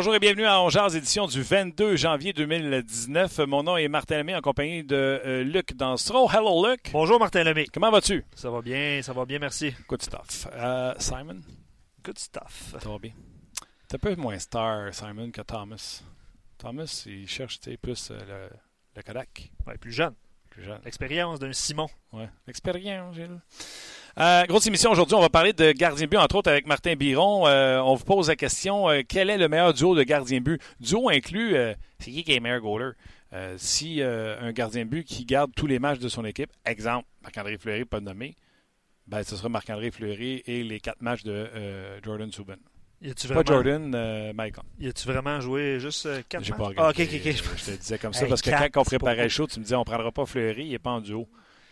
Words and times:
Bonjour 0.00 0.14
et 0.14 0.18
bienvenue 0.18 0.46
à 0.46 0.62
Ongears, 0.62 0.96
édition 0.96 1.26
du 1.26 1.42
22 1.42 1.94
janvier 1.94 2.32
2019. 2.32 3.40
Mon 3.40 3.62
nom 3.62 3.76
est 3.76 3.86
Martin 3.86 4.16
Lemay 4.16 4.34
en 4.34 4.40
compagnie 4.40 4.82
de 4.82 4.96
euh, 4.96 5.44
Luc 5.44 5.74
Danstro. 5.74 6.26
Hello 6.30 6.66
Luc. 6.66 6.88
Bonjour 6.90 7.20
Martin 7.20 7.44
Lemay. 7.44 7.66
Comment 7.66 7.90
vas-tu? 7.90 8.24
Ça 8.34 8.48
va 8.48 8.62
bien, 8.62 9.02
ça 9.02 9.12
va 9.12 9.26
bien, 9.26 9.38
merci. 9.38 9.74
Good 9.86 10.00
stuff. 10.00 10.48
Euh, 10.54 10.94
Simon? 10.98 11.42
Good 12.02 12.18
stuff. 12.18 12.76
Ça 12.80 12.88
va 12.88 12.98
bien. 12.98 13.12
T'es 13.88 13.96
un 13.96 13.98
peu 13.98 14.16
moins 14.16 14.38
star, 14.38 14.94
Simon, 14.94 15.30
que 15.30 15.42
Thomas. 15.42 16.02
Thomas, 16.56 17.02
il 17.04 17.28
cherche 17.28 17.60
plus 17.82 18.10
euh, 18.10 18.48
le, 18.48 18.56
le 18.96 19.02
Kodak. 19.02 19.52
Ouais, 19.66 19.76
plus 19.76 19.92
jeune. 19.92 20.14
Plus 20.48 20.64
jeune. 20.64 20.80
L'expérience 20.82 21.38
d'un 21.38 21.52
Simon. 21.52 21.90
Ouais. 22.14 22.30
L'expérience, 22.46 23.14
Gilles. 23.14 23.38
Euh, 24.20 24.44
grosse 24.44 24.66
émission 24.66 24.90
aujourd'hui. 24.90 25.14
On 25.14 25.20
va 25.20 25.30
parler 25.30 25.54
de 25.54 25.72
gardien 25.72 26.06
but, 26.06 26.18
entre 26.18 26.36
autres 26.36 26.50
avec 26.50 26.66
Martin 26.66 26.94
Biron. 26.94 27.46
Euh, 27.46 27.78
on 27.80 27.94
vous 27.94 28.04
pose 28.04 28.28
la 28.28 28.36
question 28.36 28.90
euh, 28.90 29.00
quel 29.08 29.30
est 29.30 29.38
le 29.38 29.48
meilleur 29.48 29.72
duo 29.72 29.94
de 29.94 30.02
gardien 30.02 30.40
but? 30.40 30.60
Duo 30.78 31.08
inclut 31.08 31.56
euh, 31.56 31.72
c'est 31.98 32.10
qui 32.10 32.22
qui 32.22 32.32
est 32.32 32.36
le 32.36 32.40
meilleur 32.42 32.60
goaler? 32.60 32.90
Si 33.56 34.02
un 34.02 34.50
gardien 34.52 34.84
but 34.84 35.04
qui 35.04 35.24
garde 35.24 35.52
tous 35.54 35.66
les 35.68 35.78
matchs 35.78 36.00
de 36.00 36.08
son 36.08 36.24
équipe, 36.24 36.50
exemple, 36.66 37.06
Marc-André 37.22 37.56
Fleury, 37.58 37.84
pas 37.84 38.00
nommé, 38.00 38.34
ben, 39.06 39.22
ce 39.22 39.36
sera 39.36 39.48
Marc-André 39.48 39.92
Fleury 39.92 40.42
et 40.46 40.64
les 40.64 40.80
quatre 40.80 41.00
matchs 41.00 41.22
de 41.22 41.30
euh, 41.32 42.00
Jordan 42.02 42.30
Subban. 42.32 42.54
A-tu 43.08 43.28
Pas 43.28 43.34
vraiment, 43.34 43.46
Jordan, 43.46 43.94
euh, 43.94 44.32
Michael. 44.34 44.64
y 44.80 44.88
a-tu 44.88 45.06
vraiment 45.06 45.40
joué 45.40 45.78
juste 45.78 46.08
4 46.28 46.42
J'ai 46.44 46.50
matchs? 46.50 46.58
pas 46.58 46.64
Ah, 46.76 46.88
regardé. 46.88 47.02
ok. 47.04 47.36
Je 47.56 47.64
te 47.72 47.76
disais 47.78 47.98
comme 47.98 48.12
ça 48.12 48.24
Hey, 48.24 48.28
parce 48.28 48.42
que 48.42 48.50
quatre, 48.50 48.70
quand 48.72 48.80
on 48.80 48.84
préparait 48.84 49.22
le 49.22 49.28
show, 49.28 49.46
tu 49.46 49.60
me 49.60 49.64
disais 49.64 49.76
on 49.76 49.84
prendra 49.84 50.10
pas 50.10 50.26
Fleury, 50.26 50.64
il 50.66 50.70
n'est 50.72 50.78
pas 50.80 50.90
en 50.90 51.00
duo. 51.00 51.28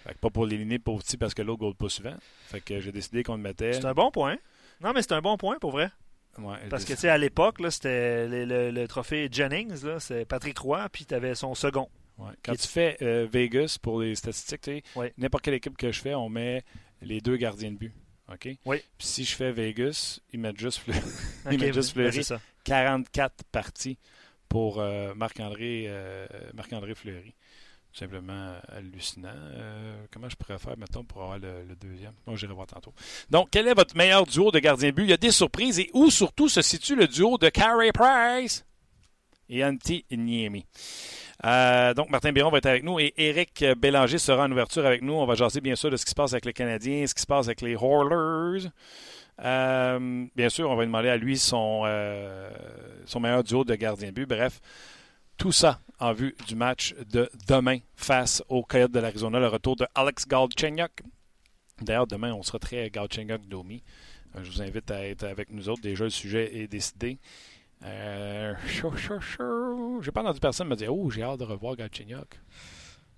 Fait 0.08 0.14
que 0.14 0.18
pas 0.18 0.30
pour 0.30 0.46
l'éliminer 0.46 0.78
pauvre 0.80 1.02
petit 1.04 1.16
parce 1.16 1.34
que 1.34 1.42
l'autre 1.42 1.64
ne 1.66 1.72
pas 1.72 1.88
souvent. 1.88 2.14
Fait 2.46 2.60
que 2.60 2.80
j'ai 2.80 2.90
décidé 2.92 3.22
qu'on 3.22 3.36
le 3.36 3.42
mettait. 3.42 3.74
C'est 3.74 3.84
un 3.84 3.92
bon 3.94 4.10
point. 4.10 4.36
Non, 4.80 4.92
mais 4.94 5.02
c'est 5.02 5.12
un 5.12 5.20
bon 5.20 5.36
point 5.36 5.58
pour 5.60 5.70
vrai. 5.70 5.90
Ouais, 6.38 6.56
Parce 6.70 6.84
que, 6.84 6.92
tu 6.94 7.00
sais, 7.00 7.08
à 7.08 7.18
l'époque, 7.18 7.56
c'était 7.70 8.26
le, 8.28 8.44
le- 8.44 8.70
le 8.70 8.88
trophée 8.88 9.28
Jennings, 9.30 9.98
c'est 9.98 10.24
Patrick 10.24 10.56
Roy, 10.58 10.88
puis 10.90 11.04
tu 11.04 11.12
avais 11.14 11.34
son 11.34 11.54
second. 11.54 11.88
Ouais. 12.16 12.32
Quand 12.44 12.54
tu 12.54 12.68
fais 12.68 12.96
euh, 13.02 13.26
Vegas 13.30 13.76
pour 13.82 14.00
les 14.00 14.14
statistiques, 14.14 14.60
tu 14.62 14.70
sais, 14.76 14.82
Ouais. 14.96 15.12
n'importe 15.18 15.44
quelle 15.44 15.54
équipe 15.54 15.76
que 15.76 15.90
je 15.92 16.00
fais, 16.00 16.14
on 16.14 16.28
met 16.28 16.62
les 17.02 17.20
deux 17.20 17.36
gardiens 17.36 17.72
de 17.72 17.76
but. 17.76 17.92
OK? 18.32 18.48
Oui. 18.66 18.78
Puis 18.98 19.06
si 19.06 19.24
je 19.24 19.34
fais 19.34 19.50
Vegas, 19.52 20.20
ils 20.32 20.38
mettent 20.40 20.58
juste, 20.60 20.78
Fleury. 20.78 21.00
Ok, 21.46 21.52
Ils 21.52 21.58
mettent 21.60 21.74
juste 21.74 21.94
ben, 21.96 22.02
Fleury. 22.10 22.16
c'est 22.24 22.34
ça. 22.34 22.40
44 22.64 23.44
parties 23.50 23.98
pour 24.48 24.78
euh, 24.80 25.14
Marc-André 25.14 25.84
euh, 25.88 26.26
Marc-André 26.54 26.94
Fleury. 26.94 27.34
Simplement 27.92 28.32
euh, 28.32 28.60
hallucinant. 28.68 29.28
Euh, 29.34 30.04
comment 30.12 30.28
je 30.28 30.36
pourrais 30.36 30.58
faire, 30.58 30.76
mettons, 30.76 31.04
pour 31.04 31.22
avoir 31.22 31.38
le, 31.38 31.74
deuxième? 31.80 32.12
Moi, 32.26 32.36
j'irai 32.36 32.52
voir 32.52 32.66
tantôt. 32.66 32.92
Donc, 33.30 33.48
quel 33.50 33.66
est 33.66 33.74
votre 33.74 33.96
meilleur 33.96 34.26
duo 34.26 34.50
de 34.50 34.58
gardien 34.58 34.90
but? 34.90 35.04
Il 35.04 35.10
y 35.10 35.14
a 35.14 35.16
des 35.16 35.30
surprises 35.30 35.80
et 35.80 35.90
où 35.94 36.10
surtout 36.10 36.48
se 36.48 36.62
situe 36.62 36.94
le 36.94 37.08
duo 37.08 37.38
de 37.38 37.48
Carey 37.48 37.90
Price 37.92 38.64
et 39.48 39.64
Antti 39.64 40.04
Niemi. 40.10 40.66
Euh, 41.44 41.94
donc, 41.94 42.10
Martin 42.10 42.32
Biron 42.32 42.50
va 42.50 42.58
être 42.58 42.66
avec 42.66 42.84
nous 42.84 43.00
et 43.00 43.14
Eric 43.16 43.64
Bélanger 43.78 44.18
sera 44.18 44.44
en 44.44 44.52
ouverture 44.52 44.84
avec 44.84 45.02
nous. 45.02 45.14
On 45.14 45.26
va 45.26 45.34
jaser 45.34 45.60
bien 45.60 45.74
sûr 45.74 45.90
de 45.90 45.96
ce 45.96 46.04
qui 46.04 46.10
se 46.10 46.16
passe 46.16 46.32
avec 46.32 46.44
les 46.44 46.52
Canadiens, 46.52 47.06
ce 47.06 47.14
qui 47.14 47.22
se 47.22 47.26
passe 47.26 47.46
avec 47.46 47.62
les. 47.62 47.76
Euh, 49.40 50.26
bien 50.34 50.48
sûr, 50.48 50.68
on 50.68 50.76
va 50.76 50.84
demander 50.84 51.08
à 51.08 51.16
lui 51.16 51.38
son, 51.38 51.84
son 53.06 53.20
meilleur 53.20 53.42
duo 53.42 53.64
de 53.64 53.74
gardien 53.74 54.12
but. 54.12 54.26
Bref, 54.26 54.60
tout 55.36 55.52
ça 55.52 55.80
en 56.00 56.12
vue 56.12 56.34
du 56.46 56.54
match 56.54 56.94
de 57.10 57.28
demain 57.48 57.78
face 57.96 58.42
aux 58.48 58.62
Coyotes 58.62 58.92
de 58.92 59.00
l'Arizona, 59.00 59.38
le 59.40 59.48
retour 59.48 59.76
de 59.76 59.86
Alex 59.94 60.26
Galchenyuk. 60.26 61.02
D'ailleurs, 61.80 62.06
demain, 62.06 62.32
on 62.32 62.42
sera 62.42 62.58
très 62.58 62.88
Galchenyuk-Domi. 62.90 63.82
Euh, 64.36 64.44
Je 64.44 64.50
vous 64.50 64.62
invite 64.62 64.90
à 64.90 65.06
être 65.06 65.24
avec 65.24 65.50
nous 65.50 65.68
autres. 65.68 65.82
Déjà, 65.82 66.04
le 66.04 66.10
sujet 66.10 66.56
est 66.56 66.68
décidé. 66.68 67.18
Euh. 67.84 68.54
J'ai 70.02 70.10
pas 70.10 70.22
entendu 70.22 70.40
personne 70.40 70.68
me 70.68 70.76
dire 70.76 70.94
Oh, 70.94 71.10
j'ai 71.10 71.22
hâte 71.22 71.38
de 71.40 71.44
revoir 71.44 71.76
Galchenyuk. 71.76 72.40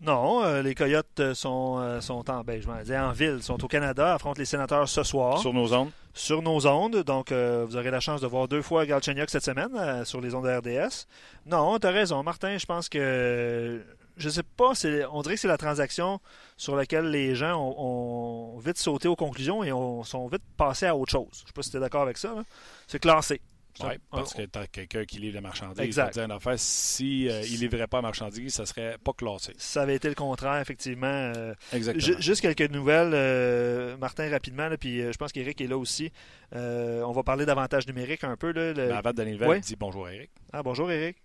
Non, 0.00 0.42
euh, 0.44 0.62
les 0.62 0.74
Coyotes 0.74 1.20
euh, 1.20 1.34
sont, 1.34 1.78
euh, 1.78 2.00
sont 2.00 2.30
en, 2.30 2.42
ben, 2.42 2.60
je 2.60 2.66
vais 2.70 2.84
dire 2.84 3.00
en 3.02 3.12
ville, 3.12 3.42
sont 3.42 3.62
au 3.62 3.68
Canada, 3.68 4.14
affrontent 4.14 4.38
les 4.38 4.46
sénateurs 4.46 4.88
ce 4.88 5.02
soir. 5.02 5.38
Sur 5.38 5.52
nos 5.52 5.74
ondes. 5.74 5.90
sur 6.14 6.40
nos 6.40 6.66
ondes. 6.66 7.02
Donc, 7.04 7.32
euh, 7.32 7.66
vous 7.68 7.76
aurez 7.76 7.90
la 7.90 8.00
chance 8.00 8.20
de 8.22 8.26
voir 8.26 8.48
deux 8.48 8.62
fois 8.62 8.86
Galchenyuk 8.86 9.28
cette 9.28 9.44
semaine 9.44 10.04
sur 10.06 10.20
les 10.22 10.34
ondes 10.34 10.46
de 10.46 10.56
RDS. 10.56 11.06
Non, 11.46 11.78
tu 11.78 11.86
as 11.86 11.90
raison, 11.90 12.22
Martin. 12.22 12.56
Je 12.56 12.64
pense 12.66 12.88
que. 12.88 13.82
Je 14.16 14.28
sais 14.28 14.42
pas, 14.42 14.74
c'est- 14.74 15.04
on 15.12 15.22
dirait 15.22 15.36
que 15.36 15.40
c'est 15.40 15.48
la 15.48 15.56
transaction 15.56 16.20
sur 16.56 16.76
laquelle 16.76 17.10
les 17.10 17.34
gens 17.34 17.58
ont, 17.58 18.54
ont 18.54 18.58
vite 18.58 18.76
sauté 18.76 19.08
aux 19.08 19.16
conclusions 19.16 19.64
et 19.64 19.72
ont, 19.72 20.02
sont 20.04 20.26
vite 20.28 20.42
passés 20.58 20.86
à 20.86 20.94
autre 20.96 21.12
chose. 21.12 21.28
Je 21.32 21.38
sais 21.46 21.52
pas 21.54 21.62
si 21.62 21.70
tu 21.70 21.76
es 21.78 21.80
d'accord 21.80 22.02
avec 22.02 22.18
ça. 22.18 22.34
là. 22.34 22.42
C'est 22.86 22.98
classé. 22.98 23.40
Oui, 23.82 23.94
parce 24.10 24.34
que 24.34 24.42
tu 24.42 24.58
as 24.58 24.66
quelqu'un 24.66 25.04
qui 25.04 25.18
livre 25.18 25.36
la 25.36 25.40
marchandise. 25.40 25.80
Exact. 25.80 26.12
Dire 26.14 26.24
une 26.24 26.32
affaire, 26.32 26.54
si 26.58 27.28
euh, 27.28 27.40
il 27.44 27.60
livrait 27.60 27.86
pas 27.86 27.98
la 27.98 28.02
marchandise, 28.02 28.52
ça 28.52 28.66
serait 28.66 28.96
pas 29.02 29.12
classé. 29.12 29.52
Ça 29.58 29.82
avait 29.82 29.94
été 29.94 30.08
le 30.08 30.14
contraire, 30.14 30.56
effectivement. 30.60 31.06
euh, 31.06 31.54
Exactement. 31.72 32.04
Ju- 32.04 32.20
Juste 32.22 32.40
quelques 32.42 32.70
nouvelles, 32.72 33.12
euh, 33.14 33.96
Martin, 33.96 34.28
rapidement, 34.30 34.68
là, 34.68 34.76
puis 34.76 35.00
euh, 35.00 35.12
je 35.12 35.18
pense 35.18 35.32
qu'Éric 35.32 35.60
est 35.60 35.66
là 35.68 35.78
aussi. 35.78 36.10
Euh, 36.54 37.02
on 37.02 37.12
va 37.12 37.22
parler 37.22 37.46
d'avantage 37.46 37.86
numérique 37.86 38.24
un 38.24 38.36
peu. 38.36 38.52
Là, 38.52 38.72
le- 38.72 38.88
Mais 38.88 38.92
avant 38.92 39.10
de 39.10 39.16
donner 39.16 39.34
le 39.34 39.46
Ouais. 39.46 39.60
dit 39.60 39.76
bonjour 39.76 40.08
Eric. 40.08 40.30
Ah, 40.52 40.62
bonjour 40.62 40.90
Éric. 40.90 41.16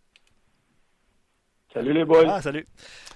Salut 1.74 1.92
les 1.92 2.06
boys. 2.06 2.24
Ah, 2.28 2.42
salut. 2.42 2.66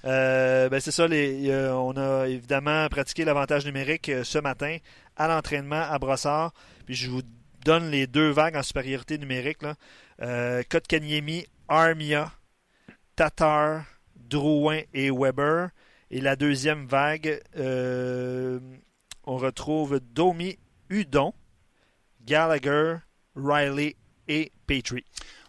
Euh, 0.04 0.68
ben, 0.68 0.80
c'est 0.80 0.90
ça, 0.90 1.08
les, 1.08 1.48
euh, 1.48 1.72
on 1.74 1.96
a 1.96 2.26
évidemment 2.28 2.86
pratiqué 2.88 3.24
l'avantage 3.24 3.64
numérique 3.64 4.10
euh, 4.10 4.22
ce 4.22 4.38
matin 4.38 4.76
à 5.16 5.28
l'entraînement 5.28 5.80
à 5.80 5.98
Brossard. 5.98 6.52
Puis 6.84 6.94
je 6.94 7.08
vous 7.08 7.22
donne 7.64 7.90
les 7.90 8.06
deux 8.06 8.30
vagues 8.30 8.56
en 8.56 8.62
supériorité 8.62 9.18
numérique. 9.18 9.62
Là. 9.62 9.74
Euh, 10.22 10.62
Kotkaniemi, 10.68 11.46
Armia, 11.68 12.32
Tatar, 13.16 13.84
Drouin 14.16 14.80
et 14.94 15.10
Weber. 15.10 15.70
Et 16.10 16.20
la 16.20 16.36
deuxième 16.36 16.86
vague, 16.86 17.40
euh, 17.56 18.58
on 19.24 19.36
retrouve 19.36 20.00
Domi, 20.00 20.58
Udon, 20.88 21.32
Gallagher, 22.24 22.96
Riley 23.36 23.96
et 24.28 24.50
Petrie. 24.66 25.04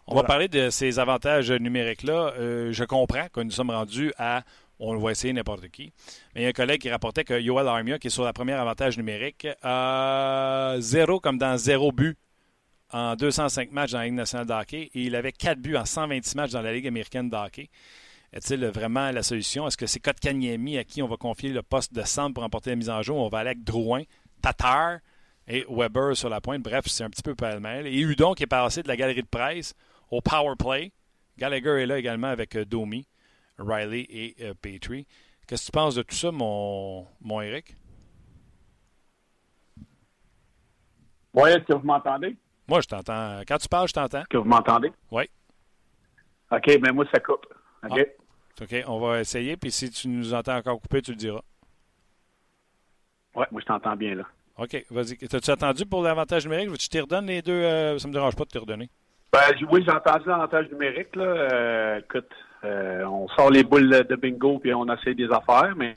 On 0.08 0.14
Voilà. 0.14 0.24
va 0.24 0.28
parler 0.28 0.48
de 0.48 0.70
ces 0.70 1.00
avantages 1.00 1.52
numériques-là. 1.52 2.34
Euh, 2.38 2.72
je 2.72 2.84
comprends 2.84 3.28
que 3.32 3.42
nous 3.42 3.52
sommes 3.52 3.70
rendus 3.72 4.14
à 4.18 4.44
on 4.82 4.98
va 4.98 5.12
essayer 5.12 5.32
n'importe 5.32 5.70
qui. 5.70 5.94
Mais 6.34 6.42
il 6.42 6.44
y 6.44 6.46
a 6.48 6.50
un 6.50 6.54
collègue 6.54 6.82
qui 6.82 6.90
rapportait 6.90 7.24
que 7.24 7.40
Yoel 7.40 7.68
Armia, 7.68 8.00
qui 8.00 8.08
est 8.08 8.12
sur 8.12 8.24
la 8.24 8.34
première 8.34 8.60
avantage 8.60 8.98
numérique, 8.98 9.48
a 9.62 10.76
zéro 10.80 11.20
comme 11.20 11.38
dans 11.38 11.56
zéro 11.58 11.92
but 11.92 12.18
en 12.92 13.16
205 13.16 13.72
matchs 13.72 13.92
dans 13.92 14.00
la 14.00 14.06
Ligue 14.06 14.16
nationale 14.16 14.48
de 14.48 14.76
et 14.76 14.90
il 14.94 15.16
avait 15.16 15.32
quatre 15.32 15.60
buts 15.60 15.78
en 15.78 15.86
126 15.86 16.36
matchs 16.36 16.52
dans 16.52 16.62
la 16.62 16.74
Ligue 16.74 16.88
américaine 16.88 17.30
de 17.30 17.36
hockey. 17.36 17.70
Est-il 18.34 18.66
vraiment 18.68 19.12
la 19.12 19.24
solution? 19.24 19.68
Est-ce 19.68 19.78
que 19.78 19.86
c'est 19.86 20.00
Kotkaniemi 20.00 20.78
à 20.78 20.84
qui 20.84 21.02
on 21.02 21.08
va 21.08 21.18
confier 21.18 21.50
le 21.50 21.62
poste 21.62 21.94
de 21.94 22.02
centre 22.04 22.34
pour 22.34 22.44
emporter 22.44 22.70
la 22.72 22.76
mise 22.78 22.90
en 22.90 23.02
jeu? 23.02 23.14
On 23.14 23.28
va 23.28 23.40
aller 23.40 23.50
avec 23.50 23.64
Drouin, 23.64 24.04
Tatar 24.42 25.00
et 25.48 25.66
Weber 25.70 26.16
sur 26.16 26.30
la 26.30 26.40
pointe. 26.40 26.62
Bref, 26.62 26.86
c'est 26.88 27.04
un 27.04 27.10
petit 27.10 27.24
peu 27.24 27.36
pêle-mêle. 27.36 27.88
Et 27.88 28.00
Udon 28.00 28.34
qui 28.34 28.44
est 28.44 28.48
passé 28.48 28.84
de 28.84 28.88
la 28.88 28.96
galerie 28.96 29.22
de 29.22 29.28
presse 29.28 29.74
au 30.10 30.22
power 30.22 30.56
play. 30.58 30.92
Gallagher 31.38 31.82
est 31.82 31.86
là 31.86 31.98
également 31.98 32.28
avec 32.28 32.56
euh, 32.56 32.66
Domi, 32.66 33.06
Riley 33.62 34.06
et 34.10 34.36
euh, 34.42 34.54
Petrie. 34.54 35.06
Qu'est-ce 35.48 35.64
que 35.64 35.66
tu 35.68 35.72
penses 35.72 35.96
de 35.96 36.04
tout 36.04 36.16
ça, 36.16 36.32
mon, 36.32 37.08
mon 37.22 37.42
Eric? 37.42 37.76
Oui, 41.34 41.50
est-ce 41.50 41.60
que 41.60 41.74
vous 41.74 41.86
m'entendez? 41.86 42.36
Moi, 42.68 42.82
je 42.82 42.88
t'entends. 42.88 43.42
Quand 43.48 43.58
tu 43.58 43.68
parles, 43.68 43.88
je 43.88 43.94
t'entends. 43.94 44.20
Est-ce 44.20 44.28
que 44.28 44.38
vous 44.38 44.48
m'entendez? 44.48 44.92
Oui. 45.12 45.24
OK, 46.52 46.68
mais 46.68 46.78
ben, 46.78 46.94
moi, 46.94 47.06
ça 47.14 47.20
coupe. 47.20 47.46
OK? 47.84 48.00
Ah. 48.00 48.64
OK, 48.64 48.76
on 48.88 49.00
va 49.00 49.22
essayer. 49.22 49.58
Puis 49.58 49.72
si 49.72 49.90
tu 49.90 50.08
nous 50.08 50.34
entends 50.34 50.58
encore 50.58 50.80
couper, 50.82 51.02
tu 51.02 51.12
le 51.12 51.18
diras. 51.18 51.42
Oui, 53.36 53.46
moi, 53.52 53.62
je 53.62 53.66
t'entends 53.66 53.96
bien, 53.96 54.16
là. 54.16 54.24
OK, 54.58 54.86
vas-y. 54.92 55.18
T'as-tu 55.18 55.52
attendu 55.52 55.86
pour 55.86 56.04
l'avantage 56.04 56.46
numérique? 56.46 56.78
Tu 56.78 56.90
te 56.90 56.98
redonnes 56.98 57.26
les 57.26 57.42
deux? 57.42 57.54
Euh, 57.54 57.98
ça 57.98 58.08
me 58.08 58.14
dérange 58.14 58.36
pas 58.36 58.44
de 58.44 58.50
te 58.50 58.58
redonner. 58.58 58.90
Ben, 59.32 59.40
oui, 59.72 59.84
j'ai 59.86 59.92
entendu 59.92 60.28
l'avantage 60.28 60.70
numérique. 60.70 61.16
Là. 61.16 61.24
Euh, 61.24 62.00
écoute, 62.00 62.30
euh, 62.64 63.04
on 63.06 63.28
sort 63.30 63.50
les 63.50 63.64
boules 63.64 63.90
de 63.90 64.16
bingo 64.16 64.60
puis 64.60 64.74
on 64.74 64.86
essaie 64.94 65.16
des 65.16 65.30
affaires, 65.32 65.74
mais, 65.76 65.96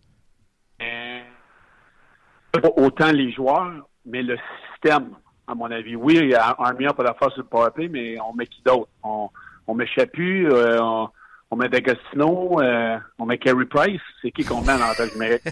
pas 2.52 2.68
autant 2.76 3.10
les 3.10 3.32
joueurs, 3.32 3.88
mais 4.06 4.22
le 4.22 4.38
système, 4.70 5.10
à 5.46 5.54
mon 5.54 5.70
avis. 5.70 5.96
Oui, 5.96 6.18
il 6.20 6.30
y 6.30 6.34
a 6.34 6.56
un 6.58 6.72
meilleur 6.72 6.94
pour 6.94 7.04
la 7.04 7.14
force 7.14 7.34
sur 7.34 7.42
le 7.42 7.48
powerplay, 7.48 7.88
mais 7.88 8.16
on 8.20 8.32
met 8.34 8.46
qui 8.46 8.62
d'autre? 8.62 8.88
On, 9.02 9.28
on 9.66 9.74
met 9.74 9.86
Chapu, 9.86 10.46
euh, 10.46 10.78
on, 10.80 11.08
on, 11.50 11.56
met 11.56 11.68
D'Agostino, 11.68 12.60
euh, 12.60 12.98
on 13.18 13.26
met 13.26 13.38
Kerry 13.38 13.66
Price. 13.66 14.00
C'est 14.22 14.30
qui 14.30 14.44
qu'on 14.44 14.62
met 14.62 14.72
en 14.72 14.80
avantage 14.80 15.12
numérique? 15.14 15.42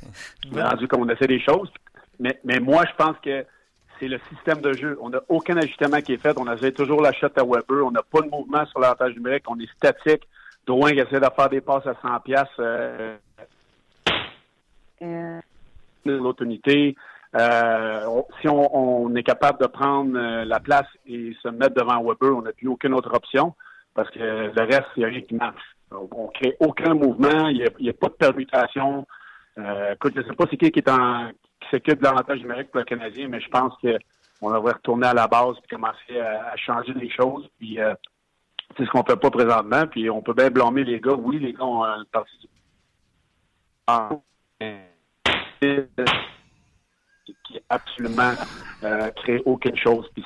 rendu 0.55 0.89
qu'on 0.89 1.09
essaie 1.09 1.27
des 1.27 1.41
choses. 1.41 1.71
Mais, 2.21 2.39
mais 2.45 2.61
moi, 2.61 2.85
je 2.89 2.95
pense 2.97 3.17
que 3.23 3.45
c'est 3.99 4.09
le 4.09 4.21
système 4.31 4.61
de 4.61 4.73
jeu. 4.73 4.99
On 5.01 5.11
n'a 5.11 5.21
aucun 5.29 5.57
ajustement 5.57 6.01
qui 6.01 6.15
est 6.15 6.23
fait. 6.23 6.37
On 6.39 6.47
a 6.47 6.57
toujours 6.73 7.03
la 7.03 7.13
shot 7.13 7.29
à 7.37 7.45
Weber. 7.45 7.87
On 7.87 7.91
n'a 7.91 8.03
pas 8.03 8.21
de 8.21 8.29
mouvement 8.29 8.65
sur 8.67 8.81
l'avantage 8.81 9.15
numérique. 9.15 9.45
On 9.49 9.59
est 9.59 9.71
statique. 9.77 10.23
Drouin 10.67 10.91
essaie 10.91 11.21
de 11.21 11.27
faire 11.37 11.49
des 11.49 11.61
passes 11.61 11.87
à 11.87 11.95
100 12.01 12.21
pièces. 12.21 12.59
Euh, 12.59 13.17
l'autre 16.05 16.43
unité. 16.43 16.95
Euh, 17.35 18.23
si 18.41 18.49
on, 18.49 19.15
est 19.15 19.23
capable 19.23 19.61
de 19.61 19.67
prendre 19.67 20.19
euh, 20.19 20.45
la 20.45 20.61
place 20.61 20.87
et 21.07 21.35
se 21.43 21.49
mettre 21.49 21.75
devant 21.75 22.03
Weber, 22.03 22.37
on 22.37 22.43
n'a 22.43 22.53
plus 22.53 22.69
aucune 22.69 22.93
autre 22.93 23.15
option 23.15 23.55
parce 23.95 24.11
que 24.11 24.19
le 24.19 24.63
reste, 24.63 24.89
il 24.97 25.01
n'y 25.01 25.05
a 25.05 25.09
rien 25.09 25.21
qui 25.23 25.35
marche. 25.35 25.63
On 25.91 26.27
ne 26.27 26.33
crée 26.33 26.57
aucun 26.61 26.95
mouvement, 26.95 27.49
il 27.49 27.71
n'y 27.81 27.89
a, 27.89 27.93
pas 27.93 28.09
de 28.09 28.15
permutation. 28.15 29.07
Euh, 29.59 29.95
écoute, 29.95 30.13
je 30.15 30.21
ne 30.21 30.27
sais 30.27 30.35
pas 30.35 30.45
c'est 30.51 30.57
qui 30.57 30.71
qui 30.71 30.79
est 30.79 30.91
en 30.91 31.31
qui 31.61 31.69
s'occupe 31.71 32.01
de 32.01 32.05
l'avantage 32.05 32.41
numérique 32.41 32.71
pour 32.71 32.81
le 32.81 32.85
Canadien, 32.85 33.29
mais 33.29 33.41
je 33.41 33.49
pense 33.49 33.75
qu'on 33.81 34.51
devrait 34.51 34.73
retourner 34.73 35.07
à 35.07 35.15
la 35.15 35.27
base 35.27 35.57
et 35.63 35.75
commencer 35.75 36.19
à, 36.21 36.57
changer 36.57 36.93
les 36.95 37.11
choses. 37.11 37.49
Puis 37.59 37.79
c'est 38.77 38.85
ce 38.85 38.91
qu'on 38.91 39.05
fait 39.05 39.17
pas 39.17 39.31
présentement. 39.31 39.87
Puis 39.87 40.09
on 40.11 40.23
peut 40.23 40.35
bien 40.35 40.51
blâmer 40.51 40.85
les 40.85 41.01
gars. 41.01 41.15
Oui, 41.15 41.39
les 41.39 41.53
gars 41.53 41.65
ont 41.65 41.85
une 41.85 42.07
partie 42.07 42.37
du 42.39 42.49
qui 47.45 47.61
absolument 47.69 48.33
euh, 48.83 49.11
crée 49.11 49.43
aucune 49.45 49.77
chose. 49.77 50.09
Puis, 50.15 50.25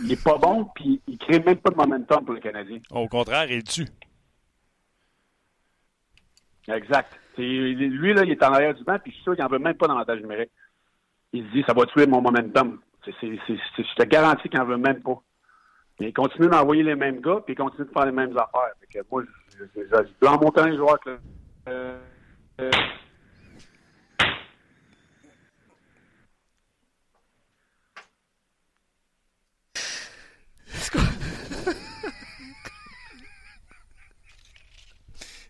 il 0.00 0.08
n'est 0.08 0.16
pas 0.16 0.38
bon, 0.38 0.66
puis 0.74 1.00
il 1.06 1.18
crée 1.18 1.40
même 1.40 1.56
pas 1.56 1.70
de 1.70 1.76
momentum 1.76 2.24
pour 2.24 2.34
le 2.34 2.40
Canadien. 2.40 2.78
Au 2.90 3.08
contraire, 3.08 3.50
il 3.50 3.62
tue. 3.64 3.88
Exact. 6.68 7.12
lui, 7.38 8.14
là, 8.14 8.24
il 8.24 8.30
est 8.30 8.42
en 8.42 8.52
arrière 8.52 8.74
du 8.74 8.84
banc, 8.84 8.98
puis 9.02 9.10
je 9.10 9.16
suis 9.16 9.24
sûr 9.24 9.34
qu'il 9.34 9.42
n'en 9.42 9.50
veut 9.50 9.58
même 9.58 9.74
pas 9.74 9.88
d'avantage 9.88 10.20
numérique. 10.20 10.50
Il 11.32 11.46
se 11.46 11.52
dit, 11.52 11.64
ça 11.66 11.72
va 11.72 11.86
tuer 11.86 12.06
mon 12.06 12.20
momentum. 12.20 12.80
je 13.06 13.94
te 13.96 14.02
garantis 14.04 14.48
qu'il 14.48 14.58
n'en 14.58 14.66
veut 14.66 14.76
même 14.76 15.02
pas. 15.02 15.20
Mais 16.00 16.08
il 16.08 16.12
continue 16.12 16.48
d'envoyer 16.48 16.82
les 16.82 16.94
mêmes 16.94 17.20
gars, 17.20 17.40
puis 17.44 17.54
il 17.54 17.56
continue 17.56 17.86
de 17.86 17.92
faire 17.92 18.06
les 18.06 18.12
mêmes 18.12 18.36
affaires. 18.36 18.72
Fait 18.80 18.98
que 18.98 19.06
moi, 19.10 19.22
je, 19.50 19.64
je, 19.74 19.82
je, 19.82 19.96
je 20.20 20.26
en 20.26 20.40
montant 20.40 20.66
les 20.66 20.76
joueurs 20.76 20.98
que, 21.00 21.18
euh, 21.68 21.98
euh, 22.60 22.70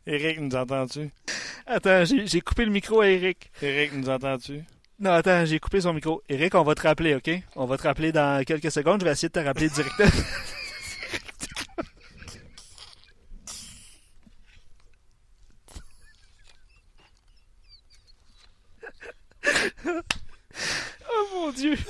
Eric, 0.04 0.40
nous 0.40 0.54
entends-tu? 0.56 1.10
Attends, 1.64 2.04
j'ai 2.04 2.40
coupé 2.40 2.64
le 2.64 2.72
micro 2.72 3.00
à 3.00 3.08
Eric. 3.08 3.52
Eric, 3.62 3.92
nous 3.94 4.10
entends-tu? 4.10 4.62
Non, 5.02 5.10
attends, 5.14 5.44
j'ai 5.44 5.58
coupé 5.58 5.80
son 5.80 5.92
micro. 5.92 6.22
Eric, 6.28 6.54
on 6.54 6.62
va 6.62 6.76
te 6.76 6.82
rappeler, 6.82 7.16
OK? 7.16 7.28
On 7.56 7.66
va 7.66 7.76
te 7.76 7.82
rappeler 7.82 8.12
dans 8.12 8.44
quelques 8.44 8.70
secondes. 8.70 9.00
Je 9.00 9.04
vais 9.04 9.10
essayer 9.10 9.28
de 9.28 9.32
te 9.32 9.40
rappeler 9.40 9.68
directement. 9.68 10.08
oh 21.10 21.26
mon 21.34 21.50
Dieu! 21.50 21.76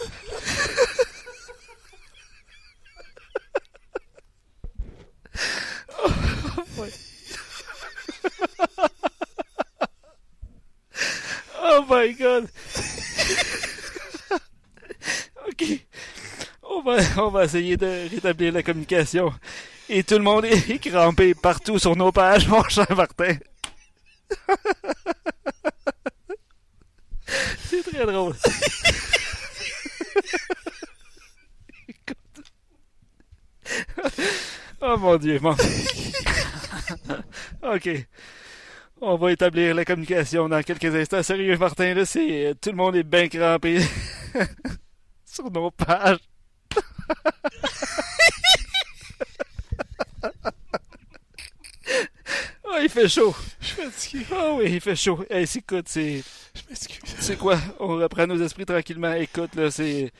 oh, 6.02 6.10
oh 11.62 11.84
my 11.90 12.14
god! 12.14 12.48
ok. 15.48 15.64
On 16.62 16.82
va, 16.82 16.96
on 17.18 17.28
va 17.28 17.44
essayer 17.44 17.76
de 17.76 18.08
rétablir 18.10 18.52
la 18.52 18.62
communication. 18.62 19.32
Et 19.88 20.04
tout 20.04 20.14
le 20.14 20.22
monde 20.22 20.44
est 20.46 20.78
crampé 20.78 21.34
partout 21.34 21.78
sur 21.78 21.94
nos 21.96 22.12
pages, 22.12 22.48
mon 22.52 22.62
cher 22.68 22.86
Martin. 22.96 23.36
C'est 27.68 27.82
très 27.82 28.06
drôle. 28.06 28.34
oh 34.80 34.96
mon 34.96 35.16
dieu, 35.16 35.38
bon. 35.38 35.54
OK. 37.62 38.06
On 39.04 39.16
va 39.16 39.32
établir 39.32 39.74
la 39.74 39.84
communication 39.84 40.48
dans 40.48 40.62
quelques 40.62 40.94
instants. 40.94 41.24
Sérieux, 41.24 41.58
Martin, 41.58 41.92
là, 41.92 42.04
c'est. 42.04 42.54
Tout 42.60 42.70
le 42.70 42.76
monde 42.76 42.94
est 42.94 43.02
bien 43.02 43.26
crampé 43.26 43.80
sur 45.24 45.50
nos 45.50 45.72
pages. 45.72 46.20
oh, 52.62 52.76
il 52.80 52.88
fait 52.88 53.08
chaud. 53.08 53.34
Je 53.60 53.66
suis 53.66 53.82
fatigué. 53.82 54.24
Oh 54.30 54.58
oui, 54.58 54.74
il 54.74 54.80
fait 54.80 54.94
chaud. 54.94 55.24
Hey, 55.28 55.48
écoute, 55.52 55.86
c'est. 55.88 56.22
Je 56.54 56.62
m'excuse. 56.68 57.00
C'est 57.18 57.36
quoi? 57.36 57.58
On 57.80 57.96
reprend 57.96 58.28
nos 58.28 58.40
esprits 58.40 58.66
tranquillement. 58.66 59.14
Écoute, 59.14 59.56
là, 59.56 59.68
c'est. 59.72 60.12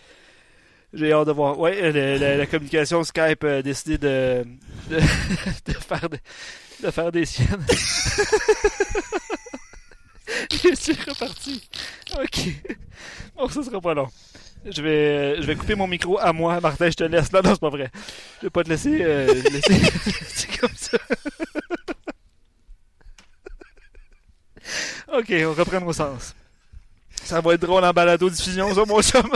J'ai 0.93 1.13
hâte 1.13 1.29
de 1.29 1.33
voir. 1.33 1.57
Ouais, 1.57 1.93
la, 2.19 2.47
communication 2.47 3.05
Skype 3.05 3.45
a 3.45 3.63
décidé 3.63 3.97
de, 3.97 4.45
de, 4.91 4.99
faire, 5.79 6.11
de, 6.11 6.19
faire 6.91 7.13
des 7.13 7.25
siennes. 7.27 7.65
Je 10.51 10.75
suis 10.75 10.93
reparti. 11.07 11.69
Ok. 12.19 12.49
Bon, 13.37 13.49
ça 13.49 13.63
sera 13.63 13.81
pas 13.81 13.95
long. 13.95 14.09
Je 14.65 14.81
vais, 14.81 15.43
je 15.43 15.47
vais 15.47 15.57
couper 15.57 15.75
mon 15.75 15.87
micro 15.89 16.19
à 16.19 16.33
moi. 16.33 16.61
Martin, 16.61 16.89
je 16.89 16.95
te 16.97 17.05
laisse. 17.05 17.33
Non, 17.33 17.41
non, 17.43 17.51
c'est 17.51 17.61
pas 17.61 17.69
vrai. 17.71 17.91
Je 18.41 18.47
vais 18.47 18.51
pas 18.51 18.63
te 18.63 18.69
laisser, 18.69 18.99
euh, 19.03 19.27
laisser, 19.51 20.49
comme 20.61 20.71
ça. 20.77 20.99
ok, 25.13 25.33
on 25.47 25.53
reprend 25.53 25.81
nos 25.81 25.93
sens. 25.93 26.35
Ça 27.25 27.41
va 27.41 27.55
être 27.55 27.61
drôle 27.61 27.85
en 27.85 27.93
balado-diffusion, 27.93 28.75
ça, 28.75 28.85
mon 28.87 29.03
chum. 29.03 29.29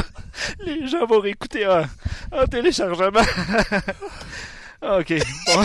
Les 0.61 0.87
gens 0.87 1.07
vont 1.07 1.21
réécouter 1.21 1.67
en, 1.67 1.85
en 2.33 2.47
téléchargement. 2.47 3.21
OK. 4.83 5.15
Bon. 5.47 5.63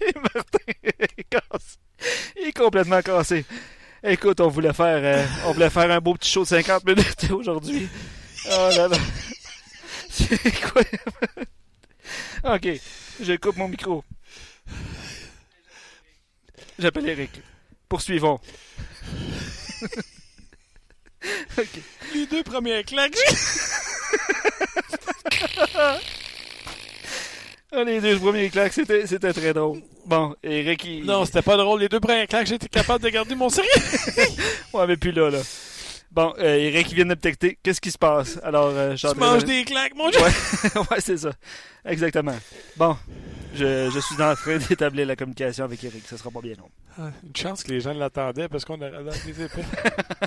Et 0.00 0.12
Martin 0.14 0.58
est 1.16 1.24
cassé. 1.24 1.76
Il 2.36 2.48
est 2.48 2.52
complètement 2.52 3.02
cassé. 3.02 3.44
Écoute, 4.02 4.40
on 4.40 4.48
voulait 4.48 4.72
faire, 4.72 5.00
euh, 5.02 5.24
on 5.46 5.52
voulait 5.52 5.70
faire 5.70 5.90
un 5.90 6.00
beau 6.00 6.14
petit 6.14 6.30
show 6.30 6.42
de 6.42 6.48
50 6.48 6.84
minutes 6.84 7.26
aujourd'hui. 7.30 7.88
Oh 8.46 8.68
là 8.76 8.88
là. 8.88 8.96
C'est 10.10 10.60
quoi? 10.60 10.82
OK. 12.54 12.68
Je 13.20 13.36
coupe 13.36 13.56
mon 13.56 13.68
micro. 13.68 14.04
J'appelle 16.78 17.08
Eric. 17.08 17.30
Poursuivons. 17.88 18.40
Les 22.14 22.26
deux 22.26 22.42
premières 22.42 22.84
claques. 22.84 23.16
Ah, 25.76 25.98
les 27.82 28.00
deux 28.00 28.18
premiers 28.18 28.50
claques, 28.50 28.72
c'était, 28.72 29.06
c'était 29.06 29.32
très 29.32 29.52
drôle. 29.52 29.80
Bon, 30.06 30.34
Eric, 30.42 30.84
il... 30.84 31.04
Non, 31.04 31.24
c'était 31.24 31.42
pas 31.42 31.56
drôle. 31.56 31.80
Les 31.80 31.88
deux 31.88 32.00
premières 32.00 32.26
claques, 32.26 32.46
j'étais 32.46 32.68
capable 32.68 33.02
de 33.04 33.08
garder 33.08 33.34
mon 33.34 33.48
sérieux. 33.48 33.70
ouais, 34.72 34.86
mais 34.86 34.96
plus 34.96 35.12
là, 35.12 35.30
là. 35.30 35.38
Bon, 36.12 36.32
euh, 36.38 36.56
Eric, 36.56 36.92
il 36.92 36.94
vient 36.94 37.04
de 37.04 37.10
me 37.10 37.16
texter. 37.16 37.58
Qu'est-ce 37.60 37.80
qui 37.80 37.90
se 37.90 37.98
passe? 37.98 38.38
Alors, 38.44 38.70
euh, 38.72 38.94
Tu 38.94 39.06
manges 39.18 39.44
des 39.44 39.64
claques, 39.64 39.96
mon 39.96 40.10
Dieu! 40.10 40.20
Ouais, 40.20 40.80
ouais 40.90 41.00
c'est 41.00 41.16
ça. 41.16 41.30
Exactement. 41.84 42.36
Bon, 42.76 42.96
je, 43.54 43.90
je 43.90 43.98
suis 43.98 44.22
en 44.22 44.34
train 44.34 44.58
d'établir 44.58 45.06
la 45.06 45.16
communication 45.16 45.64
avec 45.64 45.82
Eric. 45.82 46.04
Ce 46.06 46.16
sera 46.16 46.30
pas 46.30 46.40
bien 46.40 46.54
long. 46.56 46.68
Ah, 46.98 47.10
une 47.24 47.34
chance 47.34 47.64
que 47.64 47.72
les 47.72 47.80
gens 47.80 47.92
l'attendaient 47.92 48.48
parce 48.48 48.64
qu'on 48.64 48.80
a 48.80 48.90
les 49.26 49.42
épées. 49.42 49.64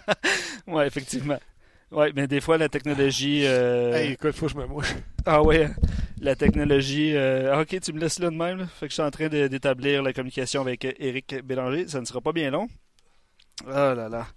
ouais, 0.68 0.88
effectivement. 0.88 1.40
Ouais, 1.92 2.12
mais 2.16 2.28
des 2.28 2.42
fois, 2.42 2.58
la 2.58 2.68
technologie. 2.68 3.44
Euh... 3.46 3.94
Hey, 3.94 4.12
écoute, 4.14 4.36
faut 4.36 4.48
que 4.48 4.52
je 4.52 4.58
me 4.58 4.66
mouche. 4.66 4.94
Ah 5.26 5.42
ouais. 5.42 5.66
Hein. 5.66 5.76
la 6.20 6.36
technologie. 6.36 7.16
Euh, 7.16 7.62
ok, 7.62 7.80
tu 7.80 7.94
me 7.94 8.00
laisses 8.00 8.20
là 8.20 8.30
de 8.30 8.36
même. 8.36 8.68
Fait 8.68 8.88
que 8.88 8.90
je 8.90 8.94
suis 8.96 9.04
en 9.04 9.12
train 9.12 9.28
d'établir 9.28 10.04
la 10.04 10.14
communication 10.14 10.62
avec 10.62 10.86
Eric 11.00 11.36
Bélanger. 11.44 11.88
Ça 11.88 12.02
ne 12.02 12.06
sera 12.06 12.20
pas 12.22 12.34
bien 12.34 12.52
long. 12.52 12.68
Oh 13.66 13.72
là 13.72 14.10
là. 14.10 14.28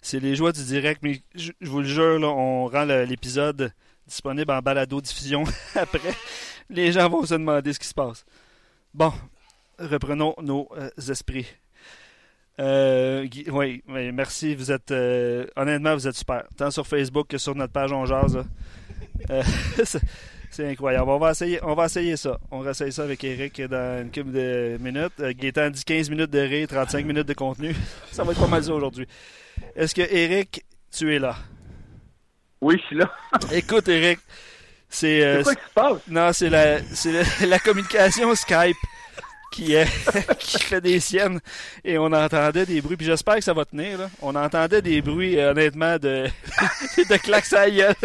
C'est 0.00 0.20
les 0.20 0.36
joies 0.36 0.52
du 0.52 0.62
direct, 0.64 1.00
mais 1.02 1.20
je, 1.34 1.50
vous 1.62 1.80
le 1.80 1.86
jure, 1.86 2.18
là, 2.20 2.28
on 2.28 2.66
rend 2.66 2.84
l'épisode 2.84 3.72
disponible 4.06 4.52
en 4.52 4.60
balado-diffusion 4.60 5.42
après. 5.74 6.14
Les 6.70 6.92
gens 6.92 7.08
vont 7.08 7.24
se 7.24 7.34
demander 7.34 7.72
ce 7.72 7.80
qui 7.80 7.88
se 7.88 7.94
passe. 7.94 8.24
Bon, 8.94 9.12
reprenons 9.78 10.34
nos 10.40 10.68
euh, 10.76 10.90
esprits. 11.10 11.46
Euh, 12.58 13.26
oui, 13.52 13.82
merci. 13.86 14.54
Vous 14.54 14.72
êtes 14.72 14.90
euh, 14.90 15.46
honnêtement, 15.56 15.94
vous 15.94 16.08
êtes 16.08 16.16
super. 16.16 16.44
Tant 16.56 16.70
sur 16.70 16.86
Facebook 16.86 17.28
que 17.28 17.38
sur 17.38 17.54
notre 17.54 17.72
page 17.72 17.92
On 17.92 18.06
Jase. 18.06 18.44
Euh, 19.30 19.42
c'est 20.50 20.70
incroyable. 20.70 21.10
On 21.10 21.18
va 21.18 21.32
essayer, 21.32 21.58
on 21.62 21.74
va 21.74 21.86
essayer 21.86 22.16
ça. 22.16 22.38
On 22.50 22.60
va 22.60 22.70
essayer 22.70 22.90
ça 22.90 23.02
avec 23.02 23.22
Eric 23.24 23.60
dans 23.62 24.02
une 24.02 24.10
couple 24.10 24.32
de 24.32 24.78
minutes. 24.80 25.12
Euh, 25.20 25.32
Gaétan 25.36 25.70
dit 25.70 25.84
15 25.84 26.08
minutes 26.10 26.30
de 26.30 26.38
rire, 26.38 26.68
35 26.68 27.04
minutes 27.04 27.28
de 27.28 27.34
contenu. 27.34 27.74
ça 28.10 28.24
va 28.24 28.32
être 28.32 28.40
pas 28.40 28.46
mal 28.46 28.64
ça 28.64 28.72
aujourd'hui. 28.72 29.06
Est-ce 29.74 29.94
que 29.94 30.02
Eric, 30.02 30.64
tu 30.90 31.14
es 31.14 31.18
là? 31.18 31.36
Oui, 32.60 32.78
je 32.80 32.86
suis 32.86 32.96
là. 32.96 33.12
Écoute, 33.52 33.88
Eric, 33.88 34.18
c'est. 34.88 35.22
Euh, 35.22 35.42
quoi 35.42 35.54
qui 35.54 35.62
se 35.62 35.74
passe? 35.74 35.98
Non, 36.08 36.32
c'est 36.32 36.48
la, 36.48 36.78
la 37.46 37.58
communication 37.58 38.34
Skype 38.34 38.76
qui, 39.50 39.74
qui 40.38 40.58
fait 40.58 40.80
des 40.80 41.00
siennes 41.00 41.40
et 41.84 41.98
on 41.98 42.12
entendait 42.12 42.66
des 42.66 42.80
bruits. 42.80 42.96
Puis 42.96 43.06
j'espère 43.06 43.36
que 43.36 43.44
ça 43.44 43.52
va 43.52 43.64
tenir. 43.64 43.98
Là. 43.98 44.08
On 44.22 44.34
entendait 44.34 44.82
des 44.82 45.02
bruits, 45.02 45.38
euh, 45.38 45.50
honnêtement, 45.52 45.96
de, 45.98 46.26
de 46.98 47.16
claques 47.16 47.52
à 47.52 47.70
gueule. 47.70 47.94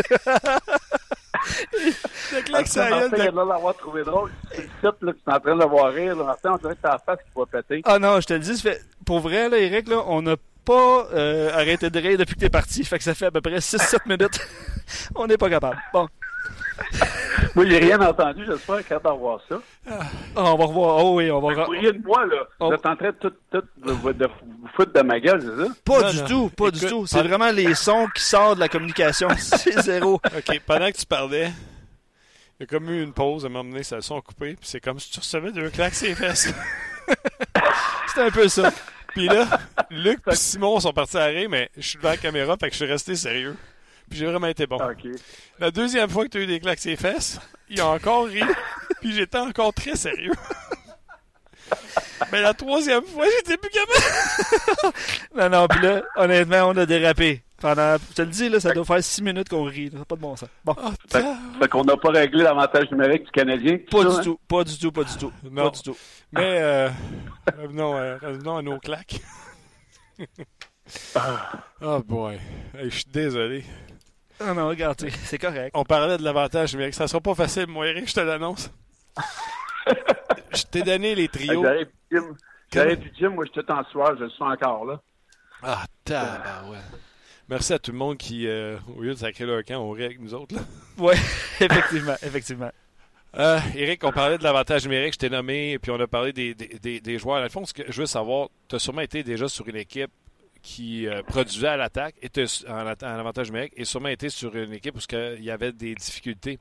de 2.33 2.41
claques 2.41 2.77
à 2.77 2.89
gueule. 2.89 3.11
De... 3.11 3.17
là 3.17 3.45
l'avoir 3.45 3.75
trouvé 3.75 4.03
drôle. 4.03 4.31
C'est 4.51 4.61
le 4.61 4.63
site, 4.63 5.01
là, 5.01 5.13
tu 5.13 5.19
es 5.29 5.33
en 5.33 5.39
train 5.39 5.55
de 5.55 5.61
le 5.61 5.67
voir 5.67 5.93
rire. 5.93 6.15
Là. 6.15 6.35
On 6.43 6.57
dirait 6.57 6.75
que 6.75 6.79
la 6.83 6.99
face 6.99 7.19
qui 7.19 7.31
va 7.39 7.45
péter. 7.45 7.81
Ah 7.85 7.99
non, 7.99 8.19
je 8.19 8.27
te 8.27 8.33
le 8.33 8.39
dis, 8.39 8.59
fait... 8.61 8.81
pour 9.05 9.19
vrai, 9.19 9.49
là, 9.49 9.57
Eric, 9.57 9.87
là, 9.87 10.03
on 10.07 10.21
n'a 10.21 10.35
pas 10.65 11.07
euh, 11.13 11.51
arrêté 11.53 11.89
de 11.89 11.99
rire 11.99 12.17
depuis 12.17 12.35
que 12.35 12.39
tu 12.39 12.45
es 12.45 12.49
parti. 12.49 12.83
Fait 12.83 12.97
que 12.97 13.03
ça 13.03 13.13
fait 13.13 13.25
à 13.27 13.31
peu 13.31 13.41
près 13.41 13.57
6-7 13.57 14.07
minutes. 14.07 14.39
on 15.15 15.27
n'est 15.27 15.37
pas 15.37 15.49
capable. 15.49 15.77
Bon. 15.93 16.07
Moi, 17.55 17.65
j'ai 17.67 17.79
rien 17.79 17.99
entendu. 18.01 18.45
J'espère 18.45 18.87
quand 18.87 18.99
on 19.03 19.09
va 19.09 19.13
voir 19.13 19.39
ça. 19.49 19.61
Ah, 19.89 19.99
on 20.35 20.55
va 20.55 20.65
revoir. 20.65 21.05
Oh 21.05 21.17
oui, 21.17 21.29
on 21.31 21.41
va 21.41 21.49
revoir. 21.49 21.67
Vous 21.67 21.75
de 21.75 22.05
moi, 22.05 22.25
là. 22.25 22.47
Vous 22.59 22.73
êtes 22.73 22.85
en 22.85 22.95
train 22.95 23.11
de 23.11 23.17
tout, 23.17 23.33
tout 23.51 23.63
de, 23.85 23.91
vous 23.91 24.67
foutre 24.75 24.93
de 24.93 25.01
ma 25.01 25.19
gueule, 25.19 25.41
c'est 25.41 25.65
ça? 25.65 25.73
Pas 25.83 26.11
du 26.11 26.23
tout, 26.23 26.49
pas 26.49 26.71
du 26.71 26.85
tout. 26.85 27.05
C'est 27.05 27.23
vraiment 27.23 27.51
les 27.51 27.73
sons 27.75 28.07
qui 28.15 28.23
sortent 28.23 28.55
de 28.55 28.61
la 28.61 28.69
communication. 28.69 29.27
c'est 29.37 29.81
zéro. 29.81 30.15
OK, 30.15 30.61
pendant 30.65 30.89
que 30.91 30.97
tu 30.97 31.05
parlais, 31.05 31.51
il 32.59 32.61
y 32.61 32.63
a 32.63 32.65
comme 32.67 32.89
eu 32.89 33.03
une 33.03 33.13
pause. 33.13 33.43
À 33.43 33.47
un 33.47 33.51
moment 33.51 33.69
donné, 33.69 33.83
ça 33.83 33.97
a 33.97 34.01
son 34.01 34.21
coupé. 34.21 34.55
Puis 34.55 34.69
c'est 34.69 34.79
comme 34.79 34.99
si 34.99 35.11
tu 35.11 35.19
recevais 35.19 35.51
deux 35.51 35.69
claques 35.69 35.95
ses 35.95 36.15
fesses. 36.15 36.53
C'était 38.07 38.21
un 38.21 38.31
peu 38.31 38.47
ça. 38.47 38.71
Puis 39.09 39.27
là, 39.27 39.45
Luc 39.89 40.19
et 40.29 40.35
Simon 40.35 40.79
sont 40.79 40.93
partis 40.93 41.17
à 41.17 41.25
rire, 41.25 41.49
mais 41.49 41.69
je 41.75 41.81
suis 41.81 41.97
devant 41.97 42.09
la 42.09 42.17
caméra, 42.17 42.55
fait 42.57 42.67
que 42.67 42.73
je 42.73 42.83
suis 42.83 42.91
resté 42.91 43.15
sérieux. 43.15 43.55
Puis 44.11 44.19
j'ai 44.19 44.25
vraiment 44.25 44.47
été 44.47 44.67
bon. 44.67 44.77
La 45.57 45.71
deuxième 45.71 46.09
fois 46.09 46.25
que 46.25 46.31
tu 46.31 46.37
as 46.39 46.41
eu 46.41 46.45
des 46.45 46.59
claques 46.59 46.79
ses 46.79 46.97
fesses, 46.97 47.39
il 47.69 47.79
a 47.79 47.87
encore 47.87 48.25
ri. 48.25 48.41
puis 49.01 49.13
j'étais 49.13 49.37
encore 49.37 49.73
très 49.73 49.95
sérieux. 49.95 50.33
Mais 52.31 52.41
la 52.41 52.53
troisième 52.53 53.03
fois, 53.05 53.23
j'étais 53.37 53.55
plus 53.57 53.71
capable. 53.71 54.93
non, 55.35 55.49
non, 55.49 55.67
puis 55.69 55.81
là, 55.81 56.03
honnêtement, 56.17 56.67
on 56.67 56.77
a 56.77 56.85
dérapé. 56.85 57.41
Pendant, 57.57 57.95
je 58.09 58.15
te 58.15 58.21
le 58.23 58.27
dis, 58.27 58.49
là, 58.49 58.59
ça 58.59 58.73
doit 58.73 58.83
faire 58.83 59.01
six 59.01 59.21
minutes 59.23 59.47
qu'on 59.47 59.63
rit. 59.63 59.91
Ça 59.91 60.03
pas 60.03 60.15
de 60.15 60.21
bon 60.21 60.35
sens. 60.35 60.49
Bon. 60.65 60.75
Oh, 60.77 60.89
fait, 61.09 61.67
qu'on 61.69 61.85
n'a 61.85 61.95
pas 61.95 62.09
réglé 62.09 62.43
l'avantage 62.43 62.91
numérique 62.91 63.25
du 63.25 63.31
Canadien. 63.31 63.77
Pas 63.89 64.03
du 64.03 64.09
hein? 64.09 64.21
tout, 64.23 64.39
pas 64.45 64.63
du 64.65 64.77
tout, 64.77 64.91
pas 64.91 65.03
du 65.05 65.15
tout. 65.15 65.31
Non. 65.49 65.63
Pas 65.63 65.69
du 65.69 65.81
tout. 65.83 65.95
Mais 66.33 66.59
euh, 66.59 66.89
revenons, 67.57 67.95
euh, 67.95 68.17
revenons 68.21 68.57
à 68.57 68.61
nos 68.61 68.77
claques. 68.79 69.21
oh 71.81 71.99
boy. 72.03 72.39
je 72.77 72.89
suis 72.89 73.05
désolé. 73.05 73.63
Non, 74.47 74.55
non, 74.55 74.67
regarde, 74.69 74.99
c'est 75.23 75.37
correct. 75.37 75.71
On 75.73 75.83
parlait 75.83 76.17
de 76.17 76.23
l'avantage 76.23 76.73
numérique. 76.73 76.95
Ça 76.95 77.07
sera 77.07 77.21
pas 77.21 77.35
facile, 77.35 77.67
moi, 77.67 77.87
Eric, 77.87 78.07
je 78.07 78.13
te 78.13 78.19
l'annonce. 78.19 78.71
je 80.53 80.63
t'ai 80.63 80.81
donné 80.81 81.15
les 81.15 81.27
trios. 81.27 81.63
J'arrive 82.73 82.99
du 82.99 83.11
gym, 83.17 83.35
moi, 83.35 83.45
je 83.45 83.51
suis 83.51 83.61
tout 83.61 83.71
en 83.71 83.83
soir, 83.85 84.15
je 84.19 84.27
suis 84.29 84.43
encore 84.43 84.85
là. 84.85 85.01
Ah, 85.63 85.83
ouais. 86.69 86.77
Merci 87.49 87.73
à 87.73 87.79
tout 87.79 87.91
le 87.91 87.97
monde 87.97 88.17
qui, 88.17 88.47
euh, 88.47 88.77
au 88.95 89.01
lieu 89.01 89.13
de 89.13 89.19
sacrer 89.19 89.45
leur 89.45 89.63
camp, 89.63 89.81
on 89.81 89.91
rit 89.91 90.05
avec 90.05 90.19
nous 90.19 90.33
autres. 90.33 90.55
Oui, 90.97 91.13
effectivement, 91.59 92.15
effectivement. 92.21 92.71
Euh, 93.37 93.59
Eric, 93.75 94.03
on 94.03 94.11
parlait 94.11 94.37
de 94.37 94.43
l'avantage 94.43 94.83
numérique, 94.83 95.13
je 95.13 95.19
t'ai 95.19 95.29
nommé, 95.29 95.79
puis 95.79 95.89
on 95.89 95.99
a 95.99 96.05
parlé 96.05 96.33
des, 96.33 96.53
des, 96.53 96.99
des, 96.99 97.17
joueurs. 97.17 97.49
Fond, 97.49 97.65
ce 97.65 97.73
que 97.73 97.89
je 97.89 98.01
veux 98.01 98.05
savoir, 98.05 98.49
tu 98.67 98.75
as 98.75 98.79
sûrement 98.79 99.01
été 99.01 99.23
déjà 99.23 99.47
sur 99.47 99.67
une 99.67 99.77
équipe 99.77 100.11
qui 100.61 101.07
euh, 101.07 101.23
produisait 101.23 101.67
à 101.67 101.77
l'attaque, 101.77 102.15
était 102.21 102.45
en, 102.67 102.85
avantage 103.03 103.49
numérique, 103.49 103.73
et 103.75 103.85
sûrement 103.85 104.09
été 104.09 104.29
sur 104.29 104.55
une 104.55 104.73
équipe 104.73 104.95
où 104.95 104.99
il 105.11 105.43
y 105.43 105.51
avait 105.51 105.71
des 105.71 105.95
difficultés. 105.95 106.59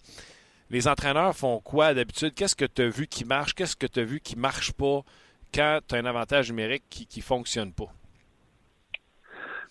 Les 0.71 0.87
entraîneurs 0.89 1.35
font 1.35 1.61
quoi 1.61 1.95
d'habitude? 1.95 2.33
Qu'est-ce 2.35 2.57
que 2.57 2.65
tu 2.65 2.83
as 2.83 2.89
vu 2.89 3.07
qui 3.07 3.25
marche? 3.25 3.55
Qu'est-ce 3.55 3.77
que 3.77 3.87
tu 3.87 4.01
as 4.01 4.05
vu 4.05 4.21
qui 4.21 4.37
marche 4.37 4.73
pas 4.73 5.01
quand 5.53 5.81
tu 5.87 5.95
as 5.95 5.99
un 5.99 6.07
avantage 6.07 6.49
numérique 6.51 6.85
qui 6.89 7.19
ne 7.19 7.23
fonctionne 7.23 7.73
pas? 7.73 7.89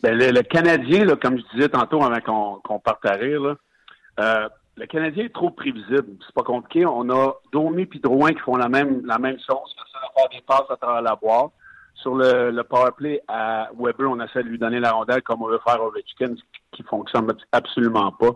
Ben, 0.03 0.17
le, 0.17 0.41
Canadien, 0.43 1.05
comme 1.15 1.37
je 1.37 1.55
disais 1.55 1.69
tantôt 1.69 2.01
avant 2.03 2.59
qu'on 2.63 2.79
parte 2.79 3.05
à 3.05 3.13
rire, 3.13 3.55
euh, 4.19 4.49
le 4.75 4.85
Canadien 4.85 5.25
est 5.25 5.33
trop 5.33 5.51
prévisible. 5.51 6.17
C'est 6.25 6.33
pas 6.33 6.43
compliqué. 6.43 6.85
On 6.85 7.09
a 7.09 7.33
Domi 7.51 7.83
et 7.83 7.99
Drouin 7.99 8.31
qui 8.31 8.39
font 8.39 8.55
la 8.55 8.69
même, 8.69 9.05
la 9.05 9.17
même 9.17 9.37
chose, 9.37 9.75
ça 9.91 9.99
va 9.99 10.07
faire 10.15 10.29
des 10.29 10.41
passes 10.45 10.69
à 10.69 10.77
travers 10.77 11.01
la 11.01 11.15
boîte 11.15 11.51
sur 12.01 12.15
le, 12.15 12.51
le 12.51 12.63
powerplay 12.63 13.21
à 13.27 13.69
Weber, 13.77 14.09
on 14.09 14.19
essaie 14.19 14.43
de 14.43 14.49
lui 14.49 14.57
donner 14.57 14.79
la 14.79 14.91
rondelle 14.91 15.21
comme 15.21 15.41
on 15.43 15.47
veut 15.47 15.59
faire 15.65 15.81
Ovechkin, 15.81 16.35
qui 16.71 16.83
fonctionne 16.83 17.27
absolument 17.51 18.11
pas. 18.11 18.31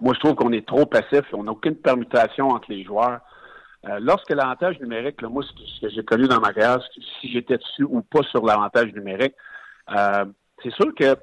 Moi, 0.00 0.14
je 0.14 0.20
trouve 0.20 0.34
qu'on 0.34 0.52
est 0.52 0.66
trop 0.66 0.86
passif 0.86 1.22
on 1.32 1.44
n'a 1.44 1.52
aucune 1.52 1.76
permutation 1.76 2.50
entre 2.50 2.70
les 2.70 2.84
joueurs. 2.84 3.20
Euh, 3.88 3.98
lorsque 4.00 4.30
l'avantage 4.30 4.78
numérique, 4.80 5.22
moi, 5.22 5.42
ce 5.42 5.80
que 5.80 5.88
j'ai 5.88 6.04
connu 6.04 6.26
dans 6.26 6.40
ma 6.40 6.52
carrière, 6.52 6.80
si 7.20 7.30
j'étais 7.30 7.56
dessus 7.56 7.84
ou 7.84 8.02
pas 8.02 8.22
sur 8.24 8.44
l'avantage 8.44 8.92
numérique, 8.92 9.34
euh, 9.96 10.24
c'est 10.62 10.72
sûr 10.72 10.94
que 10.94 11.16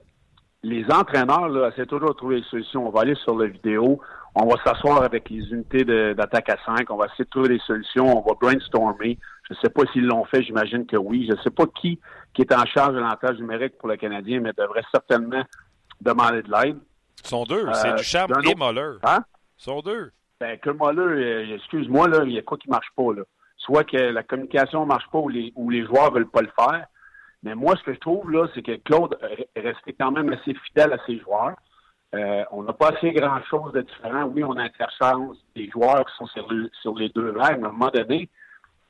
les 0.63 0.85
entraîneurs 0.89 1.49
là, 1.49 1.69
essaient 1.69 1.85
toujours 1.85 2.15
trouver 2.15 2.41
des 2.41 2.47
solutions. 2.47 2.87
On 2.87 2.91
va 2.91 3.01
aller 3.01 3.15
sur 3.15 3.37
la 3.37 3.47
vidéo, 3.47 3.99
on 4.35 4.45
va 4.45 4.55
s'asseoir 4.63 5.03
avec 5.03 5.29
les 5.29 5.43
unités 5.51 5.83
d'attaque 5.85 6.49
à 6.49 6.57
5, 6.65 6.89
on 6.89 6.97
va 6.97 7.05
essayer 7.05 7.25
de 7.25 7.29
trouver 7.29 7.49
des 7.49 7.59
solutions, 7.59 8.17
on 8.17 8.21
va 8.27 8.33
brainstormer. 8.39 9.19
Je 9.47 9.53
ne 9.53 9.59
sais 9.59 9.69
pas 9.69 9.83
s'ils 9.91 10.05
l'ont 10.05 10.25
fait, 10.25 10.41
j'imagine 10.41 10.85
que 10.85 10.97
oui. 10.97 11.27
Je 11.29 11.35
ne 11.35 11.41
sais 11.41 11.51
pas 11.51 11.65
qui, 11.79 11.99
qui 12.33 12.41
est 12.41 12.53
en 12.53 12.65
charge 12.65 12.93
de 12.93 12.99
l'avantage 12.99 13.37
numérique 13.37 13.77
pour 13.77 13.89
le 13.89 13.97
Canadien, 13.97 14.39
mais 14.39 14.51
devrait 14.57 14.83
certainement 14.91 15.43
demander 16.01 16.41
de 16.41 16.51
l'aide. 16.51 16.77
Ils 17.23 17.27
sont 17.27 17.43
deux, 17.43 17.65
c'est 17.73 17.91
euh, 17.91 17.95
Duchamp 17.95 18.27
et 18.43 18.55
Moller. 18.55 18.97
Hein? 19.03 19.19
Ils 19.59 19.63
sont 19.63 19.81
deux. 19.81 20.11
Ben, 20.39 20.57
que 20.57 20.71
Moller, 20.71 21.23
euh, 21.23 21.55
excuse-moi, 21.55 22.07
là, 22.07 22.23
il 22.25 22.31
y 22.31 22.39
a 22.39 22.41
quoi 22.41 22.57
qui 22.57 22.69
marche 22.69 22.89
pas, 22.95 23.13
là? 23.13 23.21
Soit 23.57 23.83
que 23.83 23.97
la 23.97 24.23
communication 24.23 24.81
ne 24.81 24.87
marche 24.87 25.07
pas 25.11 25.19
ou 25.19 25.29
les, 25.29 25.53
ou 25.55 25.69
les 25.69 25.85
joueurs 25.85 26.11
veulent 26.11 26.29
pas 26.29 26.41
le 26.41 26.51
faire. 26.57 26.87
Mais 27.43 27.55
moi, 27.55 27.75
ce 27.77 27.83
que 27.83 27.93
je 27.93 27.99
trouve, 27.99 28.29
là, 28.31 28.47
c'est 28.53 28.61
que 28.61 28.75
Claude 28.77 29.17
est 29.55 29.59
resté 29.59 29.95
quand 29.97 30.11
même 30.11 30.33
assez 30.33 30.53
fidèle 30.65 30.91
à 30.91 30.97
ses 31.05 31.19
joueurs. 31.19 31.55
Euh, 32.13 32.43
on 32.51 32.63
n'a 32.63 32.73
pas 32.73 32.89
assez 32.89 33.11
grand-chose 33.11 33.73
de 33.73 33.81
différent. 33.81 34.25
Oui, 34.25 34.43
on 34.43 34.57
interchange 34.57 35.37
des 35.55 35.69
joueurs 35.69 36.05
qui 36.05 36.15
sont 36.17 36.27
sur, 36.27 36.95
les 36.95 37.09
deux 37.09 37.31
vagues, 37.31 37.59
mais 37.59 37.65
à 37.65 37.69
un 37.69 37.73
moment 37.73 37.91
donné, 37.91 38.29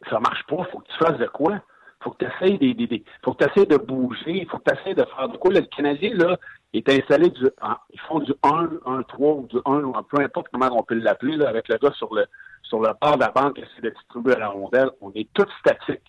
ça 0.09 0.19
marche 0.19 0.43
pas. 0.47 0.65
faut 0.65 0.79
que 0.79 0.87
tu 0.87 0.97
fasses 0.97 1.17
de 1.17 1.27
quoi? 1.27 1.61
faut 2.03 2.11
que 2.11 2.25
tu 2.25 2.31
essaies 2.31 2.57
des, 2.57 3.03
faut 3.23 3.33
que 3.33 3.65
de 3.65 3.77
bouger, 3.77 4.45
faut 4.51 4.57
que 4.59 4.69
tu 4.69 4.79
essaies 4.79 4.93
de 4.93 5.05
faire 5.05 5.29
de 5.29 5.37
quoi? 5.37 5.51
Le 5.51 5.61
Canadien, 5.61 6.13
là, 6.15 6.37
est 6.73 6.87
installé 6.89 7.29
du, 7.29 7.49
ils 7.91 7.99
font 8.01 8.19
du 8.19 8.33
1, 8.43 8.69
1, 8.85 9.03
3 9.03 9.33
ou 9.33 9.47
du 9.47 9.57
1, 9.65 10.03
peu 10.09 10.21
importe 10.21 10.47
comment 10.51 10.67
on 10.77 10.83
peut 10.83 10.95
l'appeler, 10.95 11.37
là, 11.37 11.49
avec 11.49 11.67
le 11.69 11.77
gars 11.77 11.93
sur 11.93 12.13
le, 12.13 12.25
sur 12.63 12.81
le 12.81 12.89
bord 13.01 13.15
de 13.15 13.21
la 13.21 13.31
banque 13.31 13.55
qui 13.55 13.61
essaie 13.61 13.81
de 13.81 13.89
distribuer 13.89 14.35
à 14.35 14.39
la 14.39 14.49
rondelle. 14.49 14.89
On 15.01 15.11
est 15.13 15.29
tous 15.33 15.47
statiques. 15.59 16.03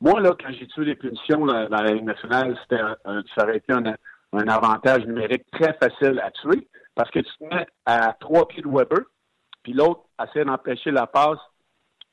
Moi, 0.00 0.20
là, 0.20 0.34
quand 0.40 0.52
j'ai 0.52 0.66
tué 0.68 0.84
les 0.84 0.94
punitions 0.94 1.44
dans 1.44 1.68
la 1.68 1.92
Ligue 1.92 2.04
nationale, 2.04 2.56
c'était 2.62 2.82
ça 3.04 3.44
aurait 3.44 3.58
été 3.58 3.72
un, 3.72 3.82
un 4.32 4.48
avantage 4.48 5.06
numérique 5.06 5.44
très 5.50 5.72
facile 5.74 6.20
à 6.20 6.30
tuer 6.30 6.68
parce 6.94 7.10
que 7.10 7.20
tu 7.20 7.32
te 7.38 7.44
mets 7.44 7.66
à 7.86 8.12
trois 8.20 8.46
pieds 8.46 8.62
de 8.62 8.68
Weber, 8.68 9.00
puis 9.62 9.72
l'autre 9.72 10.02
essaie 10.22 10.44
d'empêcher 10.44 10.90
la 10.90 11.06
passe 11.06 11.38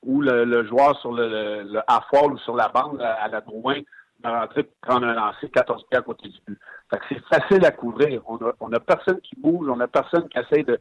ou 0.03 0.21
le, 0.21 0.65
joueur 0.67 0.99
sur 0.99 1.11
le, 1.11 1.63
le 1.63 2.31
ou 2.31 2.37
sur 2.39 2.55
la 2.55 2.69
bande 2.69 3.01
à, 3.01 3.27
la 3.27 3.41
Drouin 3.41 3.79
de 4.19 4.29
rentrer 4.29 4.63
prendre 4.81 5.05
un 5.07 5.13
lancer 5.13 5.49
14 5.49 5.85
pieds 5.89 5.99
à 5.99 6.01
côté 6.01 6.29
du 6.29 6.37
but. 6.47 6.59
Fait 6.89 6.97
que 6.97 7.03
c'est 7.09 7.25
facile 7.25 7.65
à 7.65 7.71
couvrir. 7.71 8.21
On 8.27 8.37
a, 8.37 8.53
on 8.59 8.71
a 8.73 8.79
personne 8.79 9.19
qui 9.21 9.35
bouge, 9.37 9.67
on 9.69 9.79
a 9.79 9.87
personne 9.87 10.27
qui 10.29 10.39
essaie 10.39 10.63
de, 10.63 10.79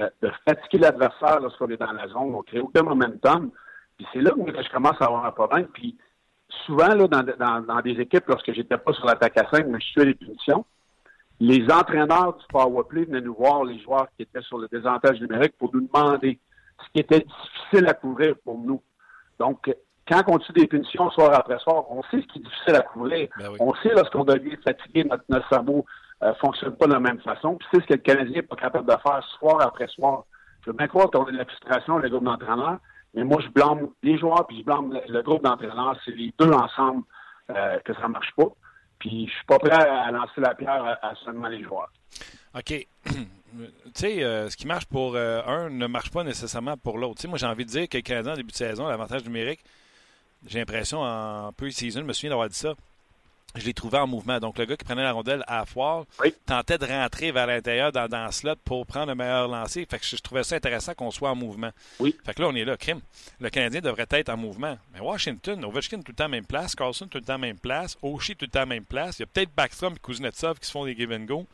euh, 0.00 0.08
fatiguer 0.46 0.78
l'adversaire 0.78 1.40
lorsqu'on 1.40 1.68
est 1.68 1.76
dans 1.76 1.92
la 1.92 2.08
zone. 2.08 2.34
On 2.34 2.42
crée 2.42 2.60
aucun 2.60 2.82
momentum. 2.82 3.50
Puis 3.96 4.06
c'est 4.12 4.20
là 4.20 4.30
où 4.36 4.46
je 4.46 4.72
commence 4.72 5.00
à 5.00 5.06
avoir 5.06 5.26
un 5.26 5.32
problème. 5.32 5.66
Puis 5.66 5.98
souvent, 6.64 6.94
là, 6.94 7.08
dans, 7.08 7.22
dans, 7.22 7.60
dans 7.60 7.80
des 7.80 8.00
équipes, 8.00 8.26
lorsque 8.28 8.52
j'étais 8.52 8.78
pas 8.78 8.92
sur 8.92 9.06
l'attaque 9.06 9.36
à 9.36 9.50
5, 9.50 9.66
mais 9.66 9.80
je 9.80 9.86
suis 9.86 10.00
à 10.00 10.04
les 10.04 10.14
punitions, 10.14 10.64
les 11.40 11.64
entraîneurs 11.70 12.36
du 12.36 12.44
powerplay 12.48 13.04
venaient 13.04 13.20
nous 13.20 13.34
voir, 13.34 13.64
les 13.64 13.78
joueurs 13.78 14.08
qui 14.16 14.22
étaient 14.22 14.42
sur 14.42 14.58
le 14.58 14.68
désavantage 14.68 15.20
numérique, 15.20 15.56
pour 15.58 15.74
nous 15.74 15.86
demander 15.86 16.38
ce 16.84 16.92
qui 16.92 17.00
était 17.00 17.20
difficile 17.20 17.88
à 17.88 17.94
couvrir 17.94 18.34
pour 18.44 18.58
nous. 18.58 18.82
Donc, 19.38 19.72
quand 20.08 20.22
on 20.28 20.38
tue 20.38 20.52
des 20.52 20.66
punitions 20.66 21.10
soir 21.10 21.32
après 21.34 21.58
soir, 21.58 21.84
on 21.90 22.02
sait 22.04 22.22
ce 22.22 22.26
qui 22.32 22.38
est 22.38 22.42
difficile 22.42 22.74
à 22.74 22.80
couvrir. 22.80 23.28
Ben 23.38 23.50
On 23.60 23.74
sait 23.74 23.90
lorsqu'on 23.90 24.24
devient 24.24 24.56
fatigué, 24.64 25.04
notre, 25.04 25.24
notre 25.28 25.48
cerveau 25.48 25.84
ne 26.22 26.32
fonctionne 26.34 26.74
pas 26.76 26.86
de 26.86 26.92
la 26.92 27.00
même 27.00 27.20
façon. 27.20 27.56
Puis 27.56 27.68
c'est 27.70 27.82
ce 27.82 27.86
que 27.86 27.94
le 27.94 28.00
Canadien 28.00 28.36
n'est 28.36 28.42
pas 28.42 28.56
capable 28.56 28.86
de 28.86 28.96
faire 29.00 29.22
soir 29.38 29.60
après 29.60 29.86
soir. 29.88 30.24
Je 30.64 30.70
veux 30.70 30.76
bien 30.76 30.88
croire 30.88 31.10
qu'on 31.10 31.24
a 31.24 31.30
de 31.30 31.36
la 31.36 31.44
frustration, 31.44 31.98
le 31.98 32.08
groupe 32.08 32.24
d'entraîneurs, 32.24 32.78
mais 33.14 33.24
moi, 33.24 33.40
je 33.40 33.48
blâme 33.48 33.88
les 34.02 34.18
joueurs, 34.18 34.46
puis 34.46 34.58
je 34.58 34.64
blâme 34.64 34.92
le, 34.92 35.00
le 35.12 35.22
groupe 35.22 35.42
d'entraîneurs. 35.42 35.96
C'est 36.04 36.16
les 36.16 36.32
deux 36.38 36.50
ensemble 36.50 37.02
euh, 37.50 37.78
que 37.84 37.94
ça 37.94 38.02
ne 38.02 38.12
marche 38.12 38.32
pas. 38.36 38.48
Puis 38.98 39.26
je 39.26 39.32
suis 39.32 39.44
pas 39.46 39.58
prêt 39.58 39.72
à 39.72 40.10
lancer 40.10 40.40
la 40.40 40.54
pierre 40.54 40.98
à, 41.02 41.14
seulement 41.24 41.48
les 41.48 41.62
joueurs. 41.62 41.90
OK. 42.54 42.86
tu 43.04 43.14
sais, 43.94 44.22
euh, 44.22 44.50
ce 44.50 44.56
qui 44.56 44.66
marche 44.66 44.86
pour 44.86 45.14
euh, 45.14 45.42
un 45.46 45.70
ne 45.70 45.86
marche 45.86 46.10
pas 46.10 46.24
nécessairement 46.24 46.76
pour 46.76 46.98
l'autre. 46.98 47.26
Moi, 47.28 47.38
j'ai 47.38 47.46
envie 47.46 47.64
de 47.64 47.70
dire 47.70 47.88
que 47.88 47.96
le 47.96 48.02
Canadien, 48.02 48.32
en 48.32 48.36
début 48.36 48.52
de 48.52 48.56
saison, 48.56 48.88
l'avantage 48.88 49.24
numérique, 49.24 49.60
j'ai 50.46 50.58
l'impression, 50.58 51.02
en 51.02 51.52
pre-season, 51.52 52.00
je 52.00 52.04
me 52.04 52.12
souviens 52.12 52.30
d'avoir 52.30 52.48
dit 52.48 52.56
ça, 52.56 52.74
je 53.54 53.64
l'ai 53.64 53.72
trouvé 53.74 53.98
en 53.98 54.06
mouvement. 54.06 54.38
Donc, 54.40 54.58
le 54.58 54.66
gars 54.66 54.76
qui 54.76 54.84
prenait 54.84 55.02
la 55.02 55.12
rondelle 55.12 55.42
à 55.46 55.58
la 55.60 55.64
foire 55.66 56.04
Oui. 56.22 56.34
tentait 56.46 56.78
de 56.78 56.84
rentrer 56.86 57.32
vers 57.32 57.46
l'intérieur 57.46 57.90
dans, 57.92 58.06
dans 58.06 58.26
le 58.26 58.30
slot 58.32 58.56
pour 58.64 58.86
prendre 58.86 59.06
le 59.08 59.14
meilleur 59.14 59.48
lancer. 59.48 59.86
Fait 59.90 59.98
que 59.98 60.04
je, 60.04 60.16
je 60.16 60.22
trouvais 60.22 60.44
ça 60.44 60.56
intéressant 60.56 60.94
qu'on 60.94 61.10
soit 61.10 61.30
en 61.30 61.34
mouvement. 61.34 61.70
Oui. 61.98 62.14
Fait 62.24 62.34
que 62.34 62.42
là, 62.42 62.48
on 62.48 62.54
est 62.54 62.64
là, 62.64 62.76
crime. 62.76 63.00
Le 63.40 63.48
Canadien 63.50 63.80
devrait 63.80 64.06
être 64.10 64.28
en 64.28 64.36
mouvement. 64.36 64.76
Mais 64.92 65.00
Washington, 65.00 65.64
Ovechkin 65.64 66.02
tout 66.02 66.12
le 66.12 66.16
temps 66.16 66.28
même 66.28 66.44
place, 66.46 66.74
Carlson 66.74 67.06
tout 67.08 67.18
le 67.18 67.24
temps 67.24 67.38
même 67.38 67.58
place, 67.58 67.96
Oshie 68.02 68.36
tout 68.36 68.44
le 68.44 68.50
temps 68.50 68.66
même 68.66 68.84
place. 68.84 69.18
Il 69.18 69.22
y 69.22 69.24
a 69.24 69.26
peut-être 69.26 69.50
Backstrom 69.56 69.94
et 69.94 69.98
Kuznetsov 69.98 70.58
qui 70.60 70.66
se 70.66 70.72
font 70.72 70.84
des 70.84 70.94
give 70.94 71.10
and 71.12 71.20
go. 71.24 71.46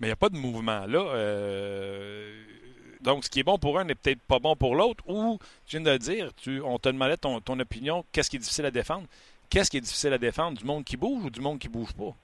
Mais 0.00 0.06
il 0.06 0.10
n'y 0.10 0.12
a 0.12 0.16
pas 0.16 0.28
de 0.30 0.36
mouvement 0.36 0.84
là. 0.86 0.98
Euh, 1.00 2.42
Donc, 3.02 3.24
ce 3.24 3.30
qui 3.30 3.40
est 3.40 3.44
bon 3.44 3.58
pour 3.58 3.78
un 3.78 3.84
n'est 3.84 3.94
peut-être 3.94 4.22
pas 4.22 4.38
bon 4.38 4.56
pour 4.56 4.74
l'autre. 4.74 5.04
Ou, 5.06 5.38
tu 5.66 5.76
viens 5.76 5.84
de 5.84 5.90
le 5.90 5.98
dire, 5.98 6.30
tu, 6.34 6.60
on 6.62 6.78
te 6.78 6.88
demandait 6.88 7.16
ton, 7.18 7.40
ton 7.40 7.58
opinion, 7.60 8.04
qu'est-ce 8.10 8.30
qui 8.30 8.36
est 8.36 8.40
difficile 8.40 8.64
à 8.66 8.70
défendre? 8.70 9.06
Qu'est-ce 9.48 9.70
qui 9.70 9.78
est 9.78 9.80
difficile 9.80 10.12
à 10.12 10.18
défendre? 10.18 10.58
Du 10.58 10.64
monde 10.64 10.84
qui 10.84 10.96
bouge 10.96 11.24
ou 11.24 11.30
du 11.30 11.40
monde 11.40 11.58
qui 11.58 11.68
bouge 11.68 11.92
pas? 11.94 12.14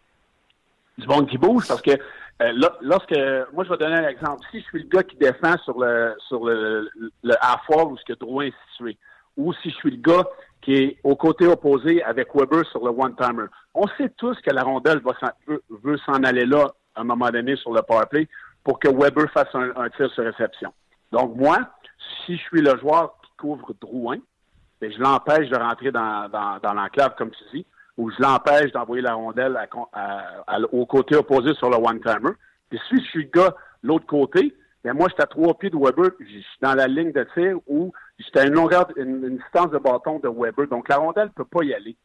du 0.99 1.07
monde 1.07 1.29
qui 1.29 1.39
bouge 1.39 1.67
parce 1.69 1.83
que 1.83 1.91
euh, 1.91 2.53
lorsque 2.81 3.17
moi 3.53 3.65
je 3.65 3.71
vais 3.71 3.77
donner 3.79 3.97
un 3.97 4.09
exemple. 4.09 4.45
Si 4.51 4.61
je 4.61 4.65
suis 4.65 4.83
le 4.83 4.89
gars 4.89 5.03
qui 5.03 5.17
défend 5.17 5.57
sur 5.59 5.79
le 5.79 6.15
sur 6.29 6.45
le, 6.45 6.89
le 7.23 7.35
half-wall 7.41 7.93
où 7.93 7.97
ce 7.97 8.05
que 8.05 8.19
Drouin 8.19 8.47
est 8.47 8.55
situé, 8.71 8.97
ou 9.37 9.53
si 9.55 9.71
je 9.71 9.77
suis 9.77 9.91
le 9.91 9.97
gars 9.97 10.25
qui 10.61 10.75
est 10.75 10.99
au 11.03 11.17
côté 11.17 11.47
opposé 11.47 12.03
avec 12.03 12.35
Weber 12.35 12.65
sur 12.71 12.85
le 12.85 12.91
one-timer, 12.91 13.47
on 13.75 13.87
sait 13.99 14.11
tous 14.17 14.41
que 14.43 14.51
la 14.51 14.63
rondelle 14.63 15.01
veut, 15.71 15.99
s'en 15.99 16.23
aller 16.23 16.47
là 16.47 16.69
à 16.95 17.01
un 17.01 17.05
moment 17.05 17.31
donné 17.31 17.57
sur 17.57 17.73
le 17.73 17.83
powerplay 17.83 18.29
pour 18.63 18.79
que 18.79 18.89
Weber 18.89 19.29
fasse 19.33 19.53
un 19.55 19.89
tir 19.91 20.09
sur 20.13 20.25
réception. 20.25 20.73
Donc 21.11 21.35
moi, 21.35 21.59
si 22.25 22.37
je 22.37 22.43
suis 22.43 22.61
le 22.61 22.79
joueur 22.79 23.17
qui 23.25 23.31
couvre 23.39 23.75
Drouin, 23.81 24.19
je 24.91 24.99
l'empêche 25.01 25.49
de 25.49 25.57
rentrer 25.57 25.93
dans, 25.93 26.29
l'enclave, 26.75 27.15
comme 27.17 27.31
tu 27.31 27.45
dis, 27.55 27.67
ou 27.97 28.11
je 28.11 28.21
l'empêche 28.21 28.73
d'envoyer 28.73 29.03
la 29.03 29.15
rondelle 29.15 29.57
au 30.73 30.87
côté 30.87 31.17
opposé 31.17 31.55
sur 31.55 31.71
le 31.71 31.77
one-timer. 31.77 32.33
Puis 32.71 32.81
si 32.89 32.97
je 32.97 33.09
suis 33.11 33.25
le 33.25 33.31
gars 33.31 33.55
l'autre 33.83 34.07
côté, 34.07 34.55
ben 34.85 34.95
moi, 34.95 35.07
je 35.09 35.15
suis 35.15 35.23
à 35.23 35.27
trois 35.27 35.55
pieds 35.55 35.71
de 35.71 35.77
Weber, 35.77 36.11
je 36.19 36.25
suis 36.25 36.59
dans 36.61 36.75
la 36.75 36.89
ligne 36.89 37.13
de 37.13 37.25
tir 37.35 37.59
ou 37.69 37.93
je 38.19 38.25
suis 38.25 38.39
à 38.39 38.47
une 38.47 38.55
longueur, 38.55 38.89
une, 38.97 39.37
distance 39.37 39.71
de 39.71 39.79
bâton 39.79 40.19
de 40.19 40.29
Weber. 40.29 40.67
Donc, 40.67 40.89
la 40.89 40.97
rondelle 40.97 41.27
ne 41.27 41.31
peut 41.31 41.45
pas 41.45 41.63
y 41.63 41.73
aller. 41.73 41.97